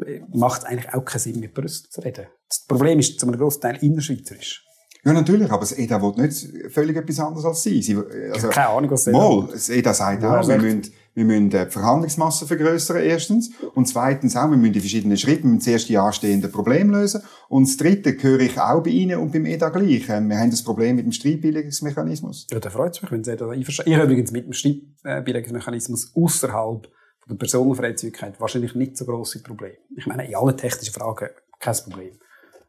äh, 0.05 0.19
macht 0.33 0.63
es 0.63 0.67
eigentlich 0.67 0.93
auch 0.93 1.05
keinen 1.05 1.19
Sinn, 1.19 1.39
mit 1.39 1.53
Brüssel 1.53 1.87
zu 1.89 2.01
reden. 2.01 2.25
Das 2.49 2.65
Problem 2.65 2.99
ist 2.99 3.17
zu 3.17 3.25
einem 3.25 3.37
grossen 3.39 3.61
Teil 3.61 3.77
innerschweizerisch. 3.81 4.65
Ja, 5.05 5.13
natürlich, 5.13 5.49
aber 5.49 5.61
das 5.61 5.77
EDA 5.77 6.01
will 6.01 6.25
nicht 6.25 6.73
völlig 6.73 6.97
etwas 6.97 7.21
anderes 7.21 7.45
als 7.45 7.63
Sie. 7.63 7.81
Sie 7.81 7.97
also, 8.33 8.49
Keine 8.49 8.67
Ahnung, 8.67 8.91
was 8.91 9.05
der 9.05 9.13
Mal, 9.13 9.47
das 9.49 9.69
EDA 9.69 9.93
sagt 9.93 10.25
auch, 10.25 10.45
wir 10.45 10.57
müssen, 10.57 10.93
wir 11.15 11.25
müssen 11.25 11.50
die 11.50 11.65
Verhandlungsmasse 11.70 12.48
vergrößern, 12.48 12.98
erstens. 12.98 13.51
Und 13.75 13.88
zweitens 13.88 14.36
auch, 14.36 14.50
wir 14.50 14.58
müssen 14.58 14.74
die 14.74 14.79
verschiedenen 14.79 15.17
Schritte, 15.17 15.43
wir 15.43 15.51
müssen 15.51 15.62
zuerst 15.62 15.89
die 15.89 15.98
anstehenden 15.98 16.51
Probleme 16.51 17.00
lösen. 17.00 17.22
Und 17.50 17.67
das 17.67 17.77
dritte 17.77 18.15
höre 18.22 18.39
ich 18.39 18.60
auch 18.60 18.82
bei 18.82 18.89
Ihnen 18.89 19.20
und 19.20 19.32
beim 19.32 19.46
EDA 19.46 19.70
gleich. 19.70 20.10
Ähm, 20.10 20.29
Wir 20.29 20.39
haben 20.39 20.50
das 20.50 20.63
Problem 20.63 20.96
mit 20.96 21.05
dem 21.05 21.12
Streitbeilegungsmechanismus. 21.12 22.48
Ja, 22.51 22.60
da 22.60 22.70
freut 22.70 22.96
es 22.96 23.01
mich, 23.01 23.12
wenn 23.12 23.24
Sie 23.24 23.36
da 23.36 23.50
einverstanden 23.50 23.91
Ich 23.91 23.98
habe 23.98 24.12
übrigens 24.12 24.32
mit 24.32 24.46
dem 24.46 24.53
Streitbeilegungsmechanismus 24.53 26.12
außerhalb 26.15 26.88
der 27.29 27.36
Personenfreizügigkeit 27.36 28.39
wahrscheinlich 28.41 28.75
nicht 28.75 28.98
so 28.98 29.05
grosse 29.05 29.41
Probleme. 29.41 29.77
Ich 29.96 30.08
meine, 30.08 30.27
in 30.27 30.36
allen 30.36 30.58
technischen 30.58 30.93
Fragen 30.93 31.29
kein 31.60 31.75
Problem. 31.75 32.17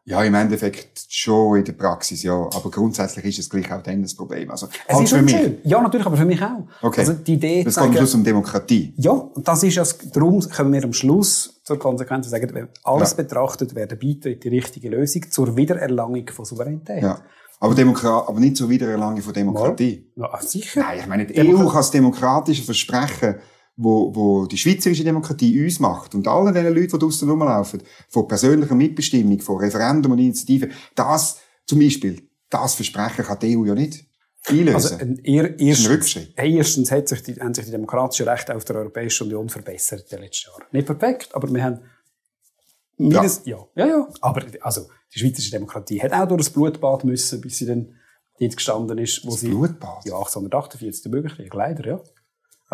Ja, 0.07 0.23
im 0.23 0.35
Endeffekt 0.35 1.07
schon 1.09 1.57
in 1.59 1.65
der 1.65 1.73
Praxis, 1.73 2.23
ja. 2.23 2.35
Aber 2.35 2.71
grundsätzlich 2.71 3.25
ist 3.25 3.39
es 3.39 3.49
gleich 3.49 3.73
auch 3.73 3.83
dann 3.83 4.03
das 4.03 4.15
Problem. 4.15 4.51
Also, 4.51 4.69
Es 4.87 4.95
halt 4.95 5.05
ist 5.05 5.15
für 5.15 5.23
mich. 5.23 5.35
unschön. 5.35 5.59
Ja, 5.65 5.81
natürlich, 5.81 6.07
aber 6.07 6.17
für 6.19 6.27
mich 6.27 6.43
auch. 6.43 6.63
Okay. 6.83 7.01
Also 7.01 7.15
die 7.15 7.33
Idee 7.35 7.65
Das 7.65 7.75
zu 7.75 7.81
geht 7.81 7.87
am 7.89 7.93
sagen, 7.95 7.97
Schluss 7.97 8.15
um 8.15 8.25
Demokratie. 8.25 8.93
ja, 8.99 9.13
und 9.13 9.49
das 9.49 9.63
ist 9.63 9.75
ja, 9.77 9.85
darum 10.13 10.41
kommen 10.51 10.73
wir 10.75 10.85
am 10.85 10.93
Schluss 10.93 11.59
zur 11.65 11.79
Konsequenz 11.79 12.29
sagen, 12.29 12.51
wenn 12.53 12.69
alles 12.83 13.13
Ja. 13.13 13.17
betrachtet, 13.17 13.75
wäre 13.75 13.87
der 13.89 13.97
die 13.97 14.49
richtige 14.51 14.91
Lösung 14.91 15.23
zur 15.31 15.57
Wiedererlangung 15.57 16.29
von 16.31 16.45
Souveränität. 16.45 17.03
Ja. 17.03 17.21
Aber, 17.61 17.75
Demokra 17.75 18.27
aber 18.29 18.41
nicht 18.41 18.59
zur 18.59 18.69
Wiedererlangung 18.69 19.23
von 19.23 19.33
Demokratie. 19.33 20.11
Ja, 20.17 20.39
sicher. 20.43 20.81
Nein, 20.81 20.99
ich 21.01 21.07
meine, 21.07 21.25
die 21.25 21.33
Demokra- 21.33 21.63
EU 21.65 21.67
kann 21.69 21.77
das 21.77 21.91
demokratische 21.93 22.63
Versprechen, 22.63 23.37
wo, 23.77 24.15
wo 24.15 24.47
die 24.47 24.57
schweizerische 24.57 25.05
Demokratie 25.05 25.63
uns 25.65 25.81
macht 25.81 26.15
und 26.15 26.29
allen 26.29 26.55
den 26.55 26.67
Leuten, 26.67 26.93
die 26.93 26.99
draussen 26.99 27.29
rumlaufen, 27.29 27.83
von 28.09 28.29
persönlicher 28.29 28.75
Mitbestimmung, 28.75 29.41
von 29.41 29.59
Referendum 29.59 30.13
und 30.13 30.19
Initiativen, 30.19 30.73
das 30.95 31.41
zum 31.67 31.81
Beispiel, 31.81 32.29
das 32.51 32.75
Versprechen 32.75 33.25
kann 33.25 33.39
die 33.41 33.57
EU 33.57 33.65
ja 33.65 33.75
nicht 33.75 34.07
einlösen. 34.47 34.75
Also, 34.75 34.97
ein, 34.97 35.19
er, 35.25 35.59
erstens, 35.59 36.29
erstens 36.37 36.91
hat 36.91 37.09
sich 37.09 37.23
die, 37.23 37.35
haben 37.35 37.55
sich 37.55 37.65
die 37.65 37.71
demokratischen 37.71 38.29
Rechte 38.29 38.55
auf 38.55 38.65
der 38.65 38.77
Europäischen 38.77 39.25
Union 39.25 39.49
verbessert 39.49 40.03
in 40.03 40.17
den 40.17 40.25
letzten 40.25 40.51
Jahren. 40.51 40.65
Nicht 40.71 40.87
perfekt, 40.87 41.35
aber 41.35 41.53
wir 41.53 41.65
haben 41.65 41.81
mindest, 42.97 43.47
ja. 43.47 43.59
ja, 43.75 43.87
ja, 43.87 44.09
Aber, 44.21 44.45
also, 44.61 44.89
die 45.13 45.19
schweizerische 45.19 45.51
Demokratie 45.51 46.01
hat 46.01 46.13
auch 46.13 46.29
durch 46.29 46.43
das 46.43 46.51
Blutbad 46.51 47.05
müssen, 47.05 47.41
bis 47.41 47.59
sie 47.59 47.67
dann 47.67 47.97
dort 48.39 48.57
gestanden 48.57 48.99
ist, 48.99 49.27
wo 49.27 49.33
sie, 49.33 49.49
Blutbad? 49.49 50.05
ja, 50.05 50.15
1848, 50.17 51.03
der 51.03 51.11
Bürgerkrieg, 51.11 51.53
leider, 51.55 51.87
ja. 51.87 52.03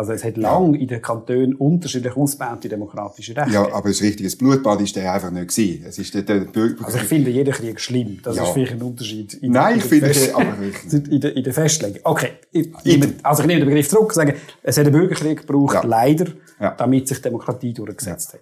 Also, 0.01 0.13
es 0.13 0.23
hat 0.23 0.35
lang 0.37 0.73
in 0.73 0.87
den 0.87 1.01
Kantonen 1.01 1.53
unterschiedlich 1.55 2.15
ausgebaute 2.17 2.67
demokratische 2.67 3.35
Rechte. 3.35 3.51
ja, 3.53 3.71
aber 3.71 3.89
das 3.89 4.01
richtige 4.01 4.35
Blutbad 4.35 4.81
ist 4.81 4.95
der 4.95 5.13
einfach 5.13 5.29
nicht 5.31 5.49
gewesen. 5.55 5.85
Es 5.87 5.99
ist 5.99 6.13
der, 6.13 6.23
der. 6.23 6.47
Also 6.83 6.97
ich 6.97 7.03
finde 7.03 7.29
jeden 7.29 7.53
Krieg 7.53 7.79
schlimm. 7.79 8.19
Das 8.23 8.35
Ja. 8.35 8.43
ist 8.43 8.49
vielleicht 8.51 8.73
ein 8.73 8.81
Unterschied. 8.81 9.33
In 9.35 9.51
Nein, 9.51 9.73
in 9.73 9.79
ich 9.79 9.85
finde 9.85 10.09
es 10.09 10.33
aber 10.33 10.59
wirklich. 10.59 10.93
in 11.11 11.21
der, 11.21 11.35
in 11.37 11.43
der 11.43 11.53
Festlegung. 11.53 11.99
Okay, 12.03 12.29
ich, 12.51 12.69
also 13.23 13.43
ich 13.43 13.47
nehme 13.47 13.59
den 13.61 13.67
Begriff 13.69 13.87
zurück 13.89 14.07
und 14.09 14.13
sage, 14.15 14.35
es 14.63 14.77
hat 14.77 14.85
einen 14.85 14.93
Bürgerkrieg 14.93 15.41
gebraucht, 15.45 15.75
Ja. 15.75 15.83
leider, 15.85 16.25
Ja. 16.59 16.71
damit 16.71 17.07
sich 17.07 17.21
Demokratie 17.21 17.73
durchgesetzt 17.73 18.33
hat. 18.33 18.41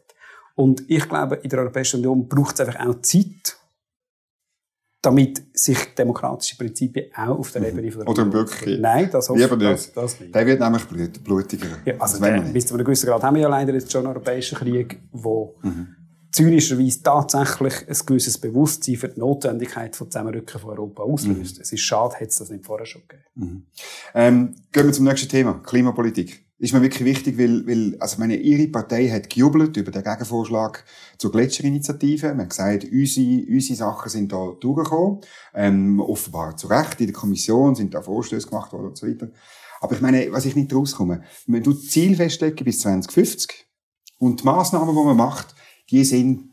Und 0.56 0.84
ich 0.88 1.08
glaube, 1.08 1.36
in 1.44 1.50
der 1.50 1.60
Europäischen 1.60 1.98
Union 1.98 2.28
braucht 2.28 2.60
es 2.60 2.66
einfach 2.68 2.86
auch 2.88 3.02
Zeit, 3.02 3.58
damit 5.02 5.42
sich 5.54 5.78
demokratische 5.98 6.58
Prinzipien 6.58 7.06
auch 7.16 7.40
auf 7.40 7.52
der 7.52 7.68
Ebene 7.70 7.90
von 7.92 8.02
der 8.02 8.10
Mhm. 8.10 8.12
Oder 8.22 8.26
Bürgerkrieg. 8.26 8.82
Nein, 8.82 9.10
das 9.12 9.30
hoffe 9.30 9.40
ich 9.42 9.50
nicht. 9.50 9.62
das, 9.62 9.94
das 9.94 10.20
nicht. 10.20 10.36
Der 10.36 10.46
wird 10.46 10.60
nämlich 10.60 10.84
blut, 10.86 11.24
blutiger. 11.24 11.68
Ja, 11.86 11.94
also 12.00 12.20
der, 12.22 12.42
bis 12.42 12.66
zu 12.66 12.74
einem 12.74 12.84
gewissen 12.86 13.06
Grad 13.08 13.24
haben 13.24 13.36
wir 13.36 13.44
ja 13.44 13.50
leider 13.50 13.74
jetzt 13.74 13.92
schon 13.92 14.00
einen 14.06 14.14
europäischen 14.14 14.58
Krieg, 14.58 15.00
wo 15.12 15.56
Mhm. 15.64 15.96
zynischerweise 16.32 17.02
tatsächlich 17.02 17.88
ein 17.88 17.98
gewisses 18.06 18.38
Bewusstsein 18.38 18.96
für 18.98 19.08
die 19.08 19.20
Notwendigkeit 19.20 19.96
von 19.96 20.12
Zusammenrücken 20.12 20.60
von 20.60 20.72
Europa 20.72 21.04
auslöst. 21.04 21.56
Mhm. 21.58 21.62
Es 21.62 21.72
ist 21.72 21.80
schade, 21.82 22.16
hätte 22.16 22.30
es 22.32 22.36
das 22.38 22.50
nicht 22.50 22.66
vorher 22.66 22.86
schon 22.86 23.02
gegeben. 23.08 23.68
Ähm, 24.14 24.56
gehen 24.72 24.86
wir 24.86 24.94
zum 24.94 25.06
nächsten 25.06 25.30
Thema. 25.30 25.62
Klimapolitik. 25.64 26.46
Ist 26.60 26.74
mir 26.74 26.82
wirklich 26.82 27.06
wichtig, 27.06 27.38
weil, 27.38 27.66
weil, 27.66 27.96
also 28.02 28.18
meine, 28.20 28.36
Ihre 28.36 28.68
Partei 28.68 29.08
hat 29.08 29.30
gejubelt 29.30 29.78
über 29.78 29.92
den 29.92 30.04
Gegenvorschlag 30.04 30.84
zur 31.18 31.32
Gletscherinitiative. 31.32 32.28
Man 32.30 32.42
hat 32.42 32.50
gesagt, 32.50 32.84
unsere, 32.92 33.46
unsere 33.50 33.78
Sachen 33.78 34.10
sind 34.10 34.34
da 34.34 34.52
durchgekommen. 34.60 35.22
Ähm, 35.54 36.02
offenbar 36.02 36.58
zu 36.58 36.68
Recht. 36.68 37.00
In 37.00 37.08
der 37.08 37.16
Kommission 37.16 37.76
sind 37.76 37.94
da 37.94 38.02
Vorstöße 38.02 38.50
gemacht 38.50 38.74
worden 38.74 38.88
und 38.88 38.98
so 38.98 39.08
weiter. 39.08 39.30
Aber 39.80 39.96
ich 39.96 40.02
meine, 40.02 40.30
was 40.34 40.44
ich 40.44 40.58
nicht 40.58 40.74
rauskomme, 40.74 41.24
wenn 41.48 41.64
du 41.64 41.72
Ziel 41.72 42.18
festlegen 42.18 42.66
bis 42.66 42.80
2050 42.80 43.66
und 44.18 44.42
die 44.42 44.46
Massnahmen, 44.46 44.94
die 44.94 45.02
man 45.02 45.16
macht, 45.16 45.56
die 45.90 46.04
sind, 46.04 46.50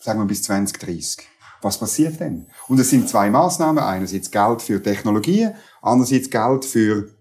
sagen 0.00 0.18
wir, 0.18 0.26
bis 0.26 0.42
2030. 0.42 1.28
Was 1.62 1.78
passiert 1.78 2.18
denn? 2.18 2.48
Und 2.66 2.80
es 2.80 2.90
sind 2.90 3.08
zwei 3.08 3.30
Maßnahmen. 3.30 3.82
Einerseits 3.82 4.32
Geld 4.32 4.60
für 4.60 4.82
Technologien, 4.82 5.54
andererseits 5.80 6.28
Geld 6.28 6.64
für 6.64 7.13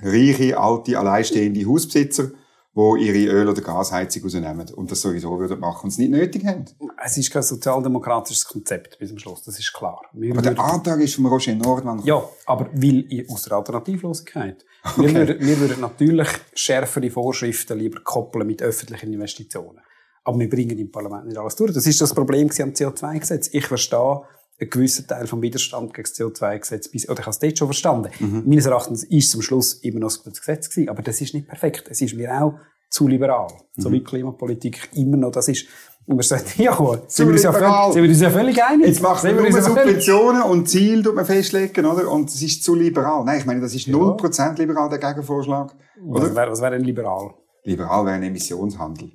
reiche, 0.00 0.58
alte, 0.58 0.98
alleinstehende 0.98 1.66
Hausbesitzer, 1.66 2.30
die 2.74 3.06
ihre 3.06 3.32
Öl- 3.32 3.48
oder 3.48 3.62
Gasheizung 3.62 4.22
rausnehmen 4.24 4.68
und 4.74 4.90
das 4.90 5.00
sowieso 5.00 5.38
würden 5.38 5.58
machen 5.60 5.84
und 5.84 5.90
es 5.90 5.98
nicht 5.98 6.10
nötig 6.10 6.44
haben. 6.44 6.66
Es 7.02 7.16
ist 7.16 7.30
kein 7.30 7.42
sozialdemokratisches 7.42 8.44
Konzept 8.44 8.98
bis 8.98 9.08
zum 9.08 9.18
Schluss, 9.18 9.42
das 9.42 9.58
ist 9.58 9.72
klar. 9.72 10.02
Wir 10.12 10.32
Aber 10.32 10.42
der 10.42 10.58
Antrag 10.58 11.00
ist 11.00 11.14
von 11.14 11.26
Roger 11.26 11.54
Nordmann. 11.54 12.02
ja, 12.04 12.22
aber 12.44 12.68
weil 12.74 13.26
aus 13.30 13.44
der 13.44 13.56
Alternativlosigkeit. 13.56 14.64
Wir, 14.96 15.14
würden, 15.14 15.40
wir 15.40 15.58
würden 15.58 15.80
natürlich 15.80 16.28
schärfere 16.54 17.10
Vorschriften 17.10 17.78
lieber 17.78 18.00
koppeln 18.04 18.46
mit 18.46 18.62
öffentlichen 18.62 19.12
Investitionen. 19.12 19.80
Aber 20.22 20.38
wir 20.38 20.50
bringen 20.50 20.78
im 20.78 20.90
Parlament 20.90 21.26
nicht 21.26 21.38
alles 21.38 21.56
durch. 21.56 21.72
Das 21.72 21.86
ist 21.86 22.00
das 22.00 22.12
Problem 22.12 22.50
am 22.50 22.70
CO2-Gesetz. 22.70 23.48
Ich 23.52 23.66
verstehe 23.66 24.22
einen 24.58 24.70
gewissen 24.70 25.06
Teil 25.06 25.26
vom 25.26 25.42
Widerstand 25.42 25.92
gegen 25.92 26.08
das 26.08 26.14
CO2-Gesetz, 26.18 26.88
bis- 26.88 27.08
oder 27.08 27.20
ich 27.20 27.26
habe 27.26 27.30
es 27.30 27.38
dort 27.38 27.58
schon 27.58 27.68
verstanden. 27.68 28.10
Meines 28.46 28.66
Erachtens 28.66 29.04
ist 29.04 29.28
es 29.28 29.34
am 29.34 29.42
Schluss 29.42 29.74
immer 29.74 30.00
noch 30.00 30.10
ein 30.10 30.22
gutes 30.24 30.40
Gesetz 30.40 30.70
gewesen, 30.70 30.88
aber 30.88 31.02
das 31.02 31.20
ist 31.20 31.34
nicht 31.34 31.46
perfekt. 31.46 31.88
Es 31.90 32.00
ist 32.00 32.14
mir 32.14 32.42
auch 32.42 32.54
zu 32.88 33.08
liberal. 33.08 33.48
So 33.76 33.92
wie 33.92 34.02
Klimapolitik 34.02 34.88
immer 34.94 35.16
noch 35.16 35.32
das 35.32 35.48
ist. 35.48 35.66
Und 36.06 36.16
man 36.16 36.22
sagt, 36.22 36.56
ja, 36.58 36.72
sind 37.08 37.26
wir, 37.26 37.32
uns 37.32 37.42
ja 37.42 37.52
völlig, 37.52 37.92
sind 37.92 38.02
wir 38.02 38.08
uns 38.08 38.20
ja 38.20 38.30
völlig 38.30 38.64
einig. 38.64 38.86
Jetzt 38.86 39.02
macht 39.02 39.24
man 39.24 39.36
wir 39.36 39.50
nur 39.50 39.60
Subventionen 39.60 40.42
und 40.42 40.68
Ziel 40.68 41.02
tut 41.02 41.16
man 41.16 41.26
festlegen, 41.26 41.84
oder? 41.84 42.10
Und 42.10 42.30
es 42.30 42.40
ist 42.40 42.62
zu 42.62 42.74
liberal. 42.76 43.24
Nein, 43.24 43.40
ich 43.40 43.46
meine, 43.46 43.60
das 43.60 43.74
ist 43.74 43.88
0% 43.88 44.58
liberal, 44.58 44.88
der 44.88 44.98
Gegenvorschlag. 44.98 45.74
Was 46.00 46.22
Oder? 46.22 46.36
wäre 46.36 46.50
was 46.52 46.60
wär 46.62 46.70
denn 46.70 46.84
liberal? 46.84 47.34
Liberal 47.64 48.06
wäre 48.06 48.14
ein 48.14 48.22
Emissionshandel. 48.22 49.10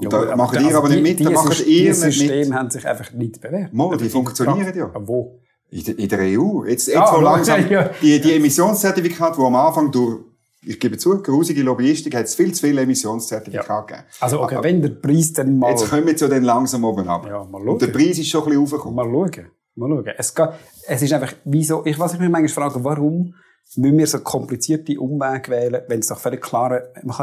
Und 0.00 0.04
Ja, 0.12 0.24
da 0.24 0.32
aber 0.32 0.52
ihr 0.60 0.66
also 0.66 0.78
aber 0.78 0.88
nicht 0.90 0.98
die- 0.98 1.02
mit, 1.02 1.20
da 1.20 1.28
die 1.28 1.34
macht 1.34 1.58
ihr 1.60 1.64
Die 1.66 1.88
nicht 1.88 2.04
mit. 2.04 2.12
Systeme 2.14 2.54
haben 2.54 2.70
sich 2.70 2.86
einfach 2.86 3.12
nicht 3.12 3.40
bewährt. 3.40 3.74
Mal, 3.74 3.88
die 3.96 4.04
Aber 4.04 4.10
funktionieren 4.10 4.72
ja. 4.76 4.84
Aber 4.84 5.08
wo? 5.08 5.40
In 5.70 5.84
der, 5.84 5.98
in 5.98 6.08
der 6.08 6.18
EU. 6.40 6.64
Jetzt, 6.64 6.86
jetzt 6.86 6.94
Ja, 6.94 7.02
wo 7.12 7.16
aber- 7.16 7.22
langsam 7.32 7.68
ja. 7.68 7.90
die, 8.00 8.20
die 8.20 8.32
Emissionszertifikate, 8.34 9.36
die 9.40 9.44
am 9.44 9.56
Anfang 9.56 9.90
durch, 9.90 10.20
ich 10.62 10.78
gebe 10.78 10.96
zu, 10.98 11.20
grusige 11.20 11.62
Lobbyistik, 11.62 12.14
hat 12.14 12.26
es 12.26 12.34
viel 12.36 12.52
zu 12.54 12.64
viele 12.66 12.80
Emissionszertifikate 12.82 13.86
gegeben. 13.94 14.06
Also, 14.20 14.40
okay, 14.42 14.58
wenn 14.62 14.82
der 14.82 14.90
Preis 14.90 15.32
dann 15.32 15.58
mal... 15.58 15.70
Jetzt 15.70 15.88
kommen 15.90 16.06
wir 16.06 16.16
zu 16.16 16.28
den 16.28 16.44
langsam 16.44 16.84
oben 16.84 17.08
ab. 17.08 17.26
Ja, 17.28 17.44
mal 17.44 17.66
Und 17.68 17.82
der 17.82 17.88
schauen. 17.88 17.94
Preis 17.96 18.18
ist 18.18 18.28
schon 18.28 18.42
ein 18.42 18.48
bisschen 18.50 18.62
hochgekommen. 18.62 18.94
Mal 18.96 19.04
schauen. 19.32 19.46
Mal 19.74 19.88
schauen. 19.88 20.06
Es, 20.16 20.34
geht, 20.34 20.48
es 20.86 21.02
ist 21.02 21.12
einfach, 21.12 21.32
wieso, 21.44 21.84
ich, 21.84 21.98
was 21.98 22.14
ich 22.14 22.20
mich 22.20 22.28
manchmal 22.30 22.70
frage, 22.70 22.84
warum 22.84 23.34
müssen 23.76 23.98
wir 23.98 24.06
so 24.06 24.18
komplizierte 24.20 24.98
Umwege 24.98 25.50
wählen, 25.50 25.82
wenn 25.88 26.00
es 26.00 26.06
doch 26.06 26.18
völlig 26.18 26.40
klar, 26.40 26.82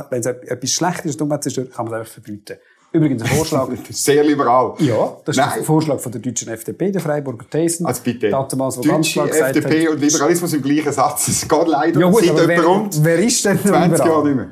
wenn 0.10 0.20
es 0.20 0.26
etwas 0.26 0.72
Schlechtes 0.72 1.06
ist, 1.12 1.22
Umweltzerstörung, 1.22 1.72
kann 1.72 1.86
man 1.86 1.94
es 1.96 2.00
einfach 2.00 2.14
verbieten. 2.14 2.58
Übrigens 2.92 3.24
ein 3.24 3.28
Vorschlag, 3.28 3.68
Sehr 3.90 4.24
liberal. 4.24 4.74
ja, 4.80 5.18
das 5.26 5.36
ist 5.36 5.44
Nein. 5.44 5.54
der 5.58 5.64
Vorschlag 5.66 6.00
von 6.00 6.12
der 6.14 6.22
deutschen 6.22 6.48
FDP, 6.48 6.92
der 6.92 7.02
Freiburger 7.02 7.46
Thesen. 7.50 7.86
Also 7.86 8.02
bitte. 8.04 8.30
Damals, 8.30 8.78
wo 8.78 8.82
Deutsche 8.82 9.22
FDP 9.22 9.88
hat, 9.88 9.94
und 9.96 10.02
Liberalismus 10.02 10.54
im 10.54 10.62
gleichen 10.62 10.94
Satz. 10.94 11.28
Es 11.28 11.48
geht 11.48 11.68
leider 11.68 12.00
ja 12.00 12.10
gut, 12.10 12.24
seit 12.24 12.48
wer, 12.48 12.64
rund 12.64 13.04
wer 13.04 13.20
ist 13.20 13.44
denn 13.44 13.60
20 13.60 13.92
liberal? 13.92 14.08
Jahren 14.08 14.28
nicht 14.28 14.36
mehr. 14.38 14.50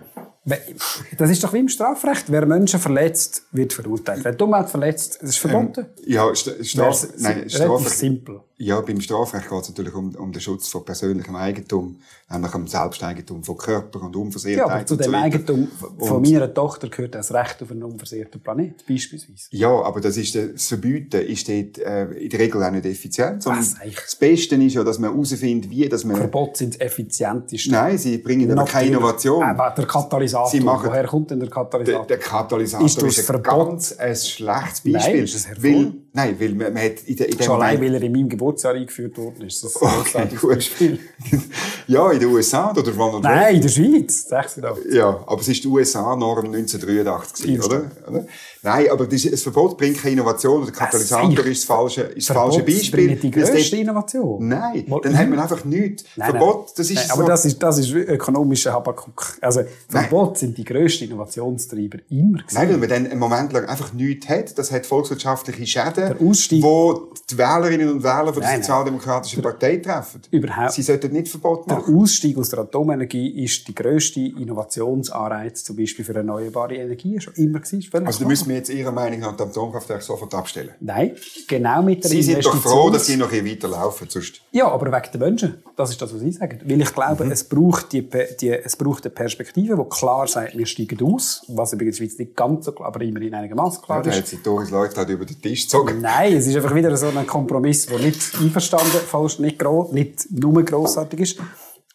Das 1.17 1.29
ist 1.29 1.41
doch 1.41 1.53
wie 1.53 1.59
im 1.59 1.69
Strafrecht. 1.69 2.25
Wer 2.27 2.45
Menschen 2.45 2.79
verletzt, 2.81 3.43
wird 3.53 3.71
verurteilt. 3.71 4.25
Wer 4.25 4.41
Umwelt 4.41 4.69
verletzt, 4.69 5.19
das 5.21 5.29
ist 5.29 5.37
verboten. 5.37 5.85
Ja, 6.05 6.35
St 6.35 6.65
Straf, 6.65 7.07
nein, 7.19 7.49
Strafrecht. 7.49 7.97
simpel. 7.97 8.41
Ja, 8.57 8.79
beim 8.81 9.01
Strafrecht 9.01 9.49
geht 9.49 9.61
es 9.61 9.69
natürlich 9.69 9.95
um, 9.95 10.13
um 10.15 10.31
den 10.31 10.39
Schutz 10.39 10.67
von 10.67 10.85
persönlichem 10.85 11.35
Eigentum, 11.35 11.97
nämlich 12.31 12.53
am 12.53 12.67
Selbsteigentum 12.67 13.43
von 13.43 13.57
Körper 13.57 14.01
und 14.03 14.15
Unversehrtheit. 14.15 14.67
Ja, 14.67 14.73
aber 14.73 14.85
zu 14.85 14.93
so 14.95 15.01
dem 15.01 15.11
weiter. 15.11 15.23
Eigentum 15.23 15.67
von 15.97 16.21
meiner 16.21 16.53
Tochter 16.53 16.87
gehört 16.87 17.15
das 17.15 17.33
Recht 17.33 17.61
auf 17.63 17.71
einen 17.71 17.83
unversehrten 17.83 18.39
Planet, 18.41 18.85
beispielsweise. 18.87 19.47
Ja, 19.49 19.69
aber 19.69 19.99
das 20.01 20.17
ist 20.17 20.35
der- 20.35 20.49
das 20.49 20.67
Verbieten 20.67 21.21
ist 21.21 21.49
dort, 21.49 21.79
äh, 21.79 22.05
in 22.11 22.29
der 22.29 22.39
Regel 22.39 22.63
auch 22.63 22.71
nicht 22.71 22.85
effizient. 22.85 23.43
Was 23.45 23.75
eigentlich? 23.81 23.95
das 23.95 24.15
Beste 24.15 24.55
ist 24.55 24.73
ja, 24.75 24.83
dass 24.83 24.99
man 24.99 25.11
herausfindet, 25.11 25.69
wie, 25.71 25.89
dass 25.89 26.03
man... 26.05 26.15
Verbote 26.17 26.59
sind 26.59 26.75
das 26.75 26.81
effizienteste. 26.81 27.71
Nein, 27.71 27.97
sie 27.97 28.19
bringen 28.19 28.51
aber 28.51 28.65
keine. 28.65 28.87
Innovation. 28.89 29.43
Aber 29.43 29.71
der 29.75 29.85
Katalysator, 29.87 30.49
Sie 30.51 30.59
machen- 30.59 30.89
woher 30.89 31.05
kommt 31.07 31.31
denn 31.31 31.39
der 31.39 31.47
Der, 31.49 31.55
Katalysator? 31.55 32.05
der 32.07 32.17
Katalysator 32.19 32.85
Ist 32.85 33.01
ist, 33.01 33.19
ein 33.19 33.35
Verbot- 33.35 33.43
ganz 33.67 33.93
ein 33.97 34.15
schlechtes 34.15 34.85
Nein, 34.85 34.93
Beispiel. 34.93 35.23
ist 35.23 35.35
es 35.35 35.47
hervor- 35.47 35.63
weil, 35.63 35.93
nein, 36.13 36.35
weil 36.39 36.49
man, 36.53 36.73
man 36.73 36.83
hat 36.83 37.03
in, 37.05 37.15
der, 37.15 37.29
in 37.29 37.37
dem 37.37 37.43
Schon 37.43 37.55
allein, 37.55 37.81
weil 37.81 37.95
er 37.95 38.01
in 38.03 38.11
meinem 38.11 38.29
Geburtsjahr 38.43 38.73
eingeführt 38.73 39.17
worden 39.17 39.47
ist. 39.47 39.63
Das 39.63 39.75
ist 39.75 39.81
Okay, 39.81 40.27
gut. 40.35 40.55
Beispiel. 40.55 40.99
ja, 41.87 42.11
in 42.11 42.19
den 42.19 42.29
USA 42.29 42.71
oder 42.71 42.91
Ronald 42.91 43.23
Nein, 43.23 43.55
in 43.55 43.61
der 43.61 43.69
Schweiz. 43.69 44.27
86. 44.27 44.93
Ja, 44.93 45.23
aber 45.25 45.39
es 45.39 45.47
ist 45.47 45.63
die 45.63 45.67
USA-Norm 45.67 46.45
1983, 46.45 47.45
gewesen, 47.45 47.63
oder? 47.63 47.91
oder? 48.07 48.25
Nein, 48.63 48.87
aber 48.89 49.05
das, 49.05 49.23
Verbot 49.41 49.77
bringt 49.77 49.97
keine 49.97 50.13
Innovation. 50.13 50.63
Der 50.63 50.73
Katalysator 50.73 51.45
ist 51.45 51.61
das 51.61 51.65
falsche, 51.65 52.01
ist 52.03 52.29
das 52.29 52.35
falsche 52.35 52.63
Beispiel. 52.63 53.15
die 53.17 53.29
grösste 53.29 53.75
Innovation. 53.75 54.47
Nein, 54.47 54.85
dann 55.03 55.17
hat 55.17 55.29
man 55.29 55.39
einfach 55.39 55.65
nichts. 55.65 56.05
Nein, 56.15 56.31
Verbot, 56.31 56.55
nein. 56.55 56.73
das 56.77 56.89
ist 56.89 56.95
Nein, 56.95 57.05
so. 57.07 57.13
aber 57.13 57.23
das 57.25 57.45
ist, 57.45 57.61
das 57.61 57.77
ist 57.77 57.91
ökonomischer 57.91 58.71
Habakuk. 58.71 59.37
Also, 59.41 59.63
Verbot 59.89 60.37
sind 60.37 60.57
die 60.57 60.63
grössten 60.63 61.05
Innovationstreiber 61.05 61.99
immer 62.09 62.39
gewesen. 62.39 62.55
Nein, 62.55 62.69
weil 62.69 62.77
man 62.77 62.89
dann 62.89 63.07
einen 63.07 63.19
Moment 63.19 63.51
lang 63.51 63.65
einfach 63.65 63.91
nichts 63.91 64.29
hat. 64.29 64.57
Das 64.57 64.71
hat 64.71 64.85
volkswirtschaftliche 64.85 65.65
Schäden, 65.67 65.93
Der 65.95 66.19
wo 66.19 67.09
die 67.29 67.37
Wählerinnen 67.37 67.89
und 67.89 68.03
Wähler 68.03 68.33
von 68.33 68.35
der 68.35 68.43
Nein, 68.43 68.51
nein. 68.51 68.61
Sozialdemokratischen 68.61 69.41
Partei 69.43 69.77
treffen. 69.77 70.21
Überhaupt. 70.31 70.71
Sie 70.71 70.83
sollten 70.83 71.11
nicht 71.11 71.27
Verbot 71.27 71.69
Der 71.69 71.77
machen. 71.79 71.95
Ausstieg 71.95 72.37
aus 72.37 72.49
der 72.49 72.59
Atomenergie 72.59 73.43
ist 73.43 73.67
die 73.67 73.75
grösste 73.75 74.21
Innovationsanreiz, 74.21 75.63
zum 75.63 75.75
Beispiel 75.75 76.05
für 76.05 76.15
erneuerbare 76.15 76.75
Energie, 76.75 77.19
schon 77.19 77.33
immer 77.35 77.59
gewesen. 77.59 77.89
Also, 78.05 78.19
da 78.21 78.27
müssen 78.27 78.52
wir 78.53 78.59
jetzt 78.59 78.69
Ihrer 78.69 78.91
Meinung 78.91 79.19
nach 79.19 79.35
die 79.35 79.43
Atomkraftwerke 79.43 80.03
sofort 80.03 80.33
abstellen. 80.33 80.71
Nein, 80.79 81.15
genau 81.47 81.81
mit 81.81 82.03
der 82.03 82.09
Sie 82.11 82.23
sind 82.23 82.45
doch 82.45 82.55
froh, 82.55 82.89
dass 82.89 83.05
sie 83.07 83.17
noch 83.17 83.29
bisschen 83.29 83.47
weiterlaufen. 83.47 84.07
Sonst 84.09 84.41
Ja, 84.51 84.67
aber 84.69 84.85
wegen 84.91 85.11
den 85.11 85.19
Menschen. 85.19 85.63
Das 85.75 85.89
ist 85.89 86.01
das, 86.01 86.13
was 86.13 86.21
ich 86.21 86.35
sage. 86.35 86.59
Weil 86.63 86.81
ich 86.81 86.89
Mhm. 86.91 86.93
glaube, 86.93 87.23
es, 87.31 87.43
braucht 87.43 87.91
die, 87.91 88.07
die, 88.39 88.49
es 88.49 88.75
braucht 88.75 89.05
eine 89.05 89.13
Perspektive, 89.13 89.75
die 89.75 89.89
klar 89.89 90.27
sagt, 90.27 90.57
wir 90.57 90.65
steigen 90.65 91.03
aus. 91.13 91.43
Was 91.49 91.73
übrigens 91.73 91.99
in 91.99 92.05
der 92.05 92.09
Schweiz 92.11 92.19
nicht 92.19 92.35
ganz 92.35 92.65
so 92.65 92.71
klar, 92.71 92.87
aber 92.89 93.01
immerhin 93.01 93.33
einigermaßen 93.33 93.79
ja, 93.81 93.85
klar 93.85 94.03
da 94.03 94.09
ist. 94.11 94.17
hat 94.17 94.27
sie 94.27 94.37
Doris 94.43 94.69
Leuthard 94.69 95.09
über 95.09 95.25
den 95.25 95.41
Tisch 95.41 95.63
gezogen. 95.63 95.99
Nein, 96.01 96.33
es 96.37 96.47
ist 96.47 96.55
einfach 96.55 96.75
wieder 96.75 96.95
so 96.95 97.07
ein 97.07 97.27
Kompromiss, 97.27 97.87
der 97.87 97.99
nicht 97.99 98.21
einverstanden, 98.39 98.97
falsch, 99.07 99.39
nicht, 99.39 99.59
gro 99.59 99.89
nicht 99.91 100.27
nur 100.31 100.63
grossartig 100.63 101.19
ist. 101.19 101.39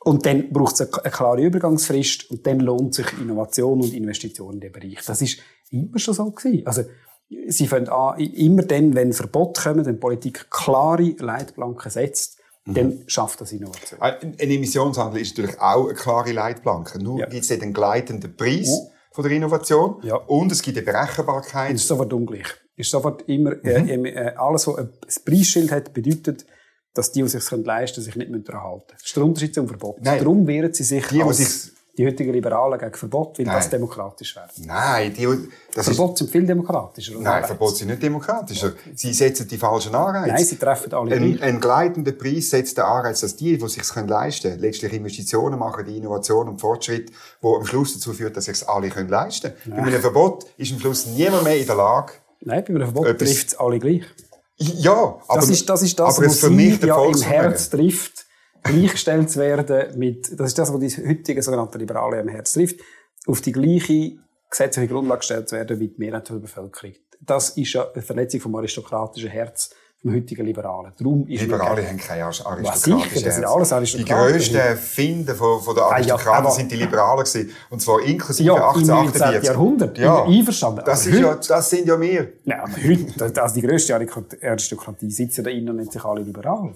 Und 0.05 0.25
dann 0.27 0.51
braucht 0.53 0.75
es 0.75 0.81
eine, 0.83 1.03
eine 1.05 1.11
klare 1.11 1.43
Übergangsfrist 1.43 2.31
und 2.31 2.47
dann 2.47 2.61
lohnt 2.61 2.95
sich 2.95 3.07
Innovation 3.21 3.81
und 3.81 3.93
Investition 3.93 4.55
in 4.55 4.61
den 4.61 4.73
Bereich. 4.73 4.99
Das 5.07 5.21
ist 5.21 5.39
immer 5.71 5.99
schon 5.99 6.15
so 6.15 6.31
gewesen. 6.31 6.67
Also, 6.67 6.83
sie 7.49 7.67
fangen 7.67 7.89
an, 7.89 8.19
immer 8.21 8.63
dann, 8.63 8.95
wenn 8.95 9.13
Verbote 9.13 9.61
kommen, 9.63 9.85
wenn 9.87 10.01
Politik 10.01 10.51
klare 10.51 11.15
Leitplanken 11.19 11.91
setzt, 11.91 12.39
Mhm. 12.65 12.75
dann 12.75 13.03
schafft 13.07 13.41
das 13.41 13.53
Innovation. 13.53 14.01
Ein 14.03 14.15
ein 14.39 14.51
Emissionshandel 14.51 15.23
ist 15.23 15.37
natürlich 15.39 15.59
auch 15.61 15.87
eine 15.87 15.95
klare 15.95 16.33
Leitplanke. 16.33 17.03
Nur 17.03 17.21
Ja. 17.21 17.27
gibt 17.27 17.45
es 17.45 17.51
einen 17.51 17.73
gleitenden 17.73 18.37
Preis 18.37 18.79
von 19.13 19.25
der 19.25 19.33
Innovation 19.33 19.97
Ja. 20.03 20.17
und 20.17 20.53
es 20.53 20.61
gibt 20.63 20.77
eine 20.77 20.85
Berechenbarkeit. 20.85 21.75
Es 21.75 21.83
ist 21.83 21.89
sofort 21.89 22.13
ungleich. 22.13 22.47
Es 22.77 22.87
ist 22.87 22.91
sofort 22.91 23.23
immer, 23.29 23.53
äh, 23.65 23.97
Mhm. 23.97 24.05
äh, 24.05 24.35
alles, 24.37 24.67
was 24.67 24.77
ein 24.77 24.91
Preisschild 25.25 25.71
hat, 25.73 25.93
bedeutet, 25.95 26.45
dass 26.95 27.11
die, 27.13 27.23
die 27.23 27.29
sich 27.29 27.51
leisten 27.51 27.95
können, 27.97 28.05
sich 28.05 28.17
nicht 28.17 28.31
mehr 28.31 28.41
daran 28.41 28.63
halten. 28.63 28.87
Das 28.93 29.03
ist 29.07 29.17
der 29.17 29.23
Unterschied 29.25 29.55
zum 29.55 29.67
Verbot. 29.67 29.97
Nein. 30.03 30.19
Darum 30.19 30.47
wehren 30.47 30.73
sie 30.75 30.85
sich 30.85 31.07
Die, 31.07 31.23
die 31.23 31.33
sich- 31.33 31.73
die 31.99 32.07
heutigen 32.07 32.33
Liberalen 32.33 32.79
gegen 32.79 32.95
Verbot, 32.95 33.39
weil 33.39 33.47
das 33.47 33.65
Nein. 33.65 33.71
demokratisch 33.73 34.37
wäre. 34.37 34.49
Nein, 34.65 35.13
die, 35.13 35.27
das 35.75 35.89
ist, 35.89 35.97
Verbot 35.97 36.17
sind 36.17 36.31
viel 36.31 36.47
demokratischer. 36.47 37.15
nein, 37.15 37.27
Anreize. 37.27 37.49
Verbot 37.49 37.77
sind 37.77 37.89
nicht 37.89 38.03
demokratischer. 38.03 38.73
Sie 38.95 39.13
setzen 39.13 39.49
die 39.49 39.59
falschen 39.59 39.95
Anreize. 39.97 40.33
Nein, 40.33 40.45
sie 40.45 40.57
treffen 40.57 40.95
alle 40.95 41.17
Ein, 41.17 41.43
ein 41.43 41.61
gleitender 41.61 42.13
Preis 42.13 42.51
setzt 42.51 42.79
den 42.79 42.85
Anreiz, 42.85 43.21
dass 43.21 43.35
die, 43.35 43.59
die 43.59 43.69
sich 43.69 43.83
leisten 44.07 44.51
können, 44.51 44.61
letztlich 44.61 44.93
Investitionen 44.93 45.59
machen, 45.59 45.85
die 45.85 45.97
Innovation 45.97 46.49
und 46.49 46.61
Fortschritt, 46.61 47.11
wo 47.41 47.57
am 47.57 47.67
Schluss 47.67 47.95
dazu 47.95 48.13
führt, 48.13 48.37
dass 48.37 48.45
sich 48.45 48.69
alle 48.69 48.91
können 48.91 49.09
leisten 49.09 49.53
können. 49.65 49.77
Bei 49.77 49.83
einem 49.83 50.01
Verbot 50.01 50.47
ist 50.57 50.73
am 50.73 50.79
Schluss 50.79 51.07
niemand 51.07 51.43
mehr 51.43 51.59
in 51.59 51.67
der 51.67 51.77
Lage, 51.77 52.13
Nein, 52.41 52.63
bei 52.65 52.75
einem 52.75 52.85
Verbot 52.85 53.19
trifft 53.19 53.49
es 53.49 53.59
alle 53.59 53.81
gleich. 53.81 54.05
ja, 54.59 54.93
aber, 55.27 55.41
Das 55.41 55.51
ist 55.51 55.69
das, 55.69 55.83
ist 55.83 55.99
das 55.99 56.17
aber 56.17 56.27
es 56.27 56.31
was 56.31 56.41
sie 56.41 56.47
vernichtet 56.47 56.89
ja 56.89 57.05
im. 57.05 57.21
Herz 57.21 57.71
trifft, 57.71 58.28
gleichgestellt 58.63 59.31
zu 59.31 59.41
werden 59.41 59.99
mit, 59.99 60.39
das 60.39 60.49
ist 60.49 60.59
das, 60.59 60.73
was 60.73 60.81
die 60.81 61.09
heutigen 61.09 61.43
sogenannten 61.43 61.79
Liberalen 61.79 62.21
im 62.21 62.29
Herz 62.29 62.53
trifft, 62.53 62.81
auf 63.27 63.41
die 63.41 63.53
gleiche 63.53 64.17
gesetzliche 64.51 64.89
Grundlage 64.89 65.19
gestellt 65.19 65.49
zu 65.49 65.57
werden 65.57 65.79
wie 65.81 65.89
die 65.89 65.99
Mehrheit 65.99 66.29
der 66.29 66.35
Bevölkerung. 66.37 66.95
Das 67.21 67.51
ist 67.51 67.73
ja 67.73 67.87
eine 67.93 68.03
Verletzung 68.03 68.41
vom 68.41 68.55
aristokratischen 68.55 69.29
Herz 69.31 69.71
vom 70.01 70.15
heutigen 70.15 70.47
Liberalen. 70.47 70.93
Darum 70.97 71.27
ist 71.27 71.41
Liberale 71.43 71.85
haben 71.87 71.99
das 72.63 72.83
sind 72.83 73.01
Herzen. 73.01 73.45
alles 73.45 73.69
Die 73.69 73.75
Aristokraten. 73.75 74.33
grössten 74.33 74.57
Erfinder 74.57 75.35
von, 75.35 75.61
von 75.61 75.75
der 75.75 75.85
Ah, 75.87 75.99
ja, 75.99 76.15
Aristokraten 76.15 76.53
sind 76.53 76.71
die 76.71 76.77
Liberalen 76.77 77.25
gewesen. 77.25 77.51
Und 77.69 77.83
zwar 77.83 78.01
inklusive 78.03 78.47
Ja, 78.47 78.55
im 78.55 78.63
1848. 78.63 79.33
19. 79.33 79.45
Jahrhundert. 79.45 79.99
Ja. 79.99 80.23
Einverstanden. 80.25 80.83
Das, 80.87 81.05
ist 81.05 81.19
ja, 81.19 81.35
das 81.35 81.71
sind 81.71 81.89
ja 81.89 82.01
wir. 82.01 82.33
Ja, 82.45 82.63
aber 82.63 82.77
heute, 82.77 83.31
das, 83.33 83.53
die 83.55 83.61
grösste 83.63 83.97
Aristokratie 83.97 85.11
sitzen 85.11 85.43
da 85.43 85.51
innen 85.51 85.71
und 85.71 85.77
nennt 85.77 85.93
sich 85.93 86.05
alle 86.05 86.23
liberal. 86.23 86.73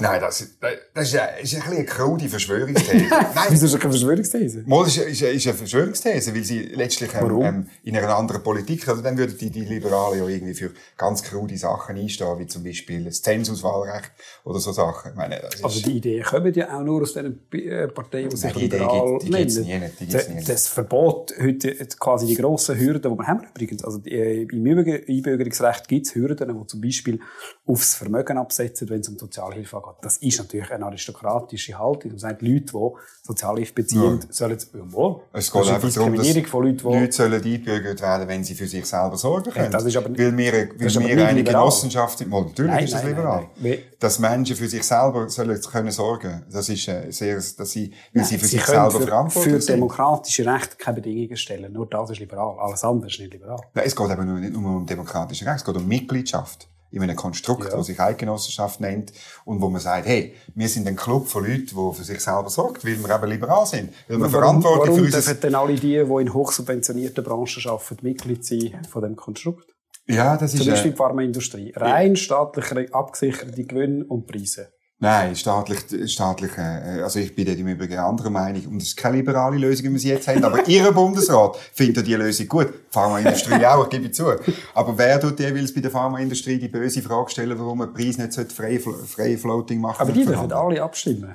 Nein, 0.00 0.20
das, 0.22 0.56
das 0.94 1.08
ist, 1.12 1.18
eine, 1.18 1.40
ist 1.40 1.54
ein 1.54 1.60
bisschen 1.60 1.72
eine 1.76 1.84
krude 1.84 2.26
Verschwörungsthese. 2.28 3.04
Nein, 3.10 3.46
Wieso 3.50 3.66
ist 3.66 3.74
das 3.74 3.80
keine 3.80 3.92
Verschwörungsthese? 3.92 4.62
Mal 4.66 4.86
ist, 4.86 4.96
ist, 4.96 5.20
ist 5.22 5.46
eine 5.46 5.54
Verschwörungsthese, 5.56 6.34
weil 6.34 6.44
sie 6.44 6.60
letztlich 6.62 7.10
ähm, 7.14 7.42
ähm, 7.42 7.66
in 7.82 7.96
einer 7.98 8.16
anderen 8.16 8.42
Politik, 8.42 8.88
also 8.88 9.02
dann 9.02 9.18
würden 9.18 9.36
die, 9.36 9.50
die 9.50 9.64
Liberalen 9.66 10.18
ja 10.20 10.26
irgendwie 10.26 10.54
für 10.54 10.70
ganz 10.96 11.22
krude 11.22 11.58
Sachen 11.58 11.96
einstehen, 11.96 12.38
wie 12.38 12.46
zum 12.46 12.64
Beispiel 12.64 13.04
das 13.04 13.20
Zensuswahlrecht 13.20 14.12
oder 14.44 14.60
so 14.60 14.72
Sachen. 14.72 15.10
Ich 15.10 15.16
meine, 15.16 15.38
das 15.40 15.56
ist, 15.56 15.64
Also 15.64 15.82
die 15.82 15.98
Ideen 15.98 16.22
kommen 16.24 16.54
ja 16.54 16.74
auch 16.78 16.82
nur 16.82 17.02
aus 17.02 17.12
diesen 17.12 17.40
äh, 17.52 17.88
Parteien, 17.88 18.30
die 18.30 18.36
sich 18.36 18.44
Nein, 18.50 18.58
die 18.60 18.64
Idee 18.64 18.78
liberal 18.78 19.18
gibt- 19.18 19.22
die 19.24 19.30
nennen. 19.30 19.62
nie 19.66 19.78
nicht, 19.78 20.00
die 20.00 20.06
gibt's 20.06 20.28
nie 20.30 20.44
Das- 20.44 20.68
Verbot, 20.68 21.34
heute 21.38 21.74
quasi 21.98 22.26
die 22.26 22.34
grossen 22.36 22.78
Hürden, 22.78 23.12
die 23.12 23.18
wir 23.18 23.26
haben 23.26 23.44
übrigens, 23.54 23.84
also 23.84 23.98
die, 23.98 24.12
äh, 24.12 24.42
im 24.44 24.64
Einbürger- 24.64 25.06
Einbürgerungsrecht 25.06 25.86
gibt 25.86 26.06
es 26.06 26.14
Hürden, 26.14 26.58
die 26.58 26.66
zum 26.66 26.80
Beispiel 26.80 27.20
aufs 27.66 27.94
Vermögen 27.94 28.38
absetzen, 28.38 28.88
wenn 28.88 29.00
es 29.00 29.08
um 29.10 29.18
Sozialhilfe 29.18 29.81
geht. 29.82 29.94
Das 30.02 30.16
ist 30.18 30.38
natürlich 30.38 30.70
eine 30.70 30.86
aristokratische 30.86 31.78
Haltung. 31.78 32.12
Man 32.12 32.18
sagt, 32.18 32.42
Leute, 32.42 32.64
die 32.72 32.90
Sozialhilfe 33.24 33.72
beziehen, 33.74 34.20
sollen, 34.30 34.58
jawohl, 34.74 35.20
es 35.32 35.46
das 35.46 35.52
geht 35.52 35.62
ist 35.62 35.68
eine 35.68 35.76
einfach 35.76 35.92
darum, 35.94 36.14
dass 36.16 36.24
Diskriminierung 36.24 36.46
von 36.50 36.64
Leuten, 36.64 36.78
die 36.78 37.00
Leute 37.00 37.12
sollen 37.12 37.34
eingebürgert 37.44 38.00
werden, 38.02 38.28
wenn 38.28 38.44
sie 38.44 38.54
für 38.54 38.66
sich 38.66 38.84
selber 38.86 39.16
sorgen 39.16 39.50
können. 39.52 39.70
das 39.70 39.84
ist 39.84 39.96
aber- 39.96 40.10
weil 40.10 40.36
wir, 40.36 40.52
weil 40.52 40.78
wir 40.78 41.26
eine 41.28 41.32
liberal. 41.32 41.60
Genossenschaft 41.62 42.18
sind. 42.18 42.30
Natürlich 42.30 42.70
Nein, 42.72 42.84
ist 42.84 42.92
das 42.94 43.02
nein, 43.02 43.10
liberal. 43.12 43.40
nein, 43.40 43.48
nein. 43.70 43.78
Dass 44.00 44.18
Menschen 44.18 44.56
für 44.56 44.68
sich 44.68 44.82
selber 44.82 45.28
sollen 45.28 45.60
können 45.60 45.90
sorgen. 45.92 46.42
Das 46.50 46.68
ist 46.68 46.88
äh, 46.88 47.10
sehr, 47.10 47.36
dass 47.36 47.70
sie, 47.70 47.92
weil 48.12 48.24
sie 48.24 48.38
für 48.38 48.46
sich 48.46 48.60
können 48.62 48.90
selber 48.90 49.00
für, 49.00 49.06
verantwortlich 49.06 49.54
für 49.54 49.60
sind. 49.60 49.76
demokratische 49.76 50.44
Rechte 50.46 50.76
keine 50.76 50.96
Bedingungen 50.96 51.36
stellen. 51.36 51.72
Nur 51.72 51.86
das 51.86 52.10
ist 52.10 52.18
liberal. 52.18 52.56
Alles 52.58 52.82
andere 52.82 53.08
ist 53.08 53.18
nicht 53.20 53.32
liberal. 53.32 53.60
Nein, 53.74 53.84
es 53.86 53.94
geht 53.94 54.10
aber 54.10 54.24
nur, 54.24 54.38
nicht 54.38 54.52
nur 54.52 54.76
um 54.78 54.86
demokratische 54.86 55.44
Rechte, 55.46 55.58
es 55.58 55.64
geht 55.64 55.76
um 55.76 55.86
Mitgliedschaft 55.86 56.68
in 56.92 57.02
einem 57.02 57.16
Konstrukt, 57.16 57.64
Ja. 57.64 57.76
das 57.76 57.86
sich 57.86 57.98
Eidgenossenschaft 57.98 58.80
nennt 58.80 59.12
und 59.44 59.60
wo 59.60 59.68
man 59.68 59.80
sagt, 59.80 60.06
hey, 60.06 60.34
wir 60.54 60.68
sind 60.68 60.86
ein 60.86 60.96
Club 60.96 61.26
von 61.26 61.44
Leuten, 61.44 61.66
die 61.66 61.94
für 61.96 62.04
sich 62.04 62.20
selber 62.20 62.50
sorgt, 62.50 62.84
weil 62.84 62.98
wir 63.02 63.14
eben 63.14 63.30
liberal 63.30 63.66
sind, 63.66 63.92
weil 64.08 64.18
wir 64.18 64.20
Warum, 64.24 64.30
verantwortlich 64.62 64.88
warum 64.90 65.04
für 65.06 65.10
dürfen 65.10 65.28
unser... 65.30 65.34
denn 65.34 65.54
alle 65.54 65.74
die, 65.74 65.80
die 65.80 65.98
in 65.98 66.32
hochsubventionierten 66.34 67.24
Branchen 67.24 67.62
arbeiten, 67.66 67.96
Mitglied 68.02 68.44
sein 68.44 68.78
von 68.90 69.02
dem 69.02 69.16
Konstrukt? 69.16 69.72
Ja, 70.06 70.36
das 70.36 70.50
Zum 70.52 70.60
ist... 70.60 70.66
Beispiel 70.68 70.90
Äh, 70.90 70.94
die 70.94 70.98
Pharmaindustrie. 70.98 71.72
Rein 71.76 72.16
staatlich 72.16 72.94
abgesicherte 72.94 73.64
Gewinne 73.64 74.04
und 74.04 74.26
Preise. 74.26 74.72
Nein, 75.02 75.36
staatlich, 75.36 75.80
staatlich, 76.10 76.56
äh, 76.56 77.02
also 77.02 77.18
ich 77.18 77.34
bin 77.34 77.44
dort 77.44 77.58
im 77.58 77.68
Übrigen 77.68 77.98
anderer 77.98 78.30
Meinung 78.30 78.66
und 78.68 78.76
es 78.82 78.88
ist 78.88 78.96
keine 78.96 79.18
liberale 79.18 79.58
Lösung, 79.58 79.86
wie 79.86 79.92
wir 79.92 79.98
sie 79.98 80.08
jetzt 80.08 80.28
haben, 80.28 80.44
aber 80.44 80.66
Ihr 80.66 80.90
Bundesrat 80.92 81.56
findet 81.74 82.06
die 82.06 82.14
Lösung 82.14 82.48
gut. 82.48 82.68
Die 82.68 82.92
Pharmaindustrie 82.92 83.66
auch, 83.66 83.84
ich 83.84 83.90
gebe 83.90 84.10
zu. 84.10 84.26
Aber 84.74 84.96
wer 84.96 85.20
tut 85.20 85.38
jeweils 85.40 85.74
bei 85.74 85.80
der 85.80 85.90
Pharmaindustrie 85.90 86.58
die 86.58 86.68
böse 86.68 87.02
Frage 87.02 87.30
stellen, 87.30 87.58
warum 87.58 87.78
man 87.78 87.92
Preis 87.92 88.16
nicht 88.16 88.52
frei, 88.52 88.78
frei 88.78 89.36
Floating 89.36 89.80
machen 89.80 90.00
Aber 90.00 90.12
die 90.12 90.24
dürfen 90.24 90.52
alle 90.52 90.82
abstimmen. 90.82 91.34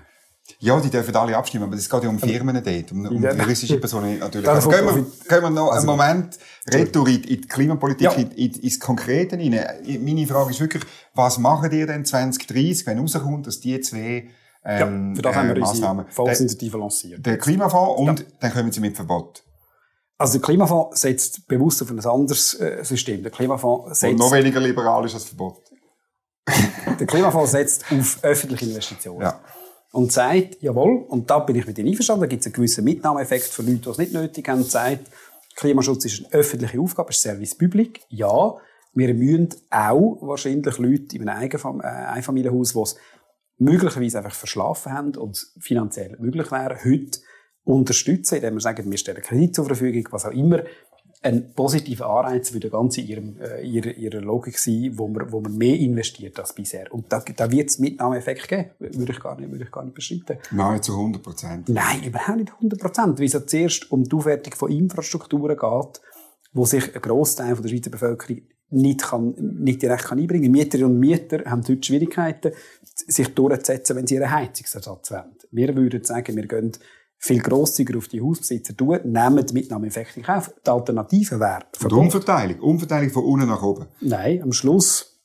Ja, 0.60 0.79
die 0.79 0.89
dürfen 0.89 1.15
alle 1.15 1.36
abstimmen, 1.38 1.65
aber 1.65 1.75
es 1.75 1.89
geht 1.89 2.03
ja 2.03 2.10
um 2.10 2.19
Firmen 2.19 2.62
dort, 2.63 2.91
um, 2.91 3.05
um 3.05 3.23
Ja. 3.23 3.33
juristische 3.33 3.77
Personen 3.79 4.19
natürlich. 4.19 4.47
Also 4.49 4.69
gehen, 4.69 4.86
wir, 4.86 4.93
gehen 4.93 5.41
wir 5.43 5.49
noch 5.49 5.71
einen 5.71 5.86
Moment 5.86 6.38
retour 6.71 7.07
in, 7.07 7.21
die 7.21 7.41
Klimapolitik, 7.41 8.03
Ja. 8.03 8.12
in, 8.13 8.31
in, 8.31 8.51
ins 8.53 8.79
Konkrete 8.79 9.38
rein. 9.38 9.60
Meine 10.01 10.27
Frage 10.27 10.51
ist 10.51 10.60
wirklich, 10.60 10.83
was 11.13 11.38
machen 11.38 11.71
ihr 11.71 11.86
denn 11.86 12.05
2030, 12.05 12.88
wenn 12.88 12.99
rauskommt, 12.99 13.47
dass 13.47 13.60
die 13.60 13.79
zwei 13.81 14.29
ähm, 14.65 15.10
ja, 15.10 15.15
für 15.15 15.21
das 15.21 15.36
haben 15.36 15.47
wir 15.47 15.55
äh, 15.55 15.60
unsere 15.60 15.73
Massnahmen... 15.73 16.05
Der, 16.05 16.13
Volksinitiative 16.13 16.77
lanciert. 16.77 17.25
der 17.25 17.38
Klimafonds 17.38 18.01
und 18.01 18.25
dann 18.41 18.51
kommen 18.51 18.71
sie 18.71 18.81
mit 18.81 18.95
Verbot. 18.95 19.43
Also 20.17 20.33
der 20.33 20.41
Klimafonds 20.41 20.99
setzt 20.99 21.47
bewusst 21.47 21.81
auf 21.81 21.91
ein 21.91 22.03
anderes 22.03 22.60
äh, 22.60 22.83
System. 22.83 23.21
Der 23.21 23.31
Klimafonds 23.31 23.88
Und 23.88 23.95
setzt... 23.95 24.17
noch 24.19 24.31
weniger 24.31 24.60
liberal 24.60 25.05
ist 25.05 25.13
als 25.13 25.25
Verbot. 25.25 25.62
der 26.99 27.07
Klimafonds 27.07 27.51
setzt 27.51 27.86
auf 27.91 28.19
öffentliche 28.23 28.65
Investitionen. 28.65 29.21
Ja. 29.21 29.39
Und 29.91 30.12
sagt, 30.12 30.62
jawohl, 30.62 31.06
und 31.08 31.30
da 31.30 31.39
bin 31.39 31.56
ich 31.56 31.65
mit 31.65 31.78
Ihnen 31.78 31.89
einverstanden, 31.89 32.21
da 32.21 32.28
gibt 32.28 32.41
es 32.41 32.47
einen 32.47 32.54
gewissen 32.54 32.84
Mitnahmeeffekt 32.84 33.45
für 33.45 33.62
Leute, 33.62 33.78
die 33.78 33.89
es 33.89 33.97
nicht 33.97 34.13
nötig 34.13 34.47
haben, 34.47 34.63
sagt, 34.63 35.10
Klimaschutz 35.56 36.06
ist 36.06 36.26
eine 36.26 36.34
öffentliche 36.34 36.80
Aufgabe, 36.80 37.10
ist 37.10 37.21
Service 37.21 37.56
Public. 37.58 38.02
Ja, 38.10 38.56
wir 38.93 39.13
müssen 39.13 39.50
auch 39.71 40.17
wahrscheinlich 40.21 40.78
Leute 40.78 41.15
in 41.15 41.28
einem 41.28 41.41
Eigenfam 41.41 41.82
äh, 41.82 41.86
Einfamilienhaus, 41.86 42.73
die 42.73 42.80
es 42.80 42.95
möglicherweise 43.58 44.19
einfach 44.19 44.34
verschlafen 44.34 44.93
haben 44.93 45.15
und 45.15 45.52
finanziell 45.60 46.15
möglich 46.19 46.52
wäre, 46.52 46.78
heute 46.84 47.19
unterstützen, 47.63 48.36
indem 48.36 48.56
wir 48.56 48.62
sagen, 48.62 48.89
wir 48.89 48.97
stellen 48.97 49.21
Kredit 49.21 49.56
zur 49.56 49.65
Verfügung, 49.65 50.08
was 50.12 50.26
auch 50.26 50.32
immer, 50.32 50.63
ein 51.27 51.53
positiver 51.53 52.09
Anreiz 52.09 52.53
würde 52.53 52.69
ganz 52.69 52.97
in 52.97 53.07
ihrem, 53.07 53.35
äh, 53.41 53.61
ihrer, 53.61 53.91
ihrer 53.91 54.21
Logik 54.21 54.57
sein, 54.57 54.91
wo 54.93 55.07
man, 55.07 55.31
wo 55.31 55.41
man 55.41 55.57
mehr 55.57 55.75
investiert 55.77 56.39
als 56.39 56.53
bisher. 56.53 56.91
Und 56.91 57.11
da, 57.11 57.19
da 57.19 57.51
wird 57.51 57.69
es 57.69 57.79
Mitnahmeeffekt 57.79 58.47
geben, 58.47 58.69
würde 58.79 59.11
ich 59.11 59.19
gar 59.19 59.39
nicht, 59.39 59.51
würde 59.51 59.65
ich 59.65 59.71
gar 59.71 59.83
nicht 59.83 59.93
beschreiten. 59.93 60.37
Nahezu 60.51 60.93
100 60.93 61.21
Prozent. 61.21 61.69
Nein, 61.69 62.03
überhaupt 62.03 62.37
nicht 62.37 62.53
100 62.53 62.79
Prozent, 62.79 63.19
weil 63.19 63.25
es 63.25 63.33
ja 63.33 63.45
zuerst 63.45 63.91
um 63.91 64.03
die 64.03 64.15
Aufwertung 64.15 64.53
von 64.53 64.71
Infrastrukturen 64.71 65.57
geht, 65.57 66.01
wo 66.53 66.65
sich 66.65 66.95
ein 66.95 67.01
Grossteil 67.01 67.55
der 67.55 67.69
Schweizer 67.69 67.89
Bevölkerung 67.89 68.41
nicht, 68.69 69.03
kann, 69.03 69.33
nicht 69.37 69.81
direkt 69.81 70.05
kann 70.05 70.19
einbringen 70.19 70.45
kann. 70.45 70.51
Mieterinnen 70.51 70.91
und 70.91 70.99
Mieter 70.99 71.43
haben 71.45 71.63
heute 71.67 71.83
Schwierigkeiten, 71.83 72.51
sich 72.83 73.27
durchzusetzen, 73.33 73.95
wenn 73.95 74.07
sie 74.07 74.15
ihren 74.15 74.31
Heizungsersatz 74.31 75.11
wollen. 75.11 75.35
Wir 75.51 75.75
würden 75.75 76.03
sagen, 76.03 76.35
wir 76.35 76.47
gehen 76.47 76.71
viel 77.19 77.41
grosszügiger 77.41 77.97
auf 77.97 78.08
die 78.08 78.21
Hausbesitzer 78.21 78.75
tun, 78.75 78.99
nehmen 79.03 79.45
die 79.45 79.53
Mitnahmeeffekte 79.53 80.19
in 80.19 80.25
Kauf. 80.25 80.53
Die 80.65 80.69
Alternative 80.69 81.39
wäre... 81.39 81.63
Und 81.84 81.93
Umverteilung. 81.93 82.60
Umverteilung 82.60 83.10
von 83.10 83.23
unten 83.23 83.47
nach 83.47 83.62
oben. 83.63 83.88
Nein, 84.01 84.41
am 84.43 84.51
Schluss 84.51 85.17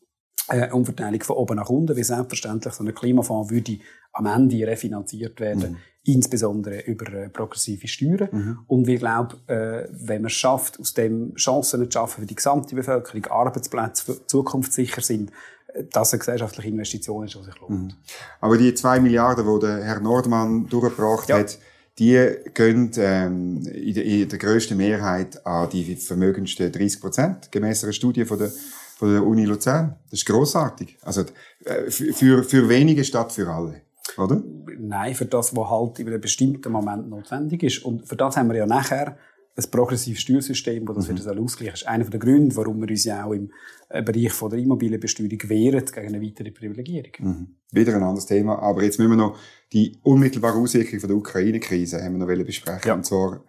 äh, 0.48 0.70
Umverteilung 0.70 1.20
von 1.22 1.36
oben 1.36 1.56
nach 1.56 1.68
unten, 1.68 1.96
wie 1.96 2.02
selbstverständlich 2.02 2.74
so 2.74 2.84
ein 2.84 2.94
Klimafonds 2.94 3.50
würde 3.50 3.78
am 4.12 4.26
Ende 4.26 4.66
refinanziert 4.66 5.40
werden, 5.40 5.72
mhm. 5.72 5.76
insbesondere 6.04 6.80
über 6.80 7.12
äh, 7.12 7.28
progressive 7.28 7.88
Steuern. 7.88 8.28
Mhm. 8.30 8.58
Und 8.66 8.86
wir 8.86 8.98
glauben, 8.98 9.36
äh, 9.48 9.88
wenn 9.90 10.22
man 10.22 10.26
es 10.26 10.32
schafft, 10.32 10.78
aus 10.80 10.94
dem 10.94 11.34
Chancen 11.34 11.84
zu 11.84 11.90
schaffen 11.90 12.20
für 12.20 12.26
die 12.26 12.34
gesamte 12.34 12.74
Bevölkerung, 12.74 13.26
Arbeitsplätze 13.26 14.26
zukunftssicher 14.26 15.00
sind, 15.00 15.30
äh, 15.68 15.84
dass 15.84 16.12
eine 16.12 16.18
gesellschaftliche 16.18 16.68
Investition 16.68 17.24
ist, 17.24 17.34
die 17.34 17.44
sich 17.44 17.60
lohnt. 17.60 17.70
Mhm. 17.70 17.94
Aber 18.40 18.58
die 18.58 18.74
zwei 18.74 19.00
Milliarden, 19.00 19.46
die 19.46 19.66
der 19.66 19.84
Herr 19.84 20.00
Nordmann 20.00 20.66
durchgebracht 20.68 21.28
ja. 21.28 21.38
hat, 21.38 21.58
die 21.98 22.36
gehen 22.54 22.90
ähm, 22.96 23.66
in, 23.66 23.94
der, 23.94 24.04
in 24.04 24.28
der 24.28 24.38
grössten 24.38 24.76
Mehrheit 24.76 25.44
an 25.46 25.68
die 25.70 25.96
vermögendsten 25.96 26.72
30 26.72 27.00
Prozent, 27.00 27.52
gemäss 27.52 27.84
einer 27.84 27.92
Studie 27.92 28.24
von 28.24 28.38
der, 28.38 28.50
von 28.96 29.12
der 29.12 29.26
Uni 29.26 29.44
Luzern. 29.44 29.96
Das 30.10 30.20
ist 30.20 30.26
großartig. 30.26 30.98
Also 31.02 31.24
äh, 31.64 31.90
für, 31.90 32.44
für 32.44 32.68
wenige 32.68 33.04
statt 33.04 33.32
für 33.32 33.48
alle. 33.48 33.82
Oder? 34.18 34.42
Nein, 34.78 35.14
für 35.14 35.26
das, 35.26 35.54
was 35.54 35.70
halt 35.70 35.98
in 35.98 36.08
einem 36.08 36.20
bestimmten 36.20 36.72
Moment 36.72 37.08
notwendig 37.08 37.62
ist. 37.62 37.84
Und 37.84 38.08
für 38.08 38.16
das 38.16 38.36
haben 38.36 38.48
wir 38.48 38.56
ja 38.56 38.66
nachher 38.66 39.16
ein 39.54 39.70
progressives 39.70 40.20
Steuersystem, 40.20 40.86
das 40.86 40.96
das 40.96 41.08
mhm. 41.08 41.18
wieder 41.18 41.40
ausgleichen 41.40 41.76
soll. 41.76 41.88
Einer 41.88 42.04
der 42.04 42.20
Gründe, 42.20 42.56
warum 42.56 42.80
wir 42.80 42.88
uns 42.88 43.04
ja 43.04 43.24
auch 43.24 43.32
im 43.32 43.52
äh, 43.90 44.02
Bereich 44.02 44.32
von 44.32 44.50
der 44.50 44.58
Immobilienbesteuerung 44.58 45.38
wehren 45.48 45.84
gegen 45.84 46.06
eine 46.06 46.22
weitere 46.22 46.50
Privilegierung. 46.50 47.12
Mhm. 47.18 47.56
Wieder 47.70 47.96
ein 47.96 48.02
anderes 48.02 48.26
Thema. 48.26 48.58
Aber 48.60 48.82
jetzt 48.82 48.98
müssen 48.98 49.10
wir 49.10 49.16
noch 49.16 49.38
die 49.72 49.98
unmittelbare 50.02 50.58
Auswirkung 50.58 51.00
von 51.00 51.08
der 51.08 51.16
Ukraine-Krise 51.18 52.02
haben 52.02 52.18
wir 52.18 52.26
noch 52.26 52.44
besprechen. 52.44 52.88
Ja. 52.88 52.94
Und 52.94 53.04
zwar, 53.04 53.44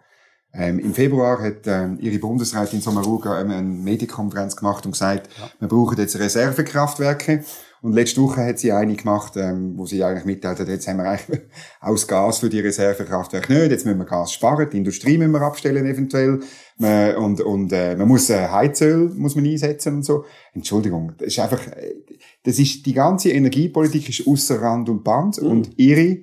ähm, 0.56 0.78
im 0.78 0.94
Februar 0.94 1.42
hat 1.42 1.66
ähm, 1.66 1.98
ihre 2.00 2.18
Bundesrätin 2.18 2.80
Sommaruga 2.80 3.36
eine 3.38 3.62
Medienkonferenz 3.62 4.54
gemacht 4.56 4.86
und 4.86 4.92
gesagt, 4.92 5.28
ja. 5.38 5.50
wir 5.58 5.68
brauchen 5.68 5.98
jetzt 5.98 6.18
Reservekraftwerke. 6.18 7.44
Und 7.82 7.92
letzte 7.92 8.22
Woche 8.22 8.42
hat 8.46 8.58
sie 8.58 8.72
eine 8.72 8.94
gemacht, 8.94 9.36
ähm, 9.36 9.76
wo 9.76 9.84
sie 9.84 10.02
eigentlich 10.02 10.24
mitteilt 10.24 10.58
hat, 10.58 10.68
jetzt 10.68 10.88
haben 10.88 10.98
wir 10.98 11.10
eigentlich 11.10 11.42
aus 11.80 12.08
Gas 12.08 12.38
für 12.38 12.48
die 12.48 12.60
Reservekraftwerke 12.60 13.52
nicht, 13.52 13.72
jetzt 13.72 13.84
müssen 13.84 13.98
wir 13.98 14.06
Gas 14.06 14.32
sparen, 14.32 14.70
die 14.70 14.78
Industrie 14.78 15.18
müssen 15.18 15.32
wir 15.32 15.42
abstellen 15.42 15.84
eventuell, 15.84 16.40
und, 16.78 17.40
und 17.40 17.72
äh, 17.72 17.94
man 17.94 18.08
muss 18.08 18.30
äh, 18.30 18.48
Heizöl 18.48 19.10
muss 19.14 19.36
man 19.36 19.44
einsetzen 19.44 19.96
und 19.96 20.04
so. 20.04 20.24
Entschuldigung, 20.54 21.12
das 21.18 21.28
ist 21.28 21.38
einfach, 21.38 21.64
äh, 21.68 21.94
das 22.42 22.58
ist, 22.58 22.86
die 22.86 22.94
ganze 22.94 23.30
Energiepolitik 23.30 24.08
ist 24.08 24.26
außer 24.26 24.60
Rand 24.60 24.88
und 24.88 25.04
Band 25.04 25.40
mhm. 25.40 25.48
und 25.48 25.78
ihre 25.78 26.22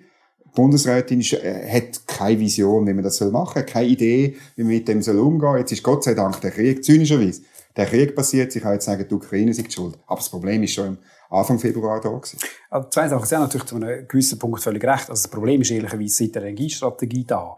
Bundesrätin 0.54 1.22
ist, 1.22 1.34
äh, 1.34 1.70
hat 1.70 2.08
keine 2.08 2.40
Vision, 2.40 2.88
wie 2.88 2.94
man 2.94 3.04
das 3.04 3.18
soll 3.18 3.32
machen, 3.32 3.66
keine 3.66 3.88
Idee, 3.88 4.36
wie 4.56 4.64
man 4.64 4.74
mit 4.74 4.88
dem 4.88 5.02
soll 5.02 5.20
umgehen. 5.20 5.58
Jetzt 5.58 5.72
ist 5.72 5.84
Gott 5.84 6.04
sei 6.04 6.14
Dank 6.14 6.42
der 6.42 6.52
Krieg, 6.52 6.84
zynischerweise, 6.84 7.42
der 7.76 7.86
Krieg 7.86 8.16
passiert, 8.16 8.56
ich 8.56 8.62
kann 8.62 8.74
jetzt 8.74 8.86
sagen, 8.86 9.06
die 9.10 9.14
Ukraine 9.14 9.52
ist 9.52 9.74
schuld. 9.74 9.98
Aber 10.06 10.18
das 10.18 10.30
Problem 10.30 10.62
ist 10.64 10.74
schon 10.74 10.88
im 10.88 10.98
Anfang 11.30 11.58
Februar 11.58 12.02
da 12.02 12.10
gewesen. 12.10 12.38
Also 12.70 12.90
zwei 12.90 13.08
Sachen. 13.08 13.26
Sie 13.26 13.36
haben 13.36 13.44
natürlich 13.44 13.68
zu 13.68 13.76
einem 13.78 14.08
gewissen 14.08 14.38
Punkt 14.38 14.62
völlig 14.62 14.84
recht. 14.84 15.10
Also 15.10 15.24
das 15.24 15.28
Problem 15.30 15.62
ist 15.62 15.72
ehrlicherweise 15.72 16.14
seit 16.14 16.36
der 16.36 16.44
Energiestrategie 16.44 17.24
da. 17.26 17.56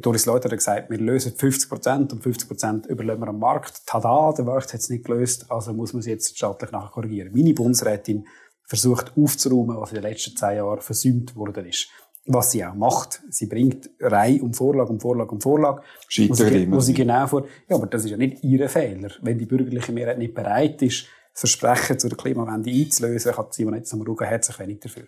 Doris 0.00 0.26
Leuter 0.26 0.50
hat 0.50 0.58
gesagt, 0.58 0.90
wir 0.90 0.98
lösen 0.98 1.32
50 1.36 1.68
Prozent 1.68 2.12
und 2.12 2.22
50 2.22 2.48
Prozent 2.48 2.86
überlassen 2.86 3.20
wir 3.20 3.28
am 3.28 3.38
Markt. 3.38 3.86
Tada, 3.86 4.32
der 4.32 4.44
Markt 4.44 4.72
hat 4.72 4.80
es 4.80 4.88
nicht 4.88 5.04
gelöst, 5.04 5.46
also 5.48 5.72
muss 5.72 5.92
man 5.92 6.00
es 6.00 6.06
jetzt 6.06 6.36
staatlich 6.36 6.72
nachkorrigieren. 6.72 7.32
Meine 7.32 7.54
Bundesrätin 7.54 8.26
versucht 8.64 9.12
aufzuräumen, 9.16 9.76
was 9.76 9.90
in 9.90 9.96
den 9.96 10.10
letzten 10.10 10.36
zehn 10.36 10.56
Jahren 10.56 10.80
versäumt 10.80 11.36
worden 11.36 11.66
ist. 11.66 11.88
Was 12.28 12.50
sie 12.50 12.64
auch 12.64 12.74
macht. 12.74 13.22
Sie 13.30 13.46
bringt 13.46 13.90
Reihe 14.00 14.42
um 14.42 14.52
Vorlage 14.52 14.90
um 14.90 15.00
Vorlage 15.00 15.30
um 15.30 15.40
Vorlage. 15.40 15.82
Scheitert 16.08 16.36
sie, 16.36 16.70
wo 16.70 16.80
sie 16.80 16.94
genau 16.94 17.26
vor, 17.26 17.46
ja, 17.68 17.76
aber 17.76 17.86
das 17.86 18.04
ist 18.04 18.10
ja 18.10 18.16
nicht 18.16 18.42
ihr 18.42 18.68
Fehler. 18.68 19.10
Wenn 19.22 19.38
die 19.38 19.46
bürgerliche 19.46 19.92
Mehrheit 19.92 20.18
nicht 20.18 20.34
bereit 20.34 20.82
ist, 20.82 21.06
Versprechen 21.32 21.98
zur 21.98 22.10
Klimawende 22.10 22.70
einzulösen, 22.70 23.32
kann 23.32 23.46
Simonetta 23.50 23.86
Sommaruga 23.86 24.24
herzlich 24.24 24.58
wenig 24.58 24.80
dafür. 24.80 25.04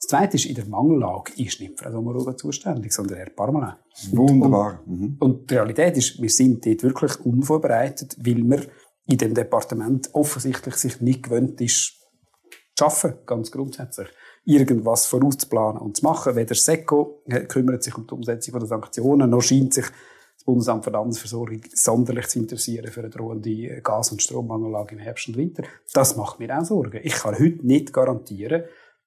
Das 0.00 0.08
Zweite 0.08 0.36
ist, 0.36 0.46
in 0.46 0.54
der 0.54 0.66
Mangellage 0.66 1.32
ist 1.36 1.60
nicht 1.60 1.78
Frau 1.78 1.90
Sommaruga 1.90 2.36
zuständig, 2.36 2.92
sondern 2.92 3.18
Herr 3.18 3.30
Parmelin. 3.30 3.74
Wunderbar. 4.12 4.82
Und, 4.86 5.00
mhm. 5.00 5.16
und, 5.18 5.50
die 5.50 5.54
Realität 5.54 5.96
ist, 5.96 6.20
wir 6.20 6.30
sind 6.30 6.64
dort 6.64 6.82
wirklich 6.82 7.20
unvorbereitet, 7.20 8.16
weil 8.18 8.42
man 8.44 8.66
in 9.06 9.18
dem 9.18 9.34
Departement 9.34 10.08
offensichtlich 10.14 10.74
sich 10.76 11.00
nicht 11.00 11.24
gewöhnt 11.24 11.60
ist, 11.60 11.94
zu 12.76 12.84
arbeiten, 12.84 13.26
ganz 13.26 13.50
grundsätzlich. 13.50 14.08
Irgendwas 14.50 15.06
vorauszuplanen 15.06 15.80
und 15.80 15.96
zu 15.96 16.04
machen. 16.04 16.36
Weder 16.36 16.54
SECO 16.54 17.22
kümmert 17.48 17.82
sich 17.82 17.96
um 17.96 18.06
die 18.06 18.14
Umsetzung 18.14 18.58
der 18.58 18.68
Sanktionen, 18.68 19.30
noch 19.30 19.42
scheint 19.42 19.74
sich 19.74 19.86
das 19.86 20.44
Bundesamt 20.44 20.84
für 20.84 20.90
Landesversorgung 20.90 21.60
sonderlich 21.74 22.28
zu 22.28 22.38
interessieren 22.38 22.90
für 22.90 23.00
eine 23.00 23.10
drohende 23.10 23.82
Gas- 23.82 24.10
und 24.10 24.22
Strommangellage 24.22 24.94
im 24.94 24.98
Herbst 24.98 25.28
und 25.28 25.36
Winter. 25.36 25.64
Das 25.92 26.16
macht 26.16 26.38
mir 26.38 26.58
auch 26.58 26.64
Sorgen. 26.64 27.00
Ich 27.02 27.14
kann 27.14 27.38
heute 27.38 27.66
nicht 27.66 27.92
garantieren, 27.92 28.64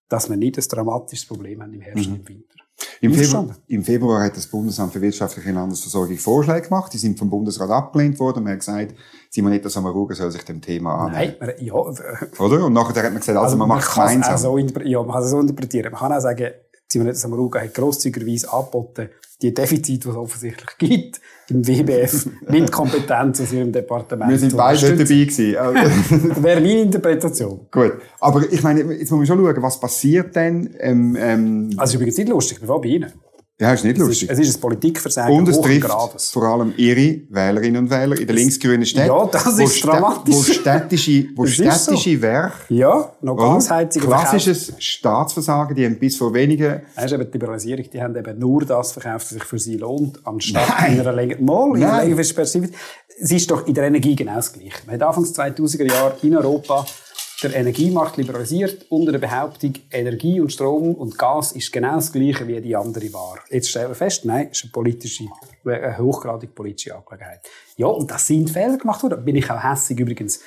dass 0.08 0.30
wir 0.30 0.38
nicht 0.38 0.58
ein 0.58 0.64
dramatisches 0.64 1.28
Problem 1.28 1.64
haben 1.64 1.74
im 1.74 1.82
Herbst 1.82 2.08
mhm. 2.08 2.14
und 2.14 2.20
im 2.20 2.28
Winter. 2.28 2.56
Im 3.02 3.14
Februar, 3.14 3.58
Im 3.68 3.84
Februar, 3.84 4.24
hat 4.24 4.38
das 4.38 4.48
Bundesamt 4.48 4.94
für 4.94 5.02
wirtschaftliche 5.02 5.52
Landesversorgung 5.52 6.18
Vorschläge 6.18 6.70
gemacht. 6.70 6.94
Die 6.94 6.98
sind 6.98 7.18
vom 7.18 7.30
Bundesrat 7.30 7.70
abgelehnt 7.70 8.20
worden. 8.20 8.44
Man 8.44 8.54
hat 8.54 8.60
gesagt, 8.60 8.96
Simonetta 9.34 9.68
Samaruga 9.68 10.14
soll 10.14 10.30
sich 10.30 10.44
dem 10.44 10.62
Thema 10.62 11.08
annehmen. 11.08 11.36
Nein, 11.40 11.54
ja. 11.60 11.74
Oder? 11.74 12.66
Und 12.66 12.74
nachher 12.74 13.02
hat 13.02 13.12
man 13.12 13.20
gesagt, 13.20 13.30
also, 13.30 13.40
also 13.40 13.58
man, 13.58 13.68
macht 13.68 13.92
gemeinsam. 13.92 14.38
So 14.38 14.58
ja, 14.60 15.02
man 15.02 15.12
kann 15.12 15.24
es 15.24 15.32
so 15.32 15.40
interpretieren. 15.40 15.92
Man 15.92 16.02
kann 16.02 16.14
auch 16.14 16.20
sagen, 16.20 16.52
Simonetta 16.88 17.18
Samaruga 17.18 17.62
hat 17.62 17.74
grosszügigerweise 17.74 18.54
angeboten, 18.54 19.10
die 19.42 19.52
Defizite, 19.52 20.04
die 20.04 20.10
es 20.10 20.16
offensichtlich 20.16 20.78
gibt, 20.78 21.22
im 21.50 21.68
WBF 21.68 22.28
mit 22.48 22.72
Kompetenz 22.72 23.42
aus 23.42 23.52
ihrem 23.52 23.72
Departement. 23.72 24.30
Wir 24.30 24.38
sind 24.38 24.56
beide 24.56 24.80
nicht 24.80 25.00
dabei 25.00 25.26
gewesen. 25.26 26.30
das 26.30 26.44
wäre 26.44 26.62
meine 26.62 26.82
Interpretation. 26.82 27.68
Gut. 27.72 27.94
Aber 28.20 28.44
ich 28.52 28.62
meine, 28.62 28.82
jetzt 28.94 29.10
muss 29.10 29.18
man 29.18 29.26
schon 29.26 29.40
schauen, 29.40 29.64
was 29.64 29.80
passiert 29.80 30.36
denn, 30.36 30.76
ähm, 30.80 31.18
ähm 31.20 31.70
Also, 31.76 31.94
es 31.94 31.96
übrigens 31.96 32.18
nicht 32.20 32.30
lustig, 32.30 32.60
ich 32.62 32.68
bin 32.68 32.82
bei 32.82 32.88
Ihnen. 32.88 33.12
Ja, 33.60 33.72
ist 33.72 33.84
nicht 33.84 34.00
lustig. 34.00 34.30
Es 34.30 34.40
ist, 34.40 34.42
es 34.42 34.50
ist 34.50 34.58
ein 34.58 34.62
Politikversagen 34.62 35.36
Und 35.38 35.48
es 35.48 35.62
trifft 35.62 35.82
Grades. 35.82 36.32
vor 36.32 36.44
allem 36.44 36.74
ihre 36.76 37.22
Wählerinnen 37.30 37.84
und 37.84 37.90
Wähler 37.92 38.20
in 38.20 38.26
der 38.26 38.36
linksgrünen 38.36 38.84
Stadt. 38.84 39.06
Ja, 39.08 39.26
das 39.28 39.60
ist 39.60 39.76
Stä 39.78 39.88
dramatisch. 39.88 40.36
Wo 40.36 40.42
städtische, 40.42 41.26
wo 41.36 41.46
städtische 41.46 42.16
so. 42.16 42.22
Werke. 42.24 42.74
Ja, 42.74 43.14
noch 43.22 43.38
Gasheizung. 43.38 44.02
Klassisches 44.02 44.66
verkauft. 44.66 44.84
Staatsversagen, 44.84 45.76
die 45.76 45.86
haben 45.86 46.00
bis 46.00 46.18
vor 46.18 46.34
wenigen... 46.34 46.82
Das 46.96 47.06
ist 47.06 47.12
eben 47.12 47.26
die 47.28 47.32
Liberalisierung, 47.32 47.86
die 47.94 48.02
haben 48.02 48.16
eben 48.16 48.40
nur 48.40 48.66
das 48.66 48.94
verkauft, 48.94 49.26
was 49.26 49.30
sich 49.30 49.44
für 49.44 49.60
sie 49.60 49.78
lohnt, 49.78 50.20
anstatt 50.26 50.68
Nein. 50.80 50.94
in 50.94 51.00
einer 51.02 51.14
längeren, 51.14 51.46
mal, 51.46 51.78
in 51.78 51.84
einer 51.84 52.02
längeren 52.02 52.16
Perspektive. 52.16 52.70
Es 53.22 53.32
ist 53.32 53.52
doch 53.52 53.68
in 53.68 53.76
der 53.76 53.84
Energie 53.86 54.16
genau 54.16 54.36
das 54.36 54.52
Gleiche. 54.52 54.80
Man 54.88 54.96
hat 54.96 55.04
Anfangs 55.04 55.32
2000er 55.38 55.86
Jahre 55.86 56.18
in 56.24 56.36
Europa 56.36 56.86
der 57.44 57.56
Energiemarkt 57.56 58.18
liberalisiert 58.18 58.86
unter 58.90 59.12
der 59.12 59.20
Behauptung, 59.20 59.74
Energie 59.92 60.40
und 60.40 60.52
Strom 60.52 60.96
und 60.96 61.18
Gas 61.18 61.52
ist 61.52 61.72
genau 61.72 61.96
das 61.96 62.12
Gleiche 62.12 62.48
wie 62.48 62.60
die 62.62 62.76
andere 62.76 63.12
Ware. 63.14 63.40
Jetzt 63.50 63.70
stellen 63.70 63.90
wir 63.90 63.96
fest, 63.96 64.26
nein, 64.26 64.50
es 64.52 64.60
ist 64.60 64.64
eine 64.66 64.72
politische, 64.72 65.26
eine 65.66 65.98
hochgradig 65.98 66.56
politische 66.56 66.96
Angelegenheit. 66.96 67.42
Ja, 67.78 67.88
und 67.88 68.10
das 68.10 68.26
sind 68.26 68.50
Fehler 68.50 68.78
gemacht 68.78 69.04
worden. 69.04 69.16
Da 69.16 69.22
bin 69.22 69.36
ich 69.36 69.50
auch 69.50 69.62
hässig 69.62 70.00
übrigens 70.00 70.40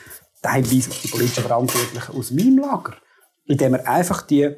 teilweise 0.43 0.91
auf 0.91 1.01
die 1.01 1.09
politischen 1.09 1.45
Verantwortlichen 1.45 2.17
aus 2.17 2.31
meinem 2.31 2.59
Lager. 2.59 2.97
Indem 3.45 3.75
er 3.75 3.89
einfach 3.89 4.23
die 4.23 4.55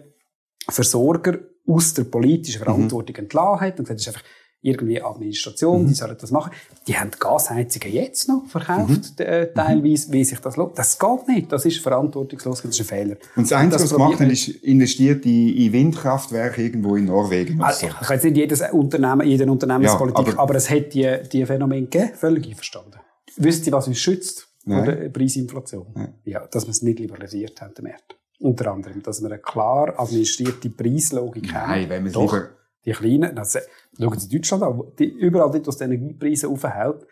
Versorger 0.68 1.38
aus 1.66 1.94
der 1.94 2.04
politischen 2.04 2.62
Verantwortung 2.62 3.16
mhm. 3.16 3.22
entlassen 3.22 3.60
hat 3.60 3.78
und 3.78 3.84
gesagt, 3.84 4.00
ist 4.00 4.08
einfach, 4.08 4.24
irgendwie 4.60 5.00
Administration, 5.00 5.82
Mhm. 5.82 5.86
die 5.88 5.94
sollen 5.94 6.16
das 6.20 6.30
machen. 6.32 6.50
Die 6.88 6.96
haben 6.98 7.10
Gasheizungen 7.18 7.92
jetzt 7.94 8.28
noch 8.28 8.44
verkauft, 8.48 8.88
Mhm. 9.20 9.24
äh, 9.24 9.46
teilweise, 9.52 10.12
wie 10.12 10.24
sich 10.24 10.38
das 10.40 10.56
lohnt. 10.56 10.76
Das 10.78 10.98
geht 10.98 11.28
nicht. 11.28 11.52
Das 11.52 11.64
ist 11.64 11.78
verantwortungslos, 11.78 12.62
das 12.62 12.70
ist 12.72 12.80
ein 12.80 12.84
Fehler. 12.86 13.16
Und 13.36 13.44
das 13.44 13.52
Einzige, 13.52 13.82
was 13.82 13.88
sie 13.90 13.94
gemacht 13.96 14.20
haben, 14.20 14.30
ist 14.30 14.48
investiert 14.48 15.24
in, 15.26 15.48
in 15.56 15.72
Windkraftwerke 15.72 16.62
irgendwo 16.62 16.96
in 16.96 17.04
Norwegen. 17.04 17.62
Also, 17.62 17.86
so. 17.86 17.86
ich 18.00 18.06
kann 18.06 18.16
jetzt 18.16 18.24
nicht 18.24 18.36
jedes 18.36 18.60
Unternehmen, 18.72 19.26
jede 19.26 19.50
Unternehmenspolitik, 19.50 20.26
Ja, 20.26 20.32
aber, 20.34 20.42
aber- 20.42 20.54
es 20.56 20.68
hat 20.68 20.92
die, 20.92 21.18
die 21.32 21.46
Phänomene 21.46 21.82
gegeben, 21.86 22.10
völlig 22.14 22.48
einverstanden. 22.48 22.98
Wisst 23.36 23.66
ihr, 23.66 23.72
was 23.72 23.86
uns 23.86 23.98
schützt 23.98 24.48
vor 24.66 24.74
Nein. 24.76 24.84
der 24.86 25.08
Preisinflation? 25.10 25.86
Ja, 26.24 26.46
dass 26.48 26.66
wir 26.66 26.70
es 26.72 26.82
nicht 26.82 26.98
liberalisiert 26.98 27.60
haben, 27.60 27.74
den 27.74 27.84
Markt. 27.84 28.16
Unter 28.40 28.72
anderem, 28.72 29.02
dass 29.02 29.20
wir 29.20 29.26
eine 29.30 29.38
klar 29.38 29.94
administrierte 29.98 30.70
Preislogik 30.70 31.52
haben. 31.52 31.70
Nein, 31.70 31.88
wenn 31.90 32.04
wir 32.04 32.10
es 32.10 32.16
lieber- 32.16 32.50
Die 32.84 32.92
kleinen, 32.92 33.36
also, 33.38 33.58
schauen 33.98 34.18
Sie 34.18 34.28
Deutschland 34.28 34.62
an, 34.62 34.82
die, 34.98 35.06
überall 35.06 35.50
dort, 35.50 35.66
wo 35.66 35.70
es 35.70 35.76
die 35.76 35.84
Energiepreise 35.84 36.48
aufhält, 36.48 37.06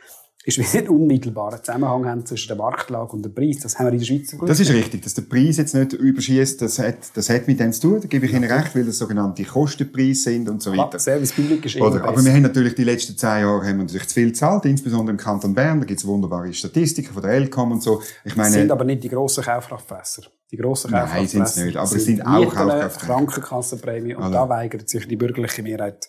ist, 0.47 0.59
weil 0.59 0.65
sie 0.65 0.79
einen 0.79 0.89
unmittelbaren 0.91 1.59
Zusammenhang 1.59 2.07
haben 2.07 2.25
zwischen 2.25 2.47
der 2.47 2.57
Marktlage 2.57 3.13
und 3.13 3.25
dem 3.25 3.35
Preis. 3.35 3.59
Das 3.61 3.77
haben 3.79 3.87
wir 3.87 3.93
in 3.95 3.99
der 3.99 4.07
Schweiz. 4.07 4.37
Das 4.47 4.61
ist 4.61 4.71
richtig, 4.71 5.03
dass 5.03 5.15
der 5.15 5.23
Preis 5.23 5.57
jetzt 5.57 5.75
nicht 5.75 5.93
überschießt, 5.93 6.63
das 6.63 6.79
hat, 6.79 6.99
das 7.15 7.29
hat 7.31 7.49
mit 7.49 7.59
dem 7.59 7.73
zu 7.73 7.81
tun, 7.81 8.01
da 8.01 8.07
gebe 8.07 8.27
ich 8.27 8.33
Ihnen 8.33 8.49
recht, 8.51 8.77
weil 8.77 8.85
das 8.85 8.99
sogenannte 8.99 9.43
Kostenpreise 9.43 10.23
sind 10.23 10.49
und 10.49 10.63
so 10.63 10.73
Ja, 10.73 10.85
weiter. 10.85 11.01
Service 11.01 11.33
Public 11.33 11.67
ist 11.67 11.81
Oder, 11.81 12.05
aber 12.05 12.25
wir 12.25 12.33
haben 12.33 12.43
natürlich 12.43 12.77
die 12.77 12.85
letzten 12.85 13.17
zehn 13.17 13.41
Jahre 13.41 13.67
haben 13.67 13.79
wir 13.79 13.85
natürlich 13.85 14.07
zu 14.07 14.15
viel 14.15 14.27
gezahlt, 14.29 14.65
insbesondere 14.67 15.11
im 15.13 15.17
Kanton 15.17 15.53
Bern, 15.53 15.81
da 15.81 15.85
gibt 15.87 15.99
es 15.99 16.07
wunderbare 16.07 16.53
Statistiken 16.53 17.13
von 17.13 17.23
der 17.23 17.33
Elcom 17.33 17.73
und 17.73 17.83
so. 17.83 18.01
Ich 18.25 18.33
Es 18.33 18.37
meine, 18.37 18.51
sind 18.53 18.71
aber 18.71 18.85
nicht 18.85 19.03
die 19.03 19.09
grossen 19.09 19.43
Kaufkraftfässer. 19.43 20.23
Die 20.53 20.57
grossen 20.57 20.93
Nein, 20.93 21.01
Kaufkraftfässer 21.01 21.45
sind's 21.45 21.57
nicht, 21.57 21.77
aber 21.77 21.97
es 21.97 22.05
sind 22.05 22.25
auch 22.25 22.39
Mieten, 22.39 22.51
Kaufkraftfässer. 22.53 23.07
Krankenkassenprämie. 23.07 24.15
Und 24.15 24.31
da 24.31 24.49
weigert 24.49 24.89
sich 24.89 25.09
die 25.09 25.17
bürgerliche 25.17 25.65
Mehrheit 25.65 26.09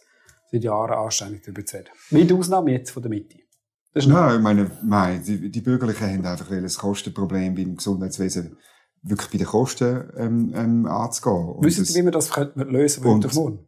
seit 0.52 0.64
Jahren 0.64 0.94
anständig 0.94 1.42
darüber 1.42 1.66
zu 1.66 1.78
reden. 1.78 1.90
Mit 2.12 2.32
Ausnahme 2.32 2.72
jetzt 2.74 2.92
von 2.92 3.02
der 3.02 3.10
Mitte. 3.10 3.38
Das 3.98 4.06
ist 4.06 4.12
nein, 4.12 4.36
ich 4.38 4.42
meine, 4.42 4.72
nein, 4.84 5.24
die, 5.26 5.50
die 5.50 5.62
Bürgerlichen 5.62 6.08
haben 6.08 6.26
einfach 6.26 6.48
das 6.50 6.78
Kostenproblem 6.78 7.56
beim 7.56 7.76
Gesundheitswesen 7.76 8.58
wirklich 9.04 9.30
bei 9.32 9.38
den 9.38 9.48
Kosten 9.48 10.10
ähm, 10.18 10.54
ähm, 10.56 10.86
anzugehen. 10.86 11.50
Und 11.50 11.66
Wissen 11.66 11.82
das- 11.84 11.94
Sie, 11.94 12.00
wie 12.02 12.06
wir 12.06 12.12
das 12.12 12.30
lösen 12.56 13.04
morgen? 13.04 13.60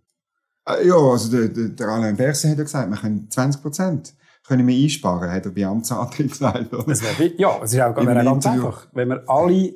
Äh, 0.67 0.87
Ja, 0.87 0.95
also 0.95 1.31
der, 1.35 1.49
der, 1.49 1.69
der 1.69 1.87
Alain 1.87 2.15
Berset 2.15 2.51
hat 2.51 2.57
ja 2.57 2.63
gesagt, 2.63 2.89
wir 2.89 2.97
können 2.97 3.29
20 3.29 3.61
Prozent 3.61 4.13
können 4.47 4.67
wir 4.67 4.83
einsparen, 4.83 5.31
hat 5.31 5.45
er 5.45 5.51
bei 5.51 5.65
Amtsantritt 5.65 6.29
gesagt. 6.31 6.73
Oder? 6.73 6.87
Es 6.87 7.01
wäre, 7.03 7.31
ja, 7.37 7.59
es 7.63 7.73
ist 7.73 7.79
auch 7.81 7.93
ganz 7.95 8.45
einfach. 8.45 8.87
Wenn 8.93 9.09
wir 9.09 9.23
alle 9.29 9.73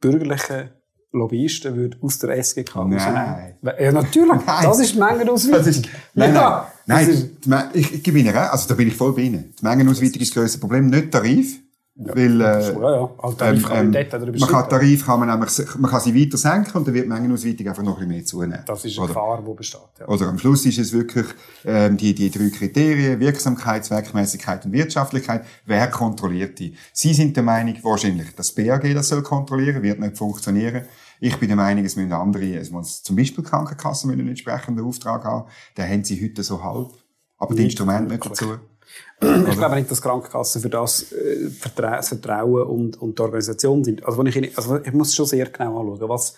bürgerlichen 0.00 0.70
Lobbyisten 1.12 1.76
würden 1.76 1.96
aus 2.02 2.18
der 2.18 2.36
SGK 2.42 2.84
Nein. 2.86 3.54
Ja, 3.78 3.92
natürlich. 3.92 4.32
Nein. 4.46 4.64
Das 4.64 4.78
ist 4.80 4.96
Mengenausweitung. 4.96 5.58
Das 5.58 5.66
ist, 5.66 5.88
nein, 6.14 6.34
ja, 6.34 6.66
nein, 6.86 7.06
nein, 7.06 7.08
ist- 7.14 7.28
die 7.74 7.78
ich, 7.78 7.94
ich 7.94 8.02
gebe 8.02 8.18
Ihnen 8.18 8.34
also 8.34 8.68
da 8.68 8.74
bin 8.74 8.88
ich 8.88 8.96
voll 8.96 9.12
bei 9.12 9.22
Ihnen. 9.22 9.52
Die 9.60 9.64
Mengenausweitung 9.64 10.20
ist 10.22 10.30
das 10.34 10.42
grösste 10.42 10.58
Problem, 10.58 10.86
nicht 10.88 11.10
Tarif. 11.10 11.58
weil, 11.94 12.40
äh, 12.40 12.72
ja, 12.72 12.90
ja. 12.96 13.10
Also, 13.18 13.36
Tarif 13.36 13.62
kann 13.68 13.76
man 13.92 13.94
ähm, 13.94 14.08
dort 14.10 14.40
man 14.40 14.48
kann. 14.48 14.68
Tarif 14.70 15.04
kann 15.04 15.20
man 15.20 15.28
nämlich, 15.28 15.50
man 15.78 15.90
kann 15.90 16.00
sie 16.00 16.14
weiter 16.18 16.38
senken 16.38 16.78
und 16.78 16.86
dann 16.88 16.94
wird 16.94 17.04
die 17.04 17.08
Mengenausweitung 17.10 17.68
einfach 17.68 17.82
noch 17.82 18.00
ein 18.00 18.08
bisschen 18.08 18.14
mehr 18.16 18.24
zunehmen. 18.24 18.62
Das 18.66 18.82
ist 18.86 18.96
eine 18.96 19.04
Oder? 19.04 19.08
Gefahr, 19.14 19.44
die 19.46 19.54
besteht. 19.54 19.80
Ja. 20.00 20.08
Oder 20.08 20.28
am 20.28 20.38
Schluss 20.38 20.64
ist 20.64 20.78
es 20.78 20.92
wirklich 20.94 21.26
ähm, 21.66 21.98
die, 21.98 22.14
die 22.14 22.30
drei 22.30 22.48
Kriterien, 22.48 23.20
Wirksamkeit, 23.20 23.84
Zweckmäßigkeit 23.84 24.64
und 24.64 24.72
Wirtschaftlichkeit. 24.72 25.44
Wer 25.66 25.88
kontrolliert 25.88 26.58
die? 26.58 26.74
Sie 26.94 27.12
sind 27.12 27.36
der 27.36 27.42
Meinung, 27.44 27.76
wahrscheinlich, 27.82 28.34
das 28.34 28.52
BAG 28.52 28.94
das 28.94 29.08
soll 29.08 29.22
kontrollieren, 29.22 29.82
wird 29.82 30.00
nicht 30.00 30.16
funktionieren. 30.16 30.84
Ich 31.24 31.38
bin 31.38 31.46
der 31.46 31.56
Meinung, 31.56 31.84
es 31.84 31.94
müssen 31.94 32.12
andere, 32.12 32.56
es 32.56 32.72
muss 32.72 33.04
zum 33.04 33.14
Beispiel 33.14 33.44
Krankenkassen 33.44 34.10
einen 34.10 34.26
entsprechenden 34.26 34.84
Auftrag 34.84 35.22
haben. 35.22 35.48
Den 35.76 35.88
haben 35.88 36.02
sie 36.02 36.20
heute 36.20 36.42
so 36.42 36.64
halb. 36.64 36.90
Aber 37.38 37.54
die 37.54 37.62
Nicht 37.62 37.78
Instrumente 37.78 38.12
nicht 38.12 38.26
dazu. 38.26 38.58
Ich 39.20 39.56
glaube 39.56 39.76
nicht, 39.76 39.88
dass 39.88 40.02
Krankenkassen 40.02 40.60
für 40.60 40.68
das 40.68 41.12
äh, 41.12 41.48
das 41.76 42.08
Vertrauen 42.08 42.66
und, 42.66 43.00
und 43.00 43.16
die 43.16 43.22
Organisation 43.22 43.84
sind. 43.84 44.04
Also, 44.04 44.24
ich, 44.24 44.58
also 44.58 44.82
ich 44.82 44.92
muss 44.92 45.14
schon 45.14 45.26
sehr 45.26 45.48
genau 45.48 45.92
anschauen, 45.92 46.08
was 46.08 46.34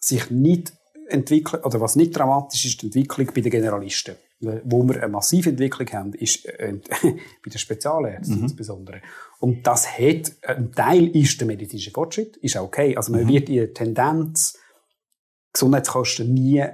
sich 0.00 0.30
nicht 0.30 0.72
entwickelt, 1.08 1.66
oder 1.66 1.78
was 1.78 1.94
nicht 1.94 2.16
dramatisch 2.16 2.64
ist, 2.64 2.80
die 2.80 2.86
Entwicklung 2.86 3.26
bei 3.34 3.42
den 3.42 3.50
Generalisten. 3.50 4.16
Wo 4.40 4.84
wir 4.84 5.02
eine 5.02 5.08
massive 5.08 5.50
Entwicklung 5.50 5.88
haben, 5.92 6.14
ist 6.14 6.46
äh, 6.46 6.78
bei 7.02 7.50
den 7.50 7.58
Spezialärzten 7.58 8.40
insbesondere. 8.40 9.02
Und 9.40 9.66
das 9.66 9.98
hat, 9.98 10.32
ein 10.42 10.72
Teil 10.72 11.08
ist 11.16 11.40
der 11.40 11.46
medizinische 11.46 11.92
Fortschritt, 11.92 12.36
ist 12.38 12.56
auch 12.56 12.64
okay. 12.64 12.96
Also 12.96 13.12
man 13.12 13.28
wird 13.28 13.48
in 13.48 13.56
der 13.56 13.72
Tendenz 13.72 14.58
Gesundheitskosten 15.52 16.32
nie 16.32 16.64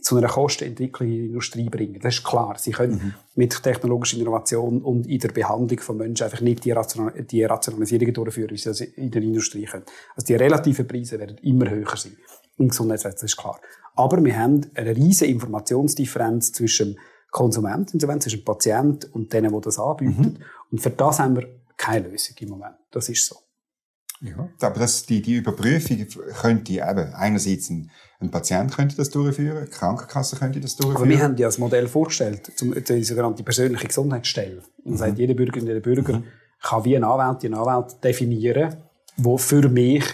zu 0.00 0.16
einer 0.16 0.28
Kostenentwicklung 0.28 1.08
in 1.08 1.14
die 1.14 1.26
Industrie 1.26 1.68
bringen. 1.68 1.98
Das 2.00 2.16
ist 2.16 2.24
klar. 2.24 2.56
Sie 2.58 2.72
können 2.72 3.14
mit 3.34 3.62
technologischer 3.62 4.18
Innovation 4.18 4.82
und 4.82 5.06
in 5.06 5.18
der 5.18 5.28
Behandlung 5.28 5.80
von 5.80 5.96
Menschen 5.96 6.24
einfach 6.24 6.40
nicht 6.42 6.64
die, 6.64 6.72
Rational 6.72 7.22
die 7.22 7.44
Rationalisierungen 7.44 8.12
durchführen, 8.12 8.50
wie 8.50 8.58
sie 8.58 8.68
das 8.68 8.80
in 8.80 9.10
der 9.10 9.22
Industrie 9.22 9.64
können. 9.64 9.84
Also 10.14 10.26
die 10.26 10.34
relativen 10.34 10.86
Preise 10.86 11.18
werden 11.18 11.38
immer 11.38 11.70
höher 11.70 11.96
sein. 11.96 12.16
Im 12.58 12.68
Gesundheitswesen, 12.68 13.16
das 13.16 13.22
ist 13.24 13.36
klar. 13.36 13.58
Aber 13.96 14.22
wir 14.22 14.38
haben 14.38 14.66
eine 14.74 14.94
riesige 14.94 15.30
Informationsdifferenz 15.30 16.52
zwischen 16.52 16.98
Konsumenten, 17.30 17.98
zwischen 17.98 18.40
dem 18.40 18.44
Patient 18.44 19.12
und 19.12 19.32
denen, 19.32 19.52
die 19.52 19.60
das 19.60 19.78
anbieten. 19.78 20.38
Und 20.70 20.80
für 20.80 20.90
das 20.90 21.18
haben 21.18 21.36
wir 21.36 21.48
keine 21.76 22.08
Lösung 22.08 22.36
im 22.40 22.48
Moment. 22.50 22.76
Das 22.90 23.08
ist 23.08 23.26
so. 23.26 23.36
Ja, 24.20 24.48
aber 24.60 24.80
das, 24.80 25.04
die, 25.04 25.20
die 25.20 25.34
Überprüfung 25.34 26.06
könnte 26.40 26.72
eben, 26.72 27.12
einerseits 27.14 27.68
ein, 27.68 27.90
ein 28.20 28.30
Patient 28.30 28.74
könnte 28.74 28.96
das 28.96 29.10
durchführen, 29.10 29.66
die 29.66 29.70
Krankenkasse 29.70 30.36
könnte 30.36 30.60
das 30.60 30.76
durchführen. 30.76 30.96
Aber 30.96 31.08
wir 31.08 31.20
haben 31.22 31.36
ja 31.36 31.46
das 31.48 31.58
Modell 31.58 31.88
vorgestellt, 31.88 32.50
zum, 32.56 32.72
die 32.72 33.04
sogenannte 33.04 33.42
persönliche 33.42 33.86
Gesundheitsstelle. 33.86 34.62
Und 34.84 34.92
Mhm. 34.92 34.96
sagt, 34.96 35.18
jeder 35.18 35.34
Bürgerin, 35.34 35.66
jeder 35.66 35.80
Bürger 35.80 36.22
kann 36.62 36.84
wie 36.84 36.96
ein 36.96 37.04
Anwalt, 37.04 37.44
ein 37.44 37.54
Anwalt 37.54 38.02
definieren, 38.02 38.76
wo 39.18 39.36
für 39.36 39.68
mich 39.68 40.04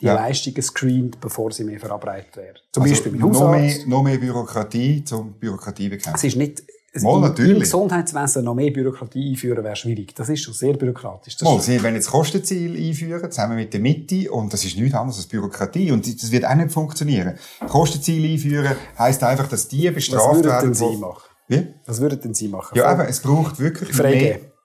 die 0.00 0.06
Ja. 0.06 0.14
Leistungen 0.14 0.62
screent, 0.62 1.18
bevor 1.20 1.50
sie 1.50 1.64
mir 1.64 1.80
verabreicht 1.80 2.36
werden. 2.36 2.58
Zum 2.72 2.82
also 2.82 2.94
Beispiel 2.94 3.12
beim 3.12 3.20
noch 3.22 3.40
Hausarzt. 3.40 3.78
mehr, 3.78 3.86
noch 3.88 4.02
mehr 4.04 4.18
Bürokratie 4.18 5.02
zum 5.02 5.32
Bürokratie 5.40 5.88
bekämpfen. 5.88 6.14
Es 6.14 6.22
ist 6.24 6.36
nicht, 6.36 6.62
es 6.96 7.02
Mal, 7.02 7.16
im, 7.16 7.20
natürlich. 7.22 7.52
Im 7.52 7.60
Gesundheitswesen 7.60 8.44
noch 8.44 8.54
mehr 8.54 8.70
Bürokratie 8.70 9.30
einführen 9.30 9.62
wäre 9.62 9.76
schwierig. 9.76 10.14
Das 10.14 10.28
ist 10.28 10.42
schon 10.42 10.54
sehr 10.54 10.74
bürokratisch. 10.74 11.36
Mal, 11.42 11.60
Sie 11.60 11.82
wollen 11.82 11.94
jetzt 11.94 12.10
Kostenziel 12.10 12.76
einführen, 12.76 13.30
zusammen 13.30 13.56
mit 13.56 13.72
der 13.72 13.80
Mitte, 13.80 14.30
und 14.30 14.52
das 14.52 14.64
ist 14.64 14.76
nichts 14.76 14.94
anderes 14.94 15.18
als 15.18 15.26
Bürokratie, 15.26 15.90
und 15.90 16.06
das 16.06 16.30
wird 16.30 16.44
auch 16.44 16.54
nicht 16.54 16.72
funktionieren. 16.72 17.34
Kostenziel 17.68 18.32
einführen 18.32 18.76
heisst 18.98 19.22
einfach, 19.22 19.48
dass 19.48 19.68
die 19.68 19.86
was 19.88 19.94
bestraft 19.94 20.36
würden 20.36 20.44
werden. 20.50 20.64
denn 20.64 20.74
Sie 20.74 20.96
machen? 20.96 21.22
Wie? 21.48 21.66
Was 21.86 22.00
würden 22.00 22.20
denn 22.20 22.34
Sie 22.34 22.48
machen? 22.48 22.76
Ja, 22.76 22.92
eben, 22.92 23.08
es 23.08 23.20
braucht 23.20 23.60
wirklich 23.60 23.92
Freigeben. 23.92 24.55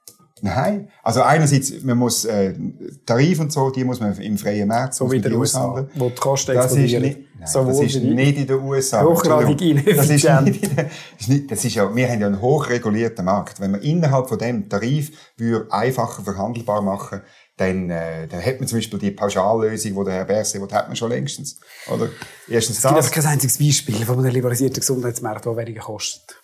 Nein. 0.41 0.89
Also 1.03 1.21
einerseits, 1.21 1.83
man 1.83 1.97
muss, 1.97 2.25
äh, 2.25 2.53
Tarif 3.05 3.39
und 3.39 3.51
so, 3.51 3.69
die 3.69 3.83
muss 3.83 3.99
man 3.99 4.17
im 4.17 4.37
freien 4.37 4.67
Markt 4.67 4.95
So 4.95 5.11
wie 5.11 5.17
in 5.17 5.21
den 5.21 5.33
USA, 5.33 5.87
wo 5.95 6.09
die 6.09 6.15
Kosten 6.15 6.55
Das 6.55 6.71
ist 6.71 6.77
nicht, 6.77 7.01
nein, 7.01 7.17
das 7.39 7.79
ist 7.79 7.95
nicht 8.01 8.37
in 8.37 8.47
den 8.47 8.59
USA. 8.59 9.03
Hochgradig 9.03 9.61
Entschuldigung. 9.61 9.95
Das 9.95 10.09
ist 10.09 10.25
ineffizient. 10.25 10.45
nicht, 10.45 10.77
das 10.77 10.87
ist 11.19 11.29
nicht, 11.29 11.51
das 11.51 11.65
ist 11.65 11.75
ja, 11.75 11.95
wir 11.95 12.09
haben 12.09 12.21
ja 12.21 12.27
einen 12.27 12.41
hochregulierten 12.41 13.23
Markt. 13.23 13.59
Wenn 13.59 13.71
man 13.71 13.81
innerhalb 13.81 14.29
von 14.29 14.39
dem 14.39 14.67
Tarif 14.67 15.11
würde 15.37 15.71
einfacher 15.71 16.23
verhandelbar 16.23 16.81
machen, 16.81 17.21
dann, 17.57 17.89
äh, 17.91 18.27
dann 18.27 18.43
hat 18.43 18.59
man 18.59 18.67
zum 18.67 18.79
Beispiel 18.79 18.97
die 18.97 19.11
Pauschallösung, 19.11 19.93
die 19.93 20.03
der 20.05 20.13
Herr 20.13 20.25
Berset 20.25 20.61
will, 20.61 20.71
hat 20.71 20.87
man 20.87 20.95
schon 20.95 21.09
längstens. 21.09 21.59
Oder? 21.93 22.09
Erstens 22.47 22.77
Es 22.77 22.83
gibt 22.83 22.97
das. 22.97 23.11
kein 23.11 23.25
einziges 23.25 23.59
Beispiel 23.59 24.03
von 24.05 24.17
einem 24.17 24.33
liberalisierten 24.33 24.79
Gesundheitsmarkt, 24.79 25.45
der 25.45 25.55
weniger 25.55 25.81
kostet. 25.81 26.40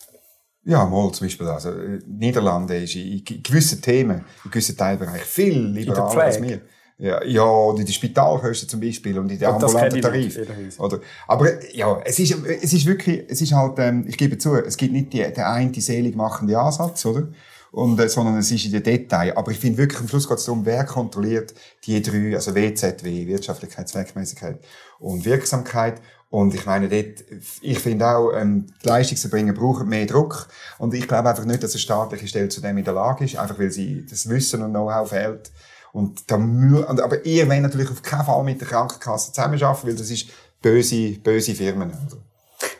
Ja, 0.67 0.85
mal 0.85 1.09
zum 1.13 1.27
Beispiel. 1.27 1.47
Also, 1.47 1.71
äh, 1.71 1.99
Niederlande 2.05 2.75
ist 2.75 2.93
in 2.95 3.23
gewissen 3.41 3.81
Themen, 3.81 4.25
in 4.43 4.51
gewissen 4.51 4.75
Teilbereichen 4.75 5.25
viel 5.25 5.59
liberaler 5.59 6.23
als 6.23 6.41
wir. 6.41 6.61
Ja, 6.99 7.23
ja, 7.23 7.43
und 7.43 7.79
in 7.79 7.85
den 7.85 7.93
Spitalkosten 7.93 8.67
zum 8.67 8.81
Beispiel 8.81 9.17
und 9.17 9.31
in 9.31 9.39
den 9.39 9.47
Und 9.47 9.63
ambulanten 9.63 10.01
Tarif. 10.01 10.37
Oder, 10.79 10.99
aber 11.27 11.73
ja, 11.73 12.01
es 12.03 12.19
ist, 12.19 12.35
es 12.61 12.73
ist 12.73 12.85
wirklich, 12.85 13.23
es 13.29 13.39
ist 13.39 13.53
halt, 13.53 13.77
ähm, 13.77 14.03
ich 14.07 14.17
gebe 14.17 14.37
zu, 14.37 14.55
es 14.55 14.75
gibt 14.75 14.91
nicht 14.91 15.13
die, 15.13 15.19
den 15.19 15.43
einen 15.43 15.73
selig 15.75 16.15
machenden 16.15 16.55
Ansatz, 16.57 17.05
oder? 17.05 17.29
Und, 17.71 17.99
äh, 17.99 18.09
sondern 18.09 18.37
es 18.37 18.51
ist 18.51 18.65
in 18.65 18.71
den 18.71 18.83
Detail. 18.83 19.37
Aber 19.37 19.51
ich 19.51 19.59
finde 19.59 19.77
wirklich, 19.77 20.01
am 20.01 20.07
Schluss 20.07 20.27
geht 20.27 20.39
es 20.39 20.45
darum, 20.45 20.65
wer 20.65 20.83
kontrolliert 20.85 21.53
die 21.85 22.01
drei, 22.01 22.33
also 22.33 22.55
WZW, 22.55 23.27
Wirtschaftlichkeit, 23.27 23.87
Zweckmäßigkeit 23.87 24.59
und 24.99 25.23
Wirksamkeit. 25.23 26.01
Und 26.29 26.53
ich 26.53 26.65
meine, 26.65 26.89
dort, 26.89 27.23
ich 27.61 27.79
finde 27.79 28.05
auch, 28.07 28.33
ähm, 28.33 28.67
die 28.83 28.87
Leistungserbringer 28.87 29.53
brauchen 29.53 29.87
mehr 29.87 30.05
Druck. 30.05 30.47
Und 30.77 30.93
ich 30.93 31.07
glaube 31.07 31.29
einfach 31.29 31.45
nicht, 31.45 31.63
dass 31.63 31.71
eine 31.71 31.79
staatliche 31.79 32.27
Stelle 32.27 32.49
zu 32.49 32.61
dem 32.61 32.77
in 32.77 32.83
der 32.83 32.93
Lage 32.93 33.23
ist, 33.23 33.37
einfach 33.37 33.57
weil 33.59 33.71
sie 33.71 34.05
das 34.05 34.27
Wissen 34.27 34.61
und 34.61 34.71
Know-how 34.71 35.09
fehlt. 35.09 35.51
Und 35.93 36.29
da 36.29 36.35
aber 36.35 37.25
ihr 37.25 37.49
wollt 37.49 37.61
natürlich 37.61 37.89
auf 37.89 38.01
keinen 38.01 38.25
Fall 38.25 38.43
mit 38.43 38.59
der 38.59 38.67
Krankenkasse 38.67 39.31
zusammenarbeiten, 39.31 39.87
weil 39.87 39.95
das 39.95 40.09
ist 40.09 40.27
böse, 40.61 41.11
böse 41.19 41.55
Firmen. 41.55 41.89
Oder? 41.89 42.17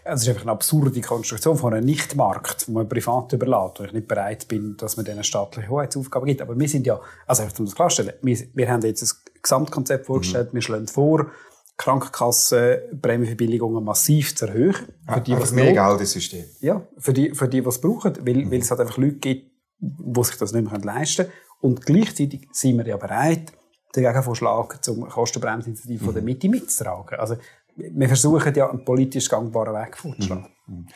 Es 0.04 0.22
ist 0.22 0.30
einfach 0.30 0.44
eine 0.44 0.52
absurde 0.52 1.02
Konstruktion 1.02 1.58
von 1.58 1.74
einem 1.74 1.86
Nichtmarkt, 1.86 2.68
wo 2.68 2.74
man 2.74 2.88
privat 2.88 3.34
überlässt, 3.34 3.80
wo 3.80 3.84
ich 3.84 3.92
nicht 3.94 4.08
bereit 4.08 4.48
bin, 4.48 4.78
dass 4.78 4.96
man 4.96 5.06
denen 5.06 5.24
staatliche 5.24 5.68
Hoheitsaufgaben 5.68 6.28
gibt. 6.28 6.42
Aber 6.42 6.58
wir 6.58 6.70
sind 6.70 6.88
ja, 6.88 7.00
also 7.26 7.44
einfach 7.44 7.60
um 7.60 7.66
das 7.66 7.76
klarzustellen, 7.76 8.14
wir, 8.22 8.38
wir 8.54 8.70
haben 8.70 8.82
jetzt 8.84 9.04
ein 9.04 9.42
Gesamtkonzept 9.42 10.06
vorgestellt, 10.06 10.54
wir 10.54 10.62
schlagen 10.62 10.88
vor, 10.88 11.28
Krankenkassenprämienverbilligungen 11.78 13.84
massiv 13.84 14.36
zu 14.36 14.48
erhöhen. 14.48 14.76
Für 15.08 15.22
die, 15.22 15.34
was 15.34 15.52
mehr 15.52 15.74
Geld 15.74 16.00
ins 16.00 16.12
System. 16.12 16.46
Ja, 16.60 16.82
für 16.98 17.14
die, 17.14 17.36
für 17.36 17.48
die, 17.48 17.60
es 17.60 17.80
brauchen, 17.80 18.18
weil, 18.26 18.46
mhm. 18.46 18.52
weil 18.52 18.60
es 18.60 18.72
halt 18.72 18.82
einfach 18.82 18.98
Leute 18.98 19.18
gibt, 19.18 19.52
die 19.80 20.24
sich 20.24 20.38
das 20.38 20.54
nicht 20.54 20.70
mehr 20.70 20.80
leisten 20.82 21.26
können. 21.26 21.38
Und 21.62 21.86
gleichzeitig 21.86 22.48
sind 22.52 22.78
wir 22.78 22.88
ja 22.88 22.98
bereit, 22.98 23.54
den 23.96 24.04
Gegenvorschlag 24.04 24.84
zum 24.84 25.08
Kostenbremsinitiative 25.08 26.02
mhm. 26.02 26.06
von 26.06 26.14
der 26.14 26.24
Mitte 26.24 26.50
mitzutragen. 26.50 27.20
Also, 27.20 27.38
wir 27.76 28.08
versuchen 28.08 28.54
ja 28.56 28.70
einen 28.70 28.84
politisch 28.84 29.30
gangbaren 29.30 29.76
Weg 29.76 29.98
vorzuschlagen. 29.98 30.48
Mhm. 30.66 30.88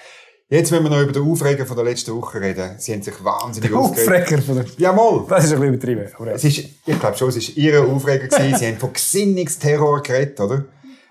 Jetzt 0.52 0.70
wenn 0.74 0.84
wir 0.84 0.90
noch 0.90 1.02
über 1.02 1.14
den 1.14 1.24
Aufreger 1.24 1.66
von 1.66 1.78
der 1.78 1.86
letzten 1.86 2.14
Woche 2.14 2.42
reden. 2.42 2.72
Sie 2.78 2.92
haben 2.92 3.02
sich 3.02 3.24
wahnsinnig 3.24 3.72
der 3.72 3.80
Aufreger 3.80 4.42
von 4.42 4.56
der... 4.56 4.66
Jawohl. 4.78 5.26
Das 5.30 5.46
ist 5.46 5.54
ein 5.54 5.62
bisschen 5.62 5.76
übertrieben. 5.76 6.14
Aber 6.14 6.34
es 6.34 6.44
ist, 6.44 6.58
ich 6.58 7.00
glaube 7.00 7.18
schon, 7.18 7.30
es 7.30 7.38
war 7.38 7.58
Ihr 7.58 7.82
Aufreger. 7.88 8.28
gewesen. 8.28 8.56
Sie 8.60 8.68
haben 8.68 8.78
von 8.78 8.92
Gesinnungsterror 8.92 10.04
geredet, 10.04 10.38
oder? 10.42 10.66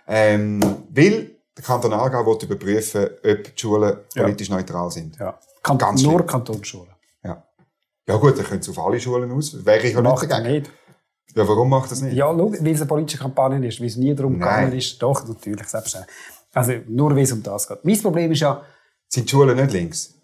Ähm, 0.06 0.60
weil 0.90 1.30
der 1.56 1.64
Kanton 1.64 1.90
Aargau 1.94 2.26
will 2.26 2.36
überprüfen, 2.42 3.06
ob 3.24 3.44
die 3.44 3.50
Schulen 3.58 3.96
politisch 4.14 4.50
ja. 4.50 4.56
neutral 4.56 4.90
sind. 4.90 5.16
Ja. 5.18 5.38
Kan 5.62 5.78
Ganz 5.78 6.02
nur 6.02 6.26
Kantonsschulen. 6.26 6.92
Ja. 7.24 7.42
Ja 8.06 8.16
gut, 8.16 8.36
dann 8.36 8.44
können 8.44 8.60
Sie 8.60 8.70
auf 8.70 8.78
alle 8.78 9.00
Schulen 9.00 9.32
aus. 9.32 9.64
Wäre 9.64 9.86
ich 9.86 9.94
ja 9.94 10.02
nicht 10.02 10.30
dagegen. 10.30 10.52
Nicht. 10.52 10.70
Ja, 11.34 11.48
warum 11.48 11.70
macht 11.70 11.90
das 11.90 12.02
nicht? 12.02 12.14
Ja, 12.14 12.26
weil 12.36 12.68
es 12.68 12.80
eine 12.80 12.86
politische 12.86 13.18
Kampagne 13.22 13.66
ist, 13.66 13.80
weil 13.80 13.86
es 13.86 13.96
nie 13.96 14.14
darum 14.14 14.34
gegangen 14.34 14.72
ist. 14.74 14.98
Doch, 15.00 15.26
natürlich, 15.26 15.66
selbstverständlich. 15.66 16.14
Also, 16.52 16.72
nur 16.88 17.16
weil 17.16 17.22
es 17.22 17.32
um 17.32 17.42
das 17.42 17.66
geht. 17.66 17.82
Mein 17.86 18.02
Problem 18.02 18.32
ist 18.32 18.40
ja, 18.40 18.62
sind 19.10 19.26
die 19.26 19.30
Schulen 19.30 19.56
nicht 19.56 19.72
links? 19.72 20.14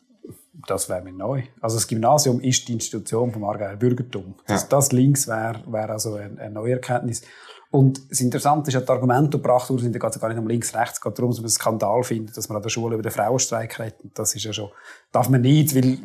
Das 0.66 0.88
wäre 0.88 1.02
mir 1.02 1.12
neu. 1.12 1.42
Also 1.60 1.76
das 1.76 1.86
Gymnasium 1.86 2.40
ist 2.40 2.66
die 2.66 2.72
Institution 2.72 3.32
vom 3.32 3.44
Aargauer 3.44 3.76
Bürgertum. 3.76 4.34
Dass 4.46 4.62
ja. 4.62 4.68
das 4.68 4.92
links 4.92 5.28
wäre, 5.28 5.62
wäre 5.66 5.90
also 5.90 6.14
eine, 6.14 6.40
eine 6.40 6.54
neue 6.54 6.74
Erkenntnis. 6.74 7.22
Und 7.70 8.10
das 8.10 8.20
Interessante 8.20 8.68
ist 8.68 8.74
ja, 8.74 8.80
die 8.80 8.88
Argumente, 8.88 9.36
die 9.36 9.42
gebracht 9.42 9.68
wurden, 9.68 9.82
sind 9.82 9.98
gar 9.98 10.28
nicht 10.28 10.38
um 10.38 10.46
links-rechts. 10.46 10.98
Es 10.98 11.00
geht 11.00 11.18
darum, 11.18 11.30
dass 11.30 11.38
man 11.38 11.44
einen 11.44 11.50
Skandal 11.50 12.02
findet, 12.04 12.36
dass 12.36 12.48
man 12.48 12.56
an 12.56 12.62
der 12.62 12.70
Schule 12.70 12.94
über 12.94 13.02
den 13.02 13.12
Frauenstreik 13.12 13.78
redet. 13.78 14.18
Das 14.18 14.34
ist 14.34 14.44
ja 14.44 14.52
schon, 14.52 14.70
darf 15.12 15.28
man 15.28 15.40
nicht, 15.42 15.74
weil 15.74 15.98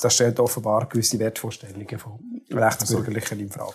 das 0.00 0.14
stellt 0.14 0.40
offenbar 0.40 0.88
gewisse 0.88 1.18
Wertvorstellungen 1.18 1.98
von 1.98 2.18
Rechtsbürgerlichen 2.50 3.40
in 3.40 3.50
Frage. 3.50 3.74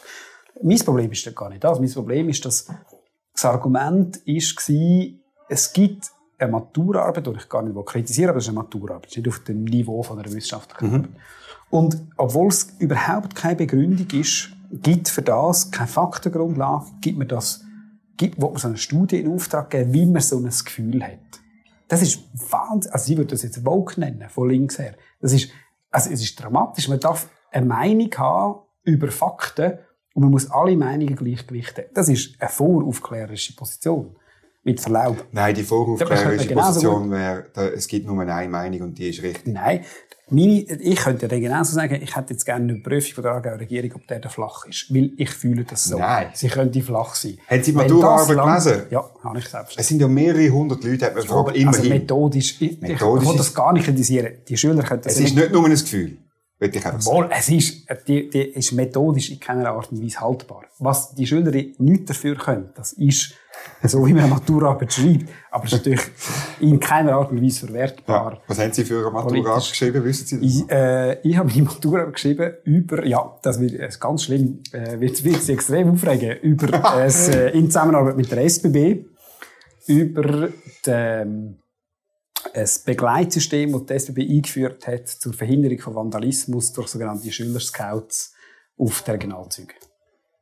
Mein 0.61 0.79
Problem 0.79 1.11
ist 1.11 1.35
gar 1.35 1.49
nicht 1.49 1.63
das. 1.63 1.79
Mein 1.79 1.91
Problem 1.91 2.29
ist, 2.29 2.45
dass 2.45 2.67
das 3.33 3.45
Argument 3.45 4.25
war, 4.25 5.19
es 5.49 5.73
gibt 5.73 6.12
eine 6.43 6.51
Maturarbeit, 6.51 7.25
die 7.25 7.31
ich 7.31 7.49
gar 7.49 7.61
nicht 7.61 7.85
kritisieren 7.85 8.29
aber 8.29 8.37
es 8.37 8.45
ist 8.45 8.49
eine 8.49 8.59
Maturarbeit, 8.59 9.07
ist 9.07 9.17
nicht 9.17 9.27
auf 9.27 9.39
dem 9.39 9.63
Niveau 9.63 10.03
von 10.03 10.19
einer 10.19 10.31
wissenschaftlichen 10.31 10.87
mhm. 10.87 10.95
Arbeit. 10.95 11.11
Und 11.69 12.03
obwohl 12.17 12.49
es 12.49 12.75
überhaupt 12.79 13.35
keine 13.35 13.55
Begründung 13.55 14.07
ist, 14.19 14.49
gibt 14.71 15.09
für 15.09 15.21
das 15.21 15.71
keine 15.71 15.87
Faktengrundlage, 15.87 16.85
gibt 17.01 17.17
man 17.17 17.27
das, 17.27 17.63
gibt, 18.17 18.41
wo 18.41 18.49
man 18.49 18.57
so 18.57 18.67
eine 18.67 18.77
Studie 18.77 19.19
in 19.19 19.31
Auftrag 19.31 19.69
geben, 19.69 19.93
wie 19.93 20.05
man 20.05 20.21
so 20.21 20.37
ein 20.37 20.43
Gefühl 20.43 21.03
hat. 21.03 21.19
Das 21.87 22.01
ist 22.01 22.23
Wahnsinn. 22.51 22.91
Also, 22.91 23.11
ich 23.11 23.17
würde 23.17 23.31
das 23.31 23.43
jetzt 23.43 23.63
Vogue 23.63 23.93
nennen, 23.97 24.27
von 24.29 24.49
links 24.49 24.79
her. 24.79 24.95
Das 25.19 25.33
ist, 25.33 25.49
also, 25.91 26.09
es 26.09 26.21
ist 26.21 26.41
dramatisch. 26.41 26.87
Man 26.87 26.99
darf 26.99 27.29
eine 27.51 27.65
Meinung 27.65 28.09
haben 28.17 28.61
über 28.83 29.11
Fakten 29.11 29.79
und 30.13 30.23
man 30.23 30.31
muss 30.31 30.49
alle 30.49 30.75
Meinungen 30.75 31.15
gleichgewichten. 31.15 31.85
Das 31.93 32.09
ist 32.09 32.39
eine 32.39 32.49
voraufklärerische 32.49 33.55
Position. 33.55 34.15
Mit 34.65 34.79
Verlaub. 34.79 35.25
Nein, 35.31 35.55
die 35.55 35.63
voraufklärerische 35.63 36.53
Position 36.53 37.11
wäre, 37.11 37.45
es 37.75 37.87
gibt 37.87 38.07
nur 38.07 38.21
eine 38.21 38.49
Meinung 38.49 38.81
und 38.81 38.97
die 38.97 39.09
ist 39.09 39.21
richtig. 39.21 39.53
Nein. 39.53 39.81
Meine, 40.29 40.61
ich 40.61 40.95
könnte 40.95 41.27
ja 41.27 41.39
genauso 41.39 41.73
sagen, 41.75 41.99
ich 42.01 42.15
hätte 42.15 42.33
jetzt 42.33 42.45
gerne 42.45 42.71
eine 42.71 42.81
Prüfung 42.81 43.13
von 43.13 43.23
der 43.23 43.33
Aargauer 43.33 43.59
Regierung, 43.59 43.91
ob 43.95 44.07
der 44.07 44.19
da 44.19 44.29
flach 44.29 44.65
ist. 44.65 44.85
Weil 44.89 45.11
ich 45.17 45.29
fühle 45.29 45.65
das 45.65 45.83
so. 45.83 45.99
Nein. 45.99 46.27
Sie 46.33 46.47
könnte 46.47 46.81
flach 46.81 47.13
sein. 47.15 47.37
Haben 47.47 47.63
Sie 47.63 47.71
die 47.71 47.77
Maturarbeit 47.77 48.63
gelesen? 48.63 48.83
Ja, 48.89 49.09
habe 49.21 49.39
ich 49.39 49.47
selbst. 49.47 49.77
Es 49.77 49.87
sind 49.87 49.99
ja 49.99 50.07
mehrere 50.07 50.49
hundert 50.49 50.83
Leute, 50.83 51.05
hat 51.05 51.13
man 51.13 51.23
gefragt, 51.23 51.49
also 51.49 51.59
immerhin. 51.59 51.79
Also 51.81 51.89
methodisch, 51.89 52.61
ich, 52.61 52.81
methodisch 52.81 53.23
ich, 53.23 53.29
will 53.29 53.37
das 53.37 53.53
gar 53.53 53.73
nicht 53.73 53.85
kritisieren. 53.85 54.33
Die 54.47 54.57
Schüler 54.57 54.81
können 54.81 55.01
das 55.01 55.13
Es 55.13 55.19
ist 55.19 55.35
nicht 55.35 55.51
nur 55.51 55.65
ein 55.65 55.71
Gefühl. 55.71 56.17
Will 56.59 56.73
ich 56.73 56.85
einfach 56.85 57.05
Wohl, 57.05 57.29
es 57.31 57.49
ist, 57.49 57.87
die, 58.07 58.29
die 58.29 58.41
ist 58.41 58.71
methodisch 58.71 59.31
in 59.31 59.39
keiner 59.39 59.71
Art 59.71 59.91
und 59.91 60.01
Weise 60.01 60.21
haltbar. 60.21 60.63
Was 60.79 61.13
die 61.13 61.25
Schüler 61.25 61.51
nicht 61.51 62.09
dafür 62.09 62.35
können, 62.35 62.69
das 62.75 62.93
ist, 62.93 63.33
so 63.83 64.05
wie 64.05 64.13
man 64.13 64.23
eine 64.25 64.33
Maturarbeit 64.35 64.93
schreibt. 64.93 65.29
Aber 65.51 65.65
es 65.65 65.73
ist 65.73 65.79
natürlich 65.79 66.01
in 66.59 66.79
keiner 66.79 67.13
Art 67.13 67.31
und 67.31 67.43
Weise 67.43 67.65
verwertbar. 67.65 68.33
Ja. 68.33 68.41
Was 68.47 68.59
haben 68.59 68.71
Sie 68.71 68.85
für 68.85 68.99
eine 69.01 69.11
Maturarbeit 69.11 69.69
geschrieben? 69.69 70.03
Wissen 70.05 70.25
Sie 70.25 70.39
das? 70.39 70.45
Ich, 70.45 70.71
äh, 70.71 71.19
ich 71.27 71.37
habe 71.37 71.49
meine 71.49 71.63
Maturarbeit 71.63 72.13
geschrieben 72.13 72.53
über, 72.63 73.05
ja, 73.05 73.39
das 73.41 73.59
wird 73.59 73.73
äh, 73.73 73.89
ganz 73.99 74.23
schlimm, 74.23 74.61
äh, 74.71 74.99
wird, 74.99 75.23
wird 75.23 75.41
Sie 75.41 75.53
extrem 75.53 75.91
aufregen, 75.91 76.37
über, 76.41 76.97
es, 77.03 77.29
äh, 77.29 77.49
in 77.49 77.65
Zusammenarbeit 77.65 78.15
mit 78.15 78.31
der 78.31 78.43
SBB, 78.43 79.05
über 79.87 80.49
den, 80.85 81.62
ein 82.53 82.69
Begleitsystem, 82.85 83.71
das 83.71 83.85
die 83.85 83.93
SBB 83.93 84.29
eingeführt 84.29 84.87
hat 84.87 85.07
zur 85.07 85.33
Verhinderung 85.33 85.79
von 85.79 85.95
Vandalismus 85.95 86.73
durch 86.73 86.87
sogenannte 86.87 87.31
Schülerscouts 87.31 88.33
auf 88.77 89.01
der 89.03 89.15
Regionalzüge. 89.15 89.73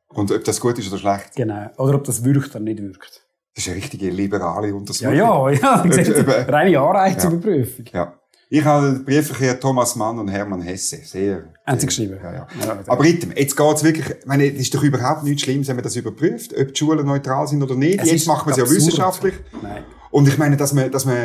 Und 0.08 0.30
ob 0.30 0.44
das 0.44 0.60
gut 0.60 0.78
ist 0.78 0.88
oder 0.88 0.98
schlecht? 0.98 1.36
Genau. 1.36 1.68
Oder 1.78 1.94
ob 1.94 2.04
das 2.04 2.24
wirkt 2.24 2.50
oder 2.50 2.60
nicht 2.60 2.82
wirkt. 2.82 3.22
Das 3.54 3.64
ist 3.64 3.68
eine 3.68 3.76
richtige 3.76 4.10
liberale 4.10 4.74
Untersuchung. 4.74 5.14
Ja, 5.14 5.50
ja, 5.50 5.82
ja. 5.84 6.44
Reine 6.48 6.80
Anreizüberprüfung. 6.80 7.86
Ja. 7.92 8.04
ja. 8.04 8.18
Ich 8.54 8.62
habe 8.66 8.92
den 8.92 9.04
Briefverkehr 9.06 9.58
Thomas 9.58 9.96
Mann 9.96 10.18
und 10.18 10.28
Hermann 10.28 10.60
Hesse. 10.60 10.98
Sehr. 11.04 11.54
Haben 11.66 11.80
Sie 11.80 11.86
geschrieben? 11.86 12.18
Ja, 12.22 12.34
ja. 12.34 12.46
ja 12.66 12.78
Aber 12.86 13.02
Ritem, 13.02 13.32
jetzt 13.34 13.56
geht's 13.56 13.82
wirklich, 13.82 14.10
ich 14.10 14.26
meine, 14.26 14.44
es 14.46 14.60
ist 14.60 14.74
doch 14.74 14.82
überhaupt 14.82 15.24
nichts 15.24 15.40
Schlimmes, 15.40 15.68
wenn 15.68 15.76
man 15.76 15.82
das 15.82 15.96
überprüft, 15.96 16.54
ob 16.54 16.68
die 16.68 16.78
Schulen 16.78 17.06
neutral 17.06 17.46
sind 17.48 17.62
oder 17.62 17.74
nicht. 17.74 18.02
Es 18.02 18.10
jetzt 18.10 18.26
macht 18.26 18.44
man 18.44 18.52
es 18.52 18.58
ja 18.58 18.68
wissenschaftlich. 18.68 19.32
Nein. 19.62 19.84
Und 20.10 20.28
ich 20.28 20.36
meine, 20.36 20.58
dass 20.58 20.74
man, 20.74 20.90
dass 20.90 21.06
man, 21.06 21.16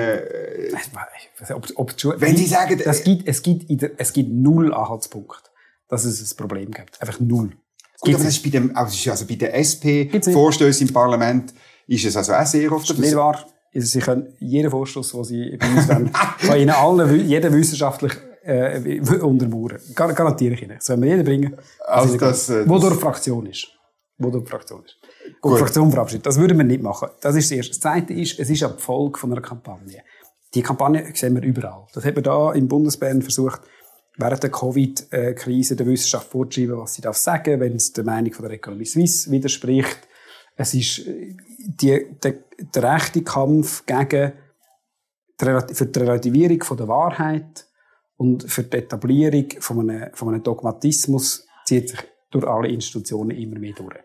äh, 0.58 1.54
ob, 1.54 1.68
ob 1.76 2.22
wenn 2.22 2.36
Sie 2.36 2.46
sagen, 2.46 2.82
das 2.84 3.04
gibt, 3.04 3.28
es 3.28 3.42
gibt, 3.42 3.70
es 3.98 4.14
gibt 4.14 4.32
null 4.32 4.74
Anhaltspunkte, 4.74 5.50
dass 5.88 6.06
es 6.06 6.32
ein 6.32 6.38
Problem 6.38 6.72
gibt. 6.72 7.00
Einfach 7.02 7.20
null. 7.20 7.52
Gut, 8.00 8.14
aber 8.14 8.24
das 8.24 8.34
ist 8.34 8.44
bei 8.44 8.50
dem, 8.50 8.76
also, 8.76 9.12
also 9.12 9.26
bei 9.26 9.36
den 9.36 9.52
SP-Vorstößen 9.52 10.88
im 10.88 10.94
Parlament, 10.94 11.54
ist 11.88 12.06
es 12.06 12.16
also 12.16 12.34
auch 12.34 12.46
sehr 12.46 12.72
oft. 12.72 12.98
Nicht 12.98 13.16
wahr. 13.16 13.46
Also 13.74 13.88
Sie 13.88 14.00
können 14.00 14.34
jeden 14.40 14.72
Vorstoß, 14.72 15.12
den 15.12 15.24
Sie 15.24 15.58
bei 15.58 15.70
uns 15.70 15.88
wollen, 15.88 16.12
von 16.38 16.58
Ihnen 16.58 16.70
allen, 16.70 17.28
jeden 17.28 17.54
wissenschaftlich 17.54 18.14
äh, 18.44 19.00
untermauern. 19.20 19.80
Gar, 19.94 20.14
garantiere 20.14 20.54
ich 20.54 20.64
Ihnen. 20.64 20.78
Das 20.78 20.90
werden 20.90 21.02
wir 21.02 21.10
jeden 21.10 21.26
bringen. 21.26 21.58
Also 21.86 22.18
das, 22.18 22.50
äh, 22.50 22.68
wo 22.68 22.80
durch 22.80 23.00
Fraktion 23.00 23.46
ist. 23.46 23.68
Wo 24.18 24.30
durch 24.30 24.48
Fraktion 24.48 24.84
ist. 24.84 24.98
Gut, 25.42 25.52
Gut. 25.52 25.60
Fraktion 25.60 25.92
verabschiedet. 25.92 26.26
Das 26.26 26.40
würden 26.40 26.58
wir 26.58 26.64
nicht 26.64 26.82
machen. 26.82 27.10
Das 27.22 27.36
ist 27.36 27.52
das 27.52 27.58
Erste. 27.58 27.72
Das 27.72 27.80
Zweite 27.82 28.14
ist, 28.14 28.40
es 28.40 28.50
ist 28.50 28.64
eine 28.64 28.78
Folge 28.78 29.20
von 29.20 29.32
einer 29.32 29.42
Kampagne. 29.42 30.02
Die 30.54 30.62
Kampagne 30.62 31.12
sehen 31.14 31.36
wir 31.36 31.44
überall. 31.44 31.86
Das 31.94 32.06
hat 32.06 32.16
man 32.16 32.24
da 32.24 32.54
im 32.54 32.68
Bundesbern 32.68 33.22
versucht, 33.22 33.62
während 34.18 34.44
der 34.44 34.52
Covid-Krise 34.52 35.76
der 35.76 35.86
Wissenschaft 35.86 36.30
vorzuschreiben, 36.30 36.78
was 36.78 36.96
sie 36.96 37.02
darf 37.02 37.18
sagen, 37.18 37.60
wenn 37.60 37.76
es 37.76 37.94
der 37.94 38.04
Meinung 38.04 38.34
von 38.34 38.46
der 38.46 38.56
Economie 38.56 38.86
Suisse 38.86 39.30
widerspricht. 39.30 40.08
Es 40.56 40.74
ist 40.74 41.08
äh, 41.08 41.36
die, 41.60 42.08
der, 42.24 42.36
der 42.74 42.96
rechte 42.96 43.22
Kampf 43.22 43.86
gegen 43.86 44.34
die, 45.40 45.76
für 45.76 45.86
die 45.86 46.00
Relativierung 46.00 46.64
von 46.64 46.78
der 46.78 46.88
Wahrheit 46.88 47.68
und 48.16 48.44
für 48.50 48.64
die 48.64 48.78
Etablierung 48.78 49.46
von 49.60 49.90
einem, 49.90 50.10
von 50.14 50.30
einem 50.30 50.42
Dogmatismus 50.42 51.46
zieht 51.66 51.90
sich 51.90 52.00
durch 52.32 52.46
alle 52.46 52.70
Institutionen 52.70 53.38
immer 53.38 53.60
mehr 53.60 53.74
durch. 53.74 53.96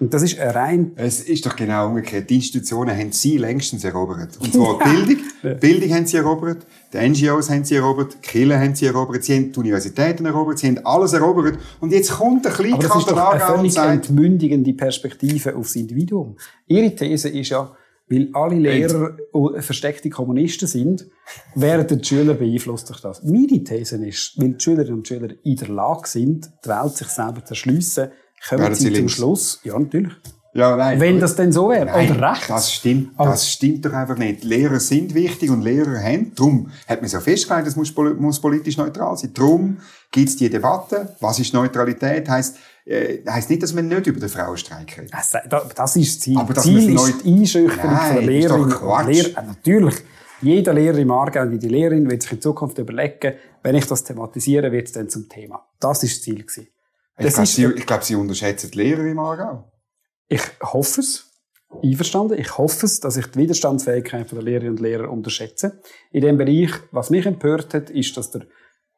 Und 0.00 0.14
das 0.14 0.22
ist 0.22 0.38
ein 0.38 0.50
rein... 0.50 0.92
Es 0.96 1.20
ist 1.20 1.44
doch 1.44 1.54
genau 1.54 1.88
umgekehrt. 1.88 2.30
Die 2.30 2.36
Institutionen 2.36 2.96
haben 2.96 3.12
sie 3.12 3.36
längstens 3.36 3.84
erobert. 3.84 4.38
Und 4.40 4.52
zwar 4.52 4.78
Bildung. 4.84 5.24
Bildung 5.60 5.94
haben 5.94 6.06
sie 6.06 6.16
erobert. 6.16 6.66
Die 6.92 7.08
NGOs 7.08 7.50
haben 7.50 7.64
sie 7.64 7.74
erobert. 7.74 8.14
Die 8.14 8.26
Kirchen 8.26 8.58
haben 8.58 8.74
sie 8.74 8.86
erobert. 8.86 9.22
Sie 9.22 9.36
haben 9.36 9.52
die 9.52 9.58
Universitäten 9.58 10.24
erobert. 10.24 10.58
Sie 10.58 10.68
haben 10.68 10.78
alles 10.84 11.12
erobert. 11.12 11.58
Und 11.80 11.92
jetzt 11.92 12.12
kommt 12.12 12.46
ein 12.46 12.52
kleiner 12.52 12.78
Kanton 12.78 13.18
Aber 13.18 13.38
das 13.38 13.64
ist 13.66 13.76
doch 13.76 13.76
eine 13.76 13.76
völlig 13.76 13.76
entmündigende 13.76 14.72
Perspektive 14.72 15.54
aufs 15.54 15.76
Individuum. 15.76 16.36
Ihre 16.66 16.94
These 16.94 17.28
ist 17.28 17.50
ja, 17.50 17.70
weil 18.08 18.30
alle 18.32 18.56
Lehrer 18.56 19.16
versteckte 19.58 20.08
Kommunisten 20.08 20.66
sind, 20.66 21.06
werden 21.54 21.98
die 21.98 22.04
Schüler 22.04 22.34
beeinflusst 22.34 22.88
durch 22.88 23.00
das. 23.02 23.22
Meine 23.22 23.62
These 23.62 24.04
ist, 24.04 24.40
weil 24.40 24.54
die 24.54 24.64
Schülerinnen 24.64 24.94
und 24.94 25.06
Schüler 25.06 25.28
in 25.42 25.56
der 25.56 25.68
Lage 25.68 26.08
sind, 26.08 26.50
die 26.64 26.68
Welt 26.70 26.96
sich 26.96 27.08
selber 27.08 27.44
zu 27.44 27.52
erschliessen, 27.52 28.08
kommen 28.48 28.74
Sie, 28.74 28.88
Sie 28.88 28.94
zum 28.94 29.08
Schluss. 29.08 29.60
Ja, 29.64 29.78
natürlich. 29.78 30.12
Ja, 30.52 30.76
nein. 30.76 30.98
Wenn 30.98 31.20
das 31.20 31.36
denn 31.36 31.52
so 31.52 31.68
wäre. 31.68 31.90
Oder 31.90 32.32
recht. 32.32 32.50
Das 32.50 32.72
stimmt, 32.72 33.12
das 33.16 33.48
stimmt 33.48 33.84
doch 33.84 33.92
einfach 33.92 34.16
nicht. 34.18 34.42
Lehrer 34.42 34.80
sind 34.80 35.14
wichtig 35.14 35.48
und 35.48 35.62
Lehrer 35.62 36.02
haben. 36.02 36.32
Darum 36.34 36.70
hat 36.88 36.98
man 36.98 37.06
es 37.06 37.12
ja 37.12 37.20
festgelegt, 37.20 37.68
es 37.68 37.76
muss, 37.76 37.94
muss 38.18 38.40
politisch 38.40 38.76
neutral 38.76 39.16
sein. 39.16 39.30
Darum 39.32 39.78
gibt 40.10 40.28
es 40.28 40.36
die 40.36 40.50
Debatte. 40.50 41.14
Was 41.20 41.38
ist 41.38 41.54
Neutralität? 41.54 42.28
Heißt, 42.28 42.56
äh, 42.84 43.18
heisst 43.28 43.48
nicht, 43.50 43.62
dass 43.62 43.72
man 43.74 43.86
nicht 43.86 44.08
über 44.08 44.18
den 44.18 44.28
Frauenstreik 44.28 44.98
redet. 44.98 45.12
Das, 45.14 45.30
das 45.76 45.96
ist 45.96 46.16
das 46.16 46.20
Ziel. 46.20 46.38
Aber 46.38 46.54
Ziel 46.56 46.94
ist 46.94 47.24
die 47.24 47.32
Einschüchterung 47.32 47.96
von 47.96 48.14
der 48.16 48.22
Lehrerin. 48.22 48.68
Lehrer, 49.06 49.38
äh, 49.38 49.46
natürlich. 49.46 49.94
Jeder 50.42 50.72
Lehrer 50.72 50.98
im 50.98 51.10
Aargau 51.12 51.42
und 51.42 51.60
die 51.60 51.68
Lehrerin 51.68 52.10
wird 52.10 52.22
sich 52.22 52.32
in 52.32 52.40
Zukunft 52.40 52.78
überlegen, 52.78 53.34
wenn 53.62 53.76
ich 53.76 53.86
das 53.86 54.02
thematisiere, 54.02 54.72
wird 54.72 54.88
es 54.88 54.94
dann 54.94 55.08
zum 55.08 55.28
Thema. 55.28 55.64
Das 55.78 56.02
ist 56.02 56.16
das 56.16 56.22
Ziel 56.22 56.42
gewesen. 56.42 56.68
Ich 57.20 57.34
glaube, 57.34 57.46
Sie, 57.46 57.64
ich 57.66 57.86
glaub, 57.86 58.02
Sie 58.02 58.14
unterschätzen 58.14 58.70
die 58.70 58.78
Lehrer 58.78 59.04
im 59.04 59.18
Aargau. 59.18 59.70
Ich 60.28 60.42
hoffe 60.62 61.00
es. 61.00 61.26
einverstanden. 61.82 62.38
Ich 62.38 62.56
hoffe 62.56 62.86
es, 62.86 63.00
dass 63.00 63.16
ich 63.16 63.26
die 63.26 63.38
Widerstandsfähigkeit 63.40 64.30
der 64.32 64.42
Lehrerinnen 64.42 64.72
und 64.72 64.80
Lehrer 64.80 65.10
unterschätze. 65.10 65.80
In 66.12 66.22
dem 66.22 66.36
Bereich, 66.36 66.70
was 66.92 67.10
mich 67.10 67.26
empört 67.26 67.74
hat, 67.74 67.90
ist, 67.90 68.16
dass 68.16 68.30
der 68.30 68.42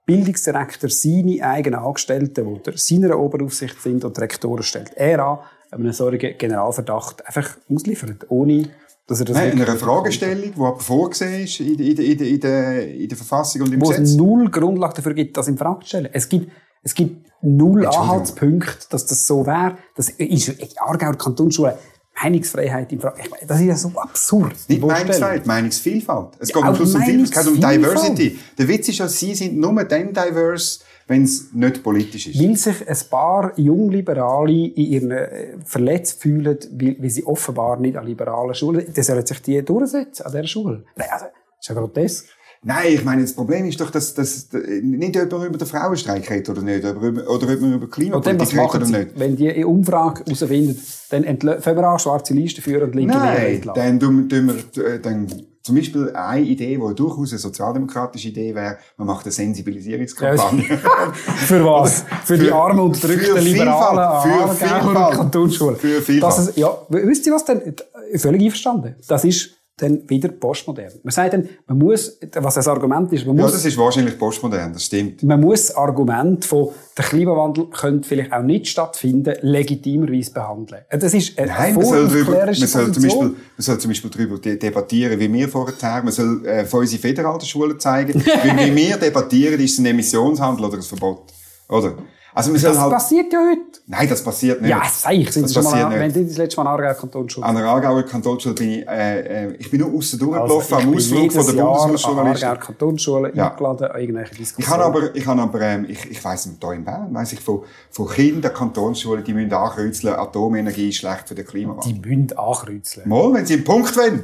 Bildungsdirektor 0.07 0.91
seine 0.91 1.43
eigenen 1.43 1.81
Angestellten, 1.81 2.45
die 2.45 2.51
unter 2.51 2.77
seiner 2.77 3.19
Oberaufsicht 3.19 3.81
sind 3.81 4.05
und 4.05 4.17
die 4.17 4.21
Rektoren 4.21 4.63
stellt 4.63 4.93
er 4.97 5.21
an, 5.21 5.39
einen 5.71 5.93
solchen 5.93 6.37
Generalverdacht 6.37 7.27
einfach 7.27 7.57
ausliefern, 7.71 8.19
ohne 8.29 8.69
dass 9.07 9.21
er 9.21 9.27
das 9.27 9.37
Nein, 9.37 9.53
in 9.53 9.63
einer 9.63 9.77
Fragestellung, 9.77 10.53
die 10.55 10.61
aber 10.61 10.79
vorgesehen 10.79 11.45
ist 11.45 11.61
in, 11.61 11.79
in, 11.79 11.97
in, 11.97 12.19
in, 12.19 12.41
der, 12.41 12.89
in 12.89 13.09
der 13.09 13.17
Verfassung 13.17 13.63
und 13.63 13.73
im 13.73 13.81
wo 13.81 13.89
Gesetz. 13.89 14.11
es 14.11 14.17
null 14.17 14.51
Grundlage 14.51 14.95
dafür 14.95 15.15
gibt, 15.15 15.37
das 15.37 15.49
in 15.49 15.57
Frage 15.59 15.81
zu 15.81 15.89
stellen. 15.89 16.09
Es 16.13 16.29
gibt, 16.29 16.51
es 16.83 16.95
gibt 16.95 17.31
null. 17.43 17.87
Anhaltspunkte, 17.87 18.87
dass 18.91 19.07
das 19.07 19.27
so 19.27 19.47
wäre. 19.47 19.77
Das 19.97 20.09
ist 20.11 20.49
in 20.49 20.69
Aargauer 20.79 21.17
Kantonsschule 21.17 21.79
Meinungsfreiheit 22.23 22.93
in 22.93 23.01
Frage. 23.01 23.23
Ich 23.25 23.31
meine, 23.31 23.47
das 23.47 23.61
ist 23.61 23.67
ja 23.67 23.77
so 23.77 23.89
absurd. 23.97 24.55
die 24.69 24.75
Nicht. 24.75 24.87
Meinungsfreiheit, 24.87 25.47
Meinungsvielfalt. 25.47 26.37
Es 26.39 26.51
Ja, 26.51 26.55
geht 26.57 26.65
am 26.65 26.71
auch 26.71 26.77
Schluss 26.77 26.95
um 26.95 27.03
Vielfalt, 27.03 27.37
es 27.37 27.55
geht 27.55 27.65
um. 27.65 27.71
Diversity. 27.71 28.39
Der 28.59 28.69
Witz 28.69 28.89
ist 28.89 28.99
ja, 28.99 29.09
sie 29.09 29.35
sind 29.35 29.59
nur 29.59 29.85
dann 29.85 30.13
diverse, 30.13 30.81
wenn 31.09 31.25
es 31.25 31.53
nicht 31.53 31.83
politisch 31.83 32.29
ist. 32.29 32.41
Weil 32.41 32.57
sich 32.57 32.89
ein 32.89 33.11
paar 33.11 33.59
Jungliberale 33.59 34.53
in 34.53 34.75
ihren 34.77 35.11
äh, 35.11 35.57
verletzt 35.65 36.21
fühlen, 36.23 36.59
weil, 36.73 36.97
weil 37.01 37.11
sie 37.11 37.25
offenbar 37.25 37.79
nicht 37.81 37.97
an 37.97 38.07
liberalen 38.07 38.55
Schulen, 38.55 38.87
dann 38.93 39.05
sollen 39.05 39.27
sich 39.27 39.43
die 39.43 39.63
durchsetzen 39.65 40.27
an 40.27 40.33
dieser 40.33 40.47
Schule. 40.47 40.85
Nein, 40.97 41.09
also, 41.11 41.25
das 41.27 41.35
ist 41.61 41.69
ja 41.69 41.75
grotesk. 41.75 42.27
Nein, 42.65 42.93
ich 42.93 43.05
meine, 43.05 43.23
das 43.23 43.33
Problem 43.33 43.65
ist 43.67 43.81
doch, 43.81 43.91
dass, 43.91 44.15
dass 44.15 44.47
nicht 44.53 45.17
jemand 45.17 45.33
über 45.33 45.59
den 45.59 45.67
Frauenstreik 45.67 46.31
redet 46.31 46.49
oder 46.49 46.63
nicht, 46.63 46.85
oder, 46.85 47.01
über, 47.01 47.29
oder 47.29 47.53
ob 47.53 47.61
man 47.61 47.73
über 47.73 47.85
Und 47.85 47.91
Klimapolitik 47.91 48.57
redet 48.57 48.75
oder 48.77 48.87
sie? 48.87 48.93
nicht. 48.99 49.11
Wenn 49.19 49.35
die 49.35 49.53
eine 49.53 49.67
Umfrage 49.67 50.23
herausfinden, 50.25 50.81
dann 51.11 51.25
fangen 51.61 51.77
wir 51.79 51.89
an, 51.89 51.99
schwarze 51.99 52.35
Listen 52.35 52.63
führen 52.63 52.85
und 52.85 52.95
linke 52.95 53.17
Nein, 53.17 53.63
dann 53.75 53.99
tun, 53.99 54.31
wir, 54.31 54.85
äh, 54.85 55.01
dann, 55.01 55.27
zum 55.65 55.77
Beispiel 55.77 56.11
eine 56.11 56.45
Idee, 56.45 56.77
die 56.77 56.95
durchaus 56.95 57.33
eine 57.33 57.39
sozialdemokratische 57.41 58.29
Idee 58.29 58.55
wäre, 58.55 58.79
man 58.97 59.09
macht 59.09 59.25
eine 59.27 59.33
Sensibilisierungskampagne. 59.33 60.63
Für 61.47 61.65
was? 61.65 62.05
Für, 62.25 62.39
die 62.39 62.47
Für- 62.47 62.55
armen, 62.55 62.81
unterdrückten 62.81 63.37
für 63.37 63.41
Liberalen 63.41 64.23
Vielfalt, 64.23 64.59
für 64.59 64.67
Vielfalt. 64.67 65.15
Kantonsschulen. 65.17 65.77
Für 65.77 66.01
Vielfalt. 66.03 66.23
Das 66.23 66.49
ist, 66.49 66.57
ja, 66.57 66.77
wisst 66.89 67.27
ihr 67.27 67.33
was 67.33 67.45
denn? 67.45 67.75
Völlig 68.17 68.43
einverstanden. 68.43 68.95
Das 69.09 69.25
ist 69.25 69.51
dann 69.79 70.09
wieder 70.09 70.29
postmodern. 70.29 70.93
Man 71.03 71.13
sagt 71.13 71.33
dann, 71.33 71.49
man 71.67 71.79
muss, 71.79 72.19
was 72.35 72.55
das 72.55 72.69
Argument 72.69 73.13
ist, 73.13 73.27
man 73.27 73.37
ja, 73.37 73.45
muss 73.45 73.53
das 73.53 73.65
ist 73.65 73.79
wahrscheinlich 73.79 74.19
postmodern, 74.19 74.73
das 74.73 74.85
stimmt. 74.85 75.23
man 75.23 75.41
muss 75.41 75.67
das 75.67 75.77
Argument 75.77 76.45
von 76.45 76.69
der 76.97 77.05
Klimawandel 77.05 77.69
könnte 77.71 78.07
vielleicht 78.07 78.33
auch 78.33 78.43
nicht 78.43 78.69
stattfinden, 78.69 79.35
legitimerweise 79.41 80.33
behandeln. 80.33 80.83
Das 80.91 81.15
ist 81.15 81.39
eine 81.39 81.49
Nein, 81.49 81.75
man 81.75 81.85
soll, 81.87 82.09
drüber, 82.09 82.45
man, 82.45 82.55
soll 82.55 82.93
zum. 82.93 83.03
Beispiel, 83.03 83.23
man 83.23 83.37
soll 83.59 83.79
zum 83.79 83.91
Beispiel 83.91 84.11
darüber 84.11 84.39
de 84.39 84.59
debattieren, 84.59 85.19
wie 85.19 85.33
wir 85.33 85.49
vorher, 85.49 86.03
man 86.03 86.13
soll 86.13 86.47
äh, 86.47 86.65
von 86.67 86.81
unseren 86.81 87.01
föderalen 87.01 87.41
Schulen 87.41 87.81
zeigen, 87.81 88.15
wie, 88.15 88.27
wie 88.27 88.77
wir 88.89 88.97
debattieren, 88.99 89.59
ist 89.59 89.73
es 89.73 89.79
ein 89.79 89.87
Emissionshandel 89.87 90.67
oder 90.67 90.77
ein 90.77 90.83
Verbot. 90.83 91.33
Oder? 91.69 91.97
Also 92.35 92.57
soll 92.57 92.71
Das 92.73 92.81
halt, 92.81 92.93
passiert 92.93 93.33
ja 93.33 93.39
heute. 93.41 93.81
nein, 93.87 94.09
das 94.09 94.25
passiert 94.25 94.63
nicht. 94.63 94.71
Ja, 94.71 94.83
sag 94.91 95.13
ich. 95.13 95.31
Sind 95.31 95.45
das 95.45 95.53
schon 95.53 95.65
passiert 95.65 95.89
mal, 95.91 95.99
wenn 95.99 96.07
nicht. 96.07 96.15
Sie 96.15 96.27
das 96.27 96.37
letzte 96.39 96.63
Mal 96.63 96.73
an 96.75 96.81
Aargau 96.81 97.01
Kantonsschule 97.01 97.47
An 97.47 97.55
der 97.57 97.65
Aargauer 97.67 98.03
Kantonsschule 98.05 98.55
bin 98.55 98.71
ich, 98.71 98.89
äh, 98.89 99.47
äh, 99.51 99.57
ich 99.59 99.71
bin 99.71 99.81
nur 99.81 99.93
aussen 99.95 100.19
durchgelaufen, 100.19 100.75
Also, 100.75 100.77
am 100.77 100.93
ich 100.95 100.99
Ausflug 100.99 101.33
von 101.33 101.47
der 101.57 101.63
Bundeshausjournalisten. 101.63 102.49
Aargauer 102.49 102.65
Kantonsschule 102.67 103.33
Ja. 103.35 103.51
eingeladen 103.51 103.85
an 103.91 104.01
irgendwelche 104.01 104.33
Ich 104.33 104.39
Diskussionen. 104.39 104.81
habe 104.83 104.85
aber, 104.99 105.15
ich 105.15 105.27
habe 105.27 105.43
aber, 105.43 105.61
ähm, 105.61 105.87
ich, 105.89 106.11
ich 106.11 106.25
weiss, 106.25 106.45
hier 106.45 106.73
in 106.73 106.85
Bern, 106.85 107.13
weiss 107.15 107.33
ich 107.35 107.41
von, 107.41 107.65
von 107.91 108.09
Kindern 108.09 108.41
der 108.43 108.51
Kantonsschulen, 108.53 109.23
die 109.25 109.35
müssen 109.35 109.53
ankreuzeln, 109.53 110.15
Atomenergie 110.15 110.89
ist 110.89 110.97
schlecht 110.97 111.29
für 111.29 111.35
den 111.35 111.45
Klimawandel. 111.47 111.93
die 111.93 111.99
müssen 112.01 112.39
ankreuzeln. 112.39 113.09
Mal, 113.09 113.35
wenn 113.35 113.45
sie 113.47 113.55
einen 113.55 113.65
Punkt 113.65 113.95
wollen. 113.97 114.23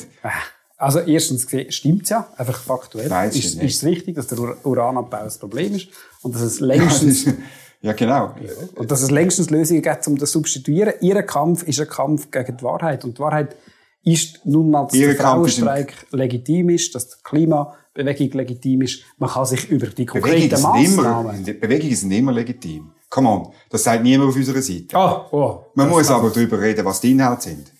Also 0.78 1.00
erstens 1.00 1.46
stimmt 1.70 2.04
es 2.04 2.08
ja, 2.10 2.26
einfach 2.36 2.58
faktuell. 2.60 3.08
Nein, 3.08 3.28
ist, 3.30 3.34
nicht. 3.56 3.62
ist 3.62 3.76
es 3.78 3.84
richtig, 3.84 4.14
dass 4.14 4.28
der 4.28 4.38
Ur- 4.38 4.56
Uranabbau 4.64 5.18
ein 5.18 5.30
Problem 5.40 5.74
ist 5.74 5.88
und 6.22 6.34
dass 6.34 6.42
es 6.42 6.60
Ja, 6.60 6.66
längstens 6.66 7.24
ist- 7.26 7.34
ja 7.80 7.92
genau. 7.92 8.34
Und 8.74 8.90
dass 8.90 9.02
es 9.02 9.10
längstens 9.10 9.50
Lösungen 9.50 9.82
gibt, 9.82 10.06
um 10.08 10.16
das 10.16 10.30
zu 10.30 10.38
substituieren. 10.38 10.94
Ihr 11.00 11.22
Kampf 11.22 11.62
ist 11.62 11.80
ein 11.80 11.88
Kampf 11.88 12.30
gegen 12.30 12.56
die 12.56 12.64
Wahrheit. 12.64 13.04
Und 13.04 13.18
die 13.18 13.20
Wahrheit 13.20 13.56
ist 14.02 14.44
nun 14.44 14.70
mal, 14.70 14.84
dass 14.84 14.94
Ihr 14.94 15.06
der 15.06 15.16
ist 15.16 15.22
Frauenstreik 15.22 15.94
legitim 16.12 16.70
ist, 16.70 16.94
dass 16.94 17.08
die 17.08 17.16
Klimabewegung 17.22 18.30
legitim 18.32 18.82
ist. 18.82 19.02
Man 19.18 19.30
kann 19.30 19.46
sich 19.46 19.68
über 19.70 19.86
die 19.88 20.06
konkreten 20.06 20.56
immer, 20.56 20.72
Massnahmen... 20.72 21.44
Bewegungen 21.44 21.96
sind 21.96 22.12
immer 22.12 22.32
legitim. 22.32 22.92
Come 23.10 23.28
on. 23.28 23.52
Das 23.70 23.84
sagt 23.84 24.02
niemand 24.02 24.30
auf 24.30 24.36
unserer 24.36 24.62
Seite. 24.62 24.96
Ah, 24.96 25.26
oh, 25.30 25.64
Man 25.74 25.88
muss 25.88 26.10
aber 26.10 26.30
darüber 26.30 26.60
reden, 26.60 26.84
was 26.84 27.00
die 27.00 27.12
Inhalte 27.12 27.42
sind. 27.42 27.72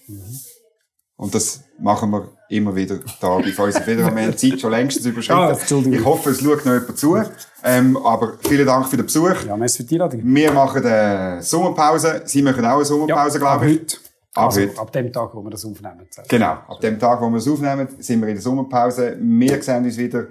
Und 1.16 1.34
das 1.34 1.64
machen 1.78 2.10
wir 2.10 2.37
immer 2.50 2.74
wieder 2.74 2.98
da 3.20 3.38
bei 3.38 3.62
uns 3.64 3.86
wieder. 3.86 3.98
Wir 3.98 4.04
haben 4.06 4.30
die 4.32 4.50
Zeit 4.50 4.60
schon 4.60 4.70
längstens 4.70 5.06
Ah, 5.06 5.10
überschritten. 5.10 5.50
Entschuldigung. 5.60 5.98
ich 5.98 6.04
hoffe, 6.04 6.30
es 6.30 6.40
schaut 6.40 6.64
noch 6.64 6.72
jemand 6.74 6.98
zu. 6.98 7.22
Ähm, 7.64 7.96
aber 7.98 8.34
vielen 8.46 8.66
Dank 8.66 8.86
für 8.88 8.96
den 8.96 9.06
Besuch. 9.06 9.44
Ja, 9.46 9.56
merci 9.56 9.78
für 9.82 9.88
die 9.88 9.94
Einladung. 9.96 10.20
Wir 10.24 10.52
machen 10.52 10.84
eine 10.84 11.42
Sommerpause. 11.42 12.22
Sie 12.24 12.42
machen 12.42 12.64
auch 12.64 12.76
eine 12.76 12.84
Sommerpause, 12.84 13.38
ab 13.38 13.60
glaube 13.60 13.70
ich. 13.70 13.80
heute. 13.80 13.96
Ab 14.34 14.44
also, 14.46 14.60
heute. 14.60 14.78
ab 14.78 14.92
dem 14.92 15.12
Tag, 15.12 15.30
wo 15.34 15.42
wir 15.42 15.50
das 15.50 15.64
aufnehmen. 15.64 16.06
Genau. 16.28 16.46
Ab 16.68 16.80
dem 16.80 16.98
Tag, 16.98 17.20
wo 17.20 17.28
wir 17.28 17.38
es 17.38 17.48
aufnehmen, 17.48 17.88
sind 17.98 18.20
wir 18.20 18.28
in 18.28 18.34
der 18.34 18.42
Sommerpause. 18.42 19.16
Wir 19.20 19.62
sehen 19.62 19.84
uns 19.84 19.96
wieder 19.96 20.26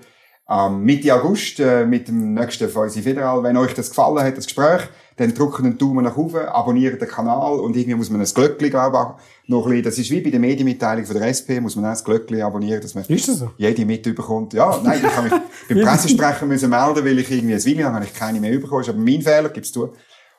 am 0.45 0.81
Mitte 0.83 1.13
August 1.13 1.59
äh, 1.59 1.85
mit 1.85 2.07
dem 2.07 2.33
nächsten 2.33 2.69
Fäusi 2.69 3.01
Federal. 3.01 3.43
Wenn 3.43 3.57
euch 3.57 3.73
das 3.73 3.89
gefallen 3.89 4.19
hat, 4.23 4.37
das 4.37 4.45
Gespräch, 4.45 4.81
dann 5.17 5.33
drückt 5.33 5.59
einen 5.59 5.77
Daumen 5.77 6.05
nach 6.05 6.15
oben, 6.15 6.45
abonniert 6.45 7.01
den 7.01 7.07
Kanal 7.07 7.59
und 7.59 7.75
irgendwie 7.75 7.95
muss 7.95 8.09
man 8.09 8.21
ein 8.21 8.27
Glöckchen, 8.27 8.69
glaube 8.69 8.95
ich, 8.95 9.01
auch 9.01 9.15
noch 9.47 9.65
ein 9.65 9.69
bisschen, 9.71 9.83
das 9.83 9.97
ist 9.97 10.11
wie 10.11 10.21
bei 10.21 10.29
der 10.29 10.39
Medienmitteilung 10.39 11.05
von 11.05 11.17
der 11.17 11.27
SP, 11.33 11.59
muss 11.59 11.75
man 11.75 11.85
auch 11.85 11.97
ein 11.97 12.03
Glöckchen 12.03 12.41
abonnieren, 12.41 12.81
dass 12.81 12.93
man 12.95 13.03
Ist 13.03 13.27
das 13.27 13.39
so? 13.39 13.51
jede 13.57 13.83
mitbekommt. 13.85 14.53
Ja, 14.53 14.79
nein, 14.83 15.01
ich 15.03 15.15
habe 15.15 15.29
mich 15.29 15.39
beim 15.69 15.81
Pressesprecher 15.81 16.45
müssen 16.45 16.69
melden, 16.69 17.03
weil 17.03 17.19
ich 17.19 17.31
irgendwie 17.31 17.55
ein 17.55 17.65
Video 17.65 17.85
habe, 17.87 17.95
habe 17.95 18.05
ich 18.05 18.13
keine 18.13 18.39
mehr 18.39 18.57
bekommen. 18.59 18.81
Ist 18.81 18.89
aber 18.89 18.99
mein 18.99 19.21
Fehler, 19.21 19.49
gib's 19.49 19.71
zu. 19.71 19.91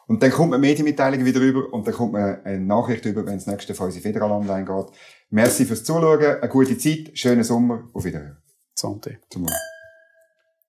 Und 0.07 0.23
dann 0.23 0.31
kommt 0.31 0.51
man 0.53 0.61
Medienmitteilungen 0.61 1.27
wieder 1.27 1.41
rüber 1.41 1.71
und 1.73 1.87
dann 1.87 1.93
kommt 1.95 2.13
man 2.13 2.43
eine 2.43 2.61
Nachricht 2.61 3.05
über, 3.05 3.27
wenn 3.27 3.35
das 3.35 3.47
nächste 3.47 3.75
von 3.75 3.87
unsere 3.87 4.03
Federal 4.03 4.31
online 4.31 4.65
geht. 4.65 4.87
Merci 5.31 5.67
fürs 5.67 5.85
Zuschauen, 5.85 6.41
eine 6.41 6.49
gute 6.49 6.79
Zeit, 6.79 7.11
schönen 7.13 7.45
Sommer, 7.45 7.83
auf 7.93 8.05
Wiederhören. 8.05 8.39
Santé. 8.75 9.17
Zum 9.29 9.43
Wohl. 9.43 9.68